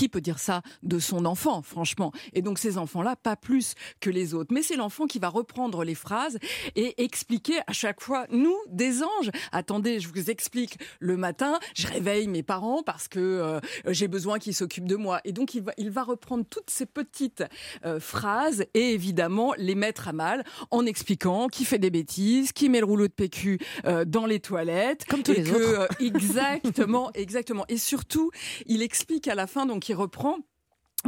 Qui 0.00 0.08
peut 0.08 0.22
dire 0.22 0.38
ça 0.38 0.62
de 0.82 0.98
son 0.98 1.26
enfant, 1.26 1.60
franchement? 1.60 2.10
Et 2.32 2.40
donc 2.40 2.58
ces 2.58 2.78
enfants-là, 2.78 3.16
pas 3.16 3.36
plus 3.36 3.74
que 4.00 4.08
les 4.08 4.32
autres. 4.32 4.50
Mais 4.54 4.62
c'est 4.62 4.76
l'enfant 4.76 5.06
qui 5.06 5.18
va 5.18 5.28
reprendre 5.28 5.84
les 5.84 5.94
phrases 5.94 6.38
et 6.74 7.04
expliquer 7.04 7.58
à 7.66 7.74
chaque 7.74 8.00
fois, 8.00 8.24
nous, 8.30 8.56
des 8.70 9.02
anges. 9.02 9.30
Attendez, 9.52 10.00
je 10.00 10.08
vous 10.08 10.30
explique. 10.30 10.78
Le 11.00 11.18
matin, 11.18 11.58
je 11.74 11.86
réveille 11.86 12.28
mes 12.28 12.42
parents 12.42 12.82
parce 12.82 13.08
que 13.08 13.20
euh, 13.20 13.60
j'ai 13.88 14.08
besoin 14.08 14.38
qu'ils 14.38 14.54
s'occupent 14.54 14.88
de 14.88 14.96
moi. 14.96 15.20
Et 15.24 15.32
donc 15.32 15.52
il 15.52 15.64
va, 15.64 15.72
il 15.76 15.90
va 15.90 16.02
reprendre 16.02 16.46
toutes 16.48 16.70
ces 16.70 16.86
petites 16.86 17.44
euh, 17.84 18.00
phrases 18.00 18.64
et 18.72 18.94
évidemment 18.94 19.52
les 19.58 19.74
mettre 19.74 20.08
à 20.08 20.14
mal 20.14 20.44
en 20.70 20.86
expliquant 20.86 21.48
qui 21.48 21.66
fait 21.66 21.78
des 21.78 21.90
bêtises, 21.90 22.52
qui 22.52 22.70
met 22.70 22.80
le 22.80 22.86
rouleau 22.86 23.06
de 23.06 23.12
PQ 23.12 23.58
euh, 23.84 24.06
dans 24.06 24.24
les 24.24 24.40
toilettes. 24.40 25.04
Comme 25.04 25.22
tous 25.22 25.32
et 25.32 25.42
les 25.42 25.50
que, 25.50 25.82
autres. 25.82 26.00
exactement, 26.00 27.10
exactement. 27.14 27.66
Et 27.68 27.76
surtout, 27.76 28.30
il 28.64 28.80
explique 28.80 29.28
à 29.28 29.34
la 29.34 29.46
fin, 29.46 29.66
donc 29.66 29.89
reprend 29.94 30.38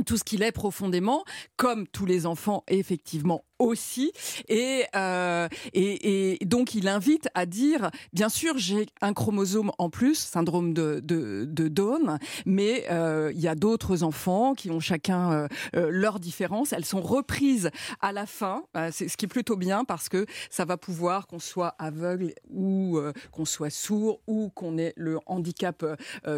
tout 0.07 0.16
ce 0.16 0.24
qu'il 0.24 0.43
est 0.43 0.53
profondément, 0.53 1.24
comme 1.57 1.87
tous 1.87 2.07
les 2.07 2.26
enfants, 2.26 2.64
effectivement 2.68 3.45
aussi. 3.62 4.12
Et, 4.48 4.84
euh, 4.96 5.48
et, 5.72 6.42
et 6.42 6.44
donc, 6.44 6.74
il 6.74 6.88
invite 6.88 7.28
à 7.34 7.46
dire, 7.46 7.90
bien 8.12 8.28
sûr, 8.28 8.58
j'ai 8.58 8.86
un 9.00 9.12
chromosome 9.12 9.72
en 9.78 9.88
plus, 9.90 10.18
syndrome 10.18 10.74
de, 10.74 11.00
de, 11.02 11.44
de 11.48 11.68
Down, 11.68 12.18
mais 12.46 12.84
euh, 12.90 13.32
il 13.34 13.40
y 13.40 13.48
a 13.48 13.54
d'autres 13.54 14.02
enfants 14.02 14.54
qui 14.54 14.70
ont 14.70 14.80
chacun 14.80 15.32
euh, 15.32 15.48
euh, 15.76 15.88
leurs 15.90 16.18
différences. 16.20 16.72
Elles 16.72 16.84
sont 16.84 17.00
reprises 17.00 17.70
à 18.00 18.12
la 18.12 18.26
fin, 18.26 18.64
euh, 18.76 18.90
c'est 18.92 19.08
ce 19.08 19.16
qui 19.16 19.24
est 19.26 19.28
plutôt 19.28 19.56
bien 19.56 19.84
parce 19.84 20.08
que 20.08 20.26
ça 20.50 20.64
va 20.64 20.76
pouvoir 20.76 21.26
qu'on 21.26 21.38
soit 21.38 21.74
aveugle 21.78 22.34
ou 22.50 22.98
euh, 22.98 23.12
qu'on 23.30 23.44
soit 23.44 23.70
sourd 23.70 24.20
ou 24.26 24.50
qu'on 24.54 24.78
ait 24.78 24.92
le 24.96 25.18
handicap 25.26 25.84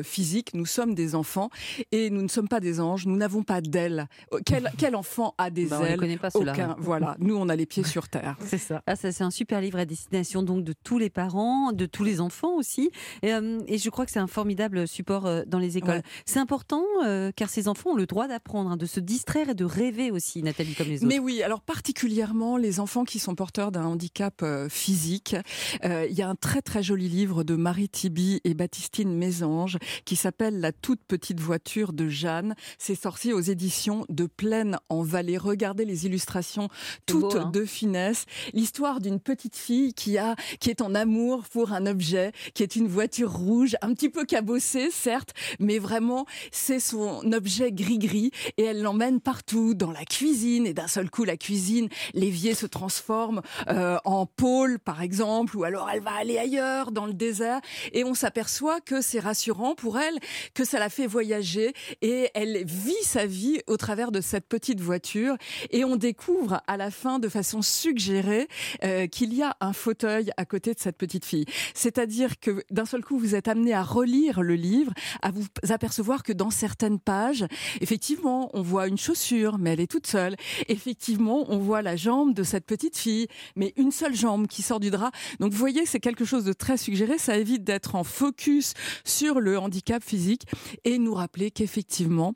physique. 0.03 0.53
Nous 0.55 0.67
sommes 0.67 0.95
des 0.95 1.15
enfants 1.15 1.51
et 1.93 2.11
nous 2.11 2.23
ne 2.23 2.29
sommes 2.29 2.49
pas 2.49 2.61
des 2.61 2.81
anges. 2.81 3.07
Nous 3.07 3.17
n'avons 3.17 3.43
pas 3.43 3.61
d'ailes. 3.61 4.07
Euh, 4.33 4.39
Quel, 4.45 4.71
quel 4.79 4.95
enfant 4.97 5.35
a 5.39 5.51
des 5.51 5.67
Bah, 5.67 5.79
on 5.81 5.85
les 5.85 5.91
ailes 5.91 5.99
connaît 5.99 6.17
pas. 6.17 6.29
Aucun. 6.35 6.77
Voilà. 6.79 7.14
Nous, 7.19 7.37
on 7.37 7.49
a 7.49 7.57
les 7.57 7.67
pieds 7.67 7.85
sur 7.85 8.09
terre. 8.09 8.37
C'est 8.47 8.59
ça. 8.59 8.83
Ah, 8.87 8.97
ça, 8.97 9.13
c'est 9.13 9.25
un 9.25 9.31
super 9.31 9.61
livre 9.61 9.79
à 9.79 9.85
destination 9.85 10.43
donc 10.43 10.65
de 10.65 10.73
tous 10.73 10.99
les 10.99 11.11
parents, 11.11 11.73
de 11.73 11.87
tous 11.87 12.05
les 12.05 12.21
enfants 12.21 12.55
aussi. 12.57 12.91
Et, 13.23 13.33
euh, 13.33 13.61
et 13.67 13.79
je 13.79 13.91
crois 13.91 14.05
que 14.05 14.13
c'est 14.13 14.19
un 14.19 14.27
formidable 14.27 14.87
support 14.87 15.27
euh, 15.27 15.43
dans 15.47 15.59
les 15.59 15.79
écoles. 15.79 15.97
Ouais. 15.97 16.03
C'est 16.27 16.39
important 16.39 16.83
euh, 17.05 17.31
car 17.35 17.49
ces 17.49 17.69
enfants 17.69 17.91
ont 17.91 17.97
le 17.97 18.07
droit 18.07 18.29
d'apprendre, 18.29 18.71
hein, 18.71 18.77
de 18.77 18.87
se 18.87 19.01
distraire 19.01 19.51
et 19.51 19.55
de 19.55 19.65
rêver 19.65 20.11
aussi, 20.11 20.43
Nathalie, 20.43 20.75
comme 20.75 20.89
les 20.89 20.99
autres. 20.99 21.07
Mais 21.07 21.19
oui, 21.19 21.43
alors 21.43 21.61
particulièrement 21.63 22.57
les 22.57 22.81
enfants 22.81 23.05
qui 23.05 23.19
sont 23.19 23.35
porteurs 23.35 23.73
d'un 23.73 23.85
handicap 23.85 24.43
euh, 24.43 24.69
physique. 24.69 25.37
Euh, 25.85 26.07
Il 26.09 26.17
y 26.17 26.23
a 26.23 26.29
un 26.29 26.35
très 26.35 26.63
très 26.63 26.83
joli 26.83 27.09
livre 27.09 27.45
de 27.45 27.57
Marie 27.57 27.89
Tibi 27.89 28.41
et 28.45 28.55
Baptistine 28.55 29.15
Mésange 29.15 29.79
qui 30.05 30.17
s'appelle 30.17 30.61
La 30.61 30.73
toute 30.73 31.01
petite 31.07 31.41
voiture 31.41 31.93
de 31.93 32.09
Jeanne. 32.09 32.55
C'est 32.79 32.95
sorti 32.95 33.33
aux 33.33 33.41
éditions 33.41 34.05
de 34.09 34.27
Plaine 34.27 34.79
en 34.89 35.03
Vallée. 35.03 35.39
Regardez 35.39 35.85
les 35.85 36.07
illustrations 36.07 36.69
Beau, 37.07 37.21
toutes 37.21 37.37
hein. 37.37 37.51
de 37.53 37.65
finesse. 37.65 38.27
L'histoire 38.53 39.01
d'une 39.01 39.21
petite 39.21 39.57
fille 39.57 39.95
qui 39.95 40.19
a 40.19 40.37
qui 40.61 40.71
est 40.71 40.81
en 40.81 40.95
amour 40.95 41.45
pour 41.51 41.73
un 41.73 41.87
objet, 41.87 42.33
qui 42.55 42.63
est 42.63 42.77
une 42.77 42.89
voiture 42.89 43.33
rouge, 43.33 43.77
un 43.83 43.93
petit 43.95 44.09
peu 44.09 44.25
cabossée 44.25 44.91
certes, 44.91 45.31
mais 45.59 45.79
vraiment 45.79 46.27
c'est 46.53 46.81
son 46.81 47.33
objet 47.33 47.73
gris-gris 47.73 48.31
et 48.57 48.65
elle 48.65 48.83
l'emmène 48.83 49.21
partout 49.21 49.75
dans 49.75 49.91
la 49.91 50.05
cuisine 50.05 50.67
et 50.67 50.75
d'un 50.75 50.89
seul 50.89 51.11
coup 51.11 51.25
la 51.25 51.37
cuisine, 51.37 51.89
l'évier 52.13 52.55
se 52.55 52.67
transforme 52.67 53.43
euh, 53.69 53.99
en 54.05 54.27
pôle 54.27 54.79
par 54.79 55.03
exemple 55.03 55.57
ou 55.57 55.65
alors 55.65 55.89
elle 55.91 56.01
va 56.01 56.13
aller 56.13 56.39
ailleurs 56.39 56.93
dans 56.93 57.07
le 57.07 57.15
désert 57.15 57.61
et 57.93 58.05
on 58.05 58.15
s'aperçoit 58.15 58.81
que 58.81 59.01
c'est 59.01 59.21
rassurant 59.21 59.75
pour 59.75 59.99
elle, 59.99 60.19
que 60.55 60.65
ça 60.65 60.79
la 60.79 60.89
fait 60.89 61.07
voyager 61.07 61.73
et 62.03 62.31
elle 62.35 62.65
vit 62.65 62.93
sa 63.03 63.27
vie 63.27 63.61
au 63.67 63.77
travers 63.77 64.13
de 64.13 64.21
cette 64.21 64.47
petite 64.47 64.81
voiture 64.81 65.37
et 65.71 65.85
on 65.85 65.97
découvre 65.97 66.63
à 66.67 66.77
la 66.77 66.84
fin 66.91 67.19
de 67.19 67.29
façon 67.29 67.63
suggérée 67.63 68.49
euh, 68.83 69.07
qu'il 69.07 69.35
y 69.35 69.43
a 69.43 69.57
un 69.61 69.73
fauteuil 69.73 70.31
à 70.37 70.45
côté 70.45 70.75
de 70.75 70.81
cette 70.81 70.97
petite 70.97 71.25
fille. 71.25 71.45
C'est-à-dire 71.75 72.39
que 72.41 72.63
d'un 72.71 72.85
seul 72.85 73.05
coup 73.05 73.19
vous 73.19 73.35
êtes 73.35 73.49
amené 73.49 73.73
à 73.73 73.83
relire 73.83 74.43
le 74.43 74.55
livre, 74.55 74.93
à 75.23 75.31
vous 75.31 75.45
apercevoir 75.69 76.23
que 76.23 76.33
dans 76.33 76.51
certaines 76.51 76.99
pages, 76.99 77.45
effectivement, 77.81 78.51
on 78.55 78.63
voit 78.63 78.89
une 78.89 78.99
chaussure, 78.99 79.59
mais 79.59 79.73
elle 79.73 79.81
est 79.81 79.91
toute 79.91 80.07
seule. 80.07 80.37
Effectivement, 80.69 81.45
on 81.49 81.59
voit 81.59 81.83
la 81.83 81.97
jambe 81.97 82.35
de 82.35 82.43
cette 82.43 82.67
petite 82.67 82.97
fille, 82.97 83.27
mais 83.57 83.73
une 83.77 83.91
seule 83.91 84.15
jambe 84.15 84.47
qui 84.47 84.63
sort 84.63 84.81
du 84.81 84.91
drap. 84.91 85.11
Donc 85.41 85.53
vous 85.53 85.59
voyez, 85.59 85.87
c'est 85.87 86.01
quelque 86.01 86.25
chose 86.25 86.45
de 86.45 86.53
très 86.53 86.77
suggéré. 86.77 87.19
Ça 87.19 87.37
évite 87.37 87.65
d'être 87.65 87.95
en 87.95 88.05
focus 88.05 88.75
sur 89.05 89.41
le 89.41 89.59
handicap 89.59 90.03
physique 90.03 90.43
et 90.85 90.99
nous 90.99 91.15
rappeler 91.15 91.51
qu'effectivement, 91.51 92.35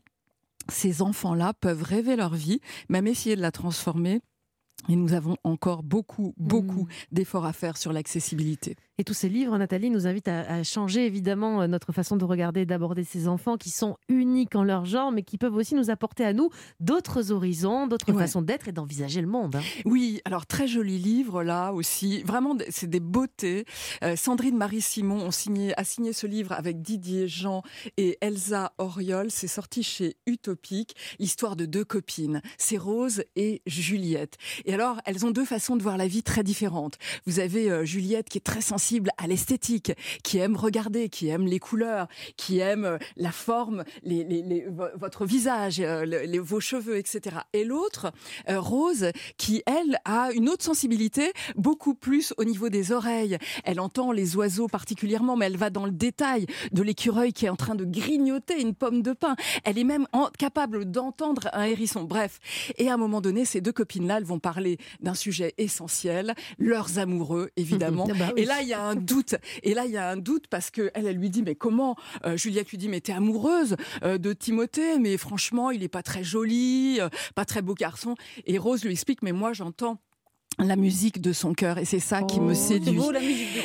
ces 0.68 1.02
enfants-là 1.02 1.54
peuvent 1.54 1.82
rêver 1.82 2.16
leur 2.16 2.34
vie, 2.34 2.60
même 2.88 3.06
essayer 3.06 3.36
de 3.36 3.40
la 3.40 3.52
transformer. 3.52 4.20
Et 4.88 4.96
nous 4.96 5.12
avons 5.12 5.36
encore 5.44 5.82
beaucoup, 5.82 6.34
beaucoup 6.38 6.86
d'efforts 7.12 7.44
à 7.44 7.52
faire 7.52 7.76
sur 7.76 7.92
l'accessibilité. 7.92 8.76
Et 9.00 9.04
tous 9.04 9.14
ces 9.14 9.28
livres, 9.28 9.56
Nathalie, 9.56 9.90
nous 9.90 10.08
invitent 10.08 10.26
à, 10.26 10.40
à 10.40 10.62
changer 10.64 11.06
évidemment 11.06 11.62
euh, 11.62 11.66
notre 11.68 11.92
façon 11.92 12.16
de 12.16 12.24
regarder 12.24 12.62
et 12.62 12.66
d'aborder 12.66 13.04
ces 13.04 13.28
enfants 13.28 13.56
qui 13.56 13.70
sont 13.70 13.96
uniques 14.08 14.56
en 14.56 14.64
leur 14.64 14.84
genre, 14.86 15.12
mais 15.12 15.22
qui 15.22 15.38
peuvent 15.38 15.54
aussi 15.54 15.76
nous 15.76 15.88
apporter 15.90 16.24
à 16.24 16.32
nous 16.32 16.50
d'autres 16.80 17.30
horizons, 17.30 17.86
d'autres 17.86 18.12
Ouais. 18.12 18.22
façons 18.24 18.42
d'être 18.42 18.66
et 18.66 18.72
d'envisager 18.72 19.20
le 19.20 19.28
monde. 19.28 19.54
hein. 19.56 19.60
Oui, 19.84 20.20
alors 20.24 20.46
très 20.46 20.66
joli 20.66 20.98
livre 20.98 21.44
là 21.44 21.72
aussi. 21.72 22.22
Vraiment, 22.24 22.56
c'est 22.70 22.90
des 22.90 22.98
beautés. 22.98 23.66
Euh, 24.02 24.16
Sandrine 24.16 24.56
Marie 24.56 24.80
Simon 24.80 25.30
signé, 25.30 25.78
a 25.78 25.84
signé 25.84 26.12
ce 26.12 26.26
livre 26.26 26.50
avec 26.52 26.82
Didier 26.82 27.28
Jean 27.28 27.62
et 27.98 28.18
Elsa 28.20 28.72
Oriol. 28.78 29.30
C'est 29.30 29.46
sorti 29.46 29.82
chez 29.84 30.16
Utopique. 30.26 30.96
L'histoire 31.20 31.54
de 31.54 31.66
deux 31.66 31.84
copines. 31.84 32.40
C'est 32.56 32.78
Rose 32.78 33.22
et 33.36 33.62
Juliette. 33.66 34.38
Et 34.64 34.74
alors, 34.74 35.00
elles 35.04 35.24
ont 35.24 35.30
deux 35.30 35.44
façons 35.44 35.76
de 35.76 35.82
voir 35.82 35.96
la 35.98 36.08
vie 36.08 36.22
très 36.24 36.42
différentes. 36.42 36.96
Vous 37.26 37.38
avez 37.38 37.70
euh, 37.70 37.84
Juliette 37.84 38.28
qui 38.28 38.38
est 38.38 38.40
très 38.40 38.60
sensible 38.60 38.87
à 39.16 39.26
l'esthétique, 39.26 39.92
qui 40.22 40.38
aime 40.38 40.56
regarder, 40.56 41.08
qui 41.08 41.28
aime 41.28 41.46
les 41.46 41.58
couleurs, 41.58 42.08
qui 42.36 42.58
aime 42.58 42.84
euh, 42.84 42.98
la 43.16 43.32
forme, 43.32 43.84
les, 44.02 44.24
les- 44.24 44.42
les- 44.42 44.66
vo- 44.66 44.84
votre 44.96 45.24
visage, 45.26 45.80
euh, 45.80 46.04
les- 46.04 46.38
vos 46.38 46.60
cheveux, 46.60 46.96
etc. 46.96 47.36
Et 47.52 47.64
l'autre, 47.64 48.12
euh, 48.48 48.60
Rose, 48.60 49.10
qui 49.36 49.62
elle 49.66 49.98
a 50.04 50.30
une 50.32 50.48
autre 50.48 50.64
sensibilité, 50.64 51.32
beaucoup 51.56 51.94
plus 51.94 52.32
au 52.38 52.44
niveau 52.44 52.68
des 52.68 52.92
oreilles. 52.92 53.38
Elle 53.64 53.80
entend 53.80 54.12
les 54.12 54.36
oiseaux 54.36 54.68
particulièrement, 54.68 55.36
mais 55.36 55.46
elle 55.46 55.56
va 55.56 55.70
dans 55.70 55.84
le 55.84 55.90
détail 55.92 56.46
de 56.72 56.82
l'écureuil 56.82 57.32
qui 57.32 57.46
est 57.46 57.50
en 57.50 57.56
train 57.56 57.74
de 57.74 57.84
grignoter 57.84 58.60
une 58.60 58.74
pomme 58.74 59.02
de 59.02 59.12
pin. 59.12 59.36
Elle 59.64 59.78
est 59.78 59.84
même 59.84 60.06
capable 60.38 60.84
d'entendre 60.90 61.48
un 61.52 61.64
hérisson. 61.64 62.04
Bref, 62.04 62.38
et 62.78 62.88
à 62.88 62.94
un 62.94 62.96
moment 62.96 63.20
donné, 63.20 63.44
ces 63.44 63.60
deux 63.60 63.72
copines-là, 63.72 64.18
elles 64.18 64.24
vont 64.24 64.38
parler 64.38 64.78
d'un 65.00 65.14
sujet 65.14 65.54
essentiel, 65.58 66.34
leurs 66.58 66.98
amoureux, 66.98 67.50
évidemment. 67.56 68.06
Ah 68.10 68.14
bah 68.18 68.32
oui. 68.34 68.42
Et 68.42 68.44
là, 68.46 68.62
il 68.62 68.68
y 68.68 68.72
a 68.74 68.77
un 68.80 68.94
doute. 68.94 69.36
Et 69.62 69.74
là, 69.74 69.86
il 69.86 69.92
y 69.92 69.96
a 69.96 70.08
un 70.10 70.16
doute 70.16 70.46
parce 70.48 70.70
que 70.70 70.90
elle, 70.94 71.06
elle 71.06 71.16
lui 71.16 71.30
dit, 71.30 71.42
mais 71.42 71.54
comment 71.54 71.96
Euh, 72.24 72.36
Juliette 72.36 72.70
lui 72.70 72.78
dit, 72.78 72.88
mais 72.88 73.00
t'es 73.00 73.12
amoureuse 73.12 73.76
euh, 74.02 74.18
de 74.18 74.32
Timothée, 74.32 74.98
mais 74.98 75.16
franchement, 75.16 75.70
il 75.70 75.82
est 75.82 75.88
pas 75.88 76.02
très 76.02 76.24
joli, 76.24 76.98
euh, 77.00 77.08
pas 77.34 77.44
très 77.44 77.62
beau 77.62 77.74
garçon. 77.74 78.14
Et 78.46 78.58
Rose 78.58 78.84
lui 78.84 78.92
explique, 78.92 79.22
mais 79.22 79.32
moi, 79.32 79.52
j'entends 79.52 79.98
la 80.58 80.76
musique 80.76 81.20
de 81.20 81.32
son 81.32 81.54
cœur 81.54 81.78
et 81.78 81.84
c'est 81.84 82.00
ça 82.00 82.22
qui 82.22 82.40
me 82.40 82.52
séduit. 82.52 82.98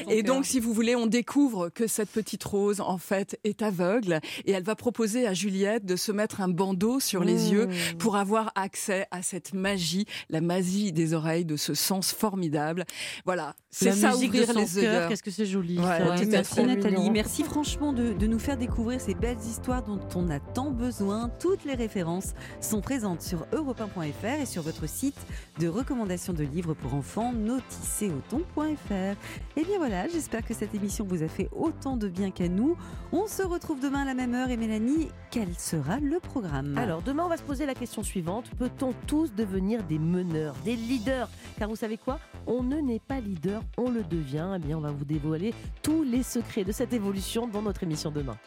Et 0.10 0.22
donc, 0.22 0.46
si 0.46 0.60
vous 0.60 0.74
voulez, 0.74 0.96
on 0.96 1.08
découvre 1.08 1.70
que 1.70 1.88
cette 1.88 2.10
petite 2.10 2.44
Rose, 2.44 2.82
en 2.82 2.98
fait, 2.98 3.40
est 3.44 3.62
aveugle 3.64 4.20
et 4.46 4.52
elle 4.52 4.64
va 4.64 4.76
proposer 4.76 5.26
à 5.26 5.34
Juliette 5.34 5.86
de 5.86 5.96
se 5.96 6.12
mettre 6.12 6.42
un 6.42 6.50
bandeau 6.50 7.00
sur 7.00 7.24
les 7.24 7.52
yeux 7.52 7.68
pour 7.98 8.16
avoir 8.16 8.52
accès 8.56 9.08
à 9.12 9.24
cette 9.24 9.54
magie, 9.54 10.06
la 10.30 10.42
magie 10.42 10.92
des 10.92 11.14
oreilles, 11.14 11.46
de 11.46 11.58
ce 11.58 11.74
sens 11.74 12.14
formidable. 12.14 12.86
Voilà, 13.26 13.56
c'est 13.74 13.92
ça 13.92 14.12
musique 14.12 14.32
de 14.32 14.40
ouvrir 14.42 14.54
son 14.54 14.60
les 14.78 14.82
cœur, 14.82 15.10
qu'est-ce 15.10 15.24
que 15.24 15.32
c'est 15.32 15.46
joli. 15.46 15.78
Ouais, 15.80 15.84
ça. 15.86 15.98
tout 16.00 16.10
Ouais, 16.10 16.22
à 16.24 16.26
merci. 16.28 16.64
Nathalie, 16.64 16.96
mignon. 16.98 17.12
merci 17.12 17.44
franchement 17.44 17.92
de, 17.94 18.14
de 18.14 18.28
nous 18.28 18.40
faire 18.40 18.58
découvrir 18.58 19.02
ces 19.02 19.14
belles 19.16 19.40
histoires 19.40 19.84
dont 19.84 20.00
on 20.16 20.30
a 20.30 20.40
tant 20.40 20.72
besoin. 20.72 21.30
Toutes 21.40 21.66
les 21.66 21.74
références 21.76 22.34
sont 22.62 22.82
présentes 22.82 23.22
sur 23.22 23.46
europe1.fr 23.52 24.42
et 24.42 24.46
sur 24.46 24.62
votre 24.62 24.88
site 24.88 25.18
de 25.60 25.68
recommandations 25.68 26.34
de 26.34 26.44
livres 26.44 26.74
pour 26.74 26.94
enfants 26.94 27.34
noticeauton.fr. 27.34 29.16
Et 29.58 29.64
bien 29.64 29.78
voilà, 29.78 30.08
j'espère 30.08 30.46
que 30.46 30.54
cette 30.54 30.74
émission 30.76 31.06
vous 31.06 31.24
a 31.24 31.28
fait 31.28 31.50
autant 31.56 31.98
de 31.98 32.08
bien 32.08 32.32
qu'à 32.32 32.48
nous. 32.48 32.76
On 33.12 33.28
se 33.28 33.44
retrouve 33.44 33.80
demain 33.80 34.02
à 34.02 34.06
la 34.06 34.14
même 34.14 34.34
heure 34.36 34.50
et 34.50 34.58
Mélanie, 34.58 35.10
quel 35.32 35.48
sera 35.58 36.00
le 36.00 36.20
programme? 36.20 36.78
Alors 36.78 37.02
demain, 37.02 37.24
on 37.26 37.30
va 37.30 37.38
se 37.38 37.44
poser 37.44 37.66
la 37.66 37.74
question 37.76 38.04
suivante. 38.04 38.46
Peut-on 38.58 38.94
tous 39.08 39.34
devenir 39.34 39.84
des 39.84 40.00
meneurs, 40.00 40.56
des 40.66 40.76
leaders? 40.76 41.30
Car 41.58 41.70
vous 41.70 41.76
savez 41.76 41.98
quoi? 41.98 42.20
On 42.46 42.64
ne 42.64 42.78
naît 42.78 43.02
pas 43.06 43.20
leader, 43.20 43.63
on 43.78 43.90
le 43.90 44.04
devient. 44.04 44.54
Eh 44.56 44.60
bien, 44.60 44.78
on 44.78 44.82
va 44.82 44.92
vous 44.92 45.06
dévoiler 45.06 45.54
tous 45.82 46.04
les 46.04 46.24
secrets 46.24 46.64
de 46.64 46.72
cette 46.72 46.94
évolution 46.94 47.48
dans 47.48 47.62
notre 47.62 47.84
émission 47.84 48.12
demain. 48.12 48.38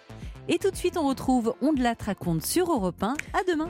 Et 0.49 0.59
tout 0.59 0.71
de 0.71 0.77
suite, 0.77 0.97
on 0.97 1.09
retrouve 1.09 1.55
On 1.61 1.73
de 1.73 1.83
la 1.83 1.95
raconte 1.99 2.45
sur 2.45 2.71
Europe 2.71 3.03
1. 3.03 3.15
À 3.33 3.43
demain 3.49 3.65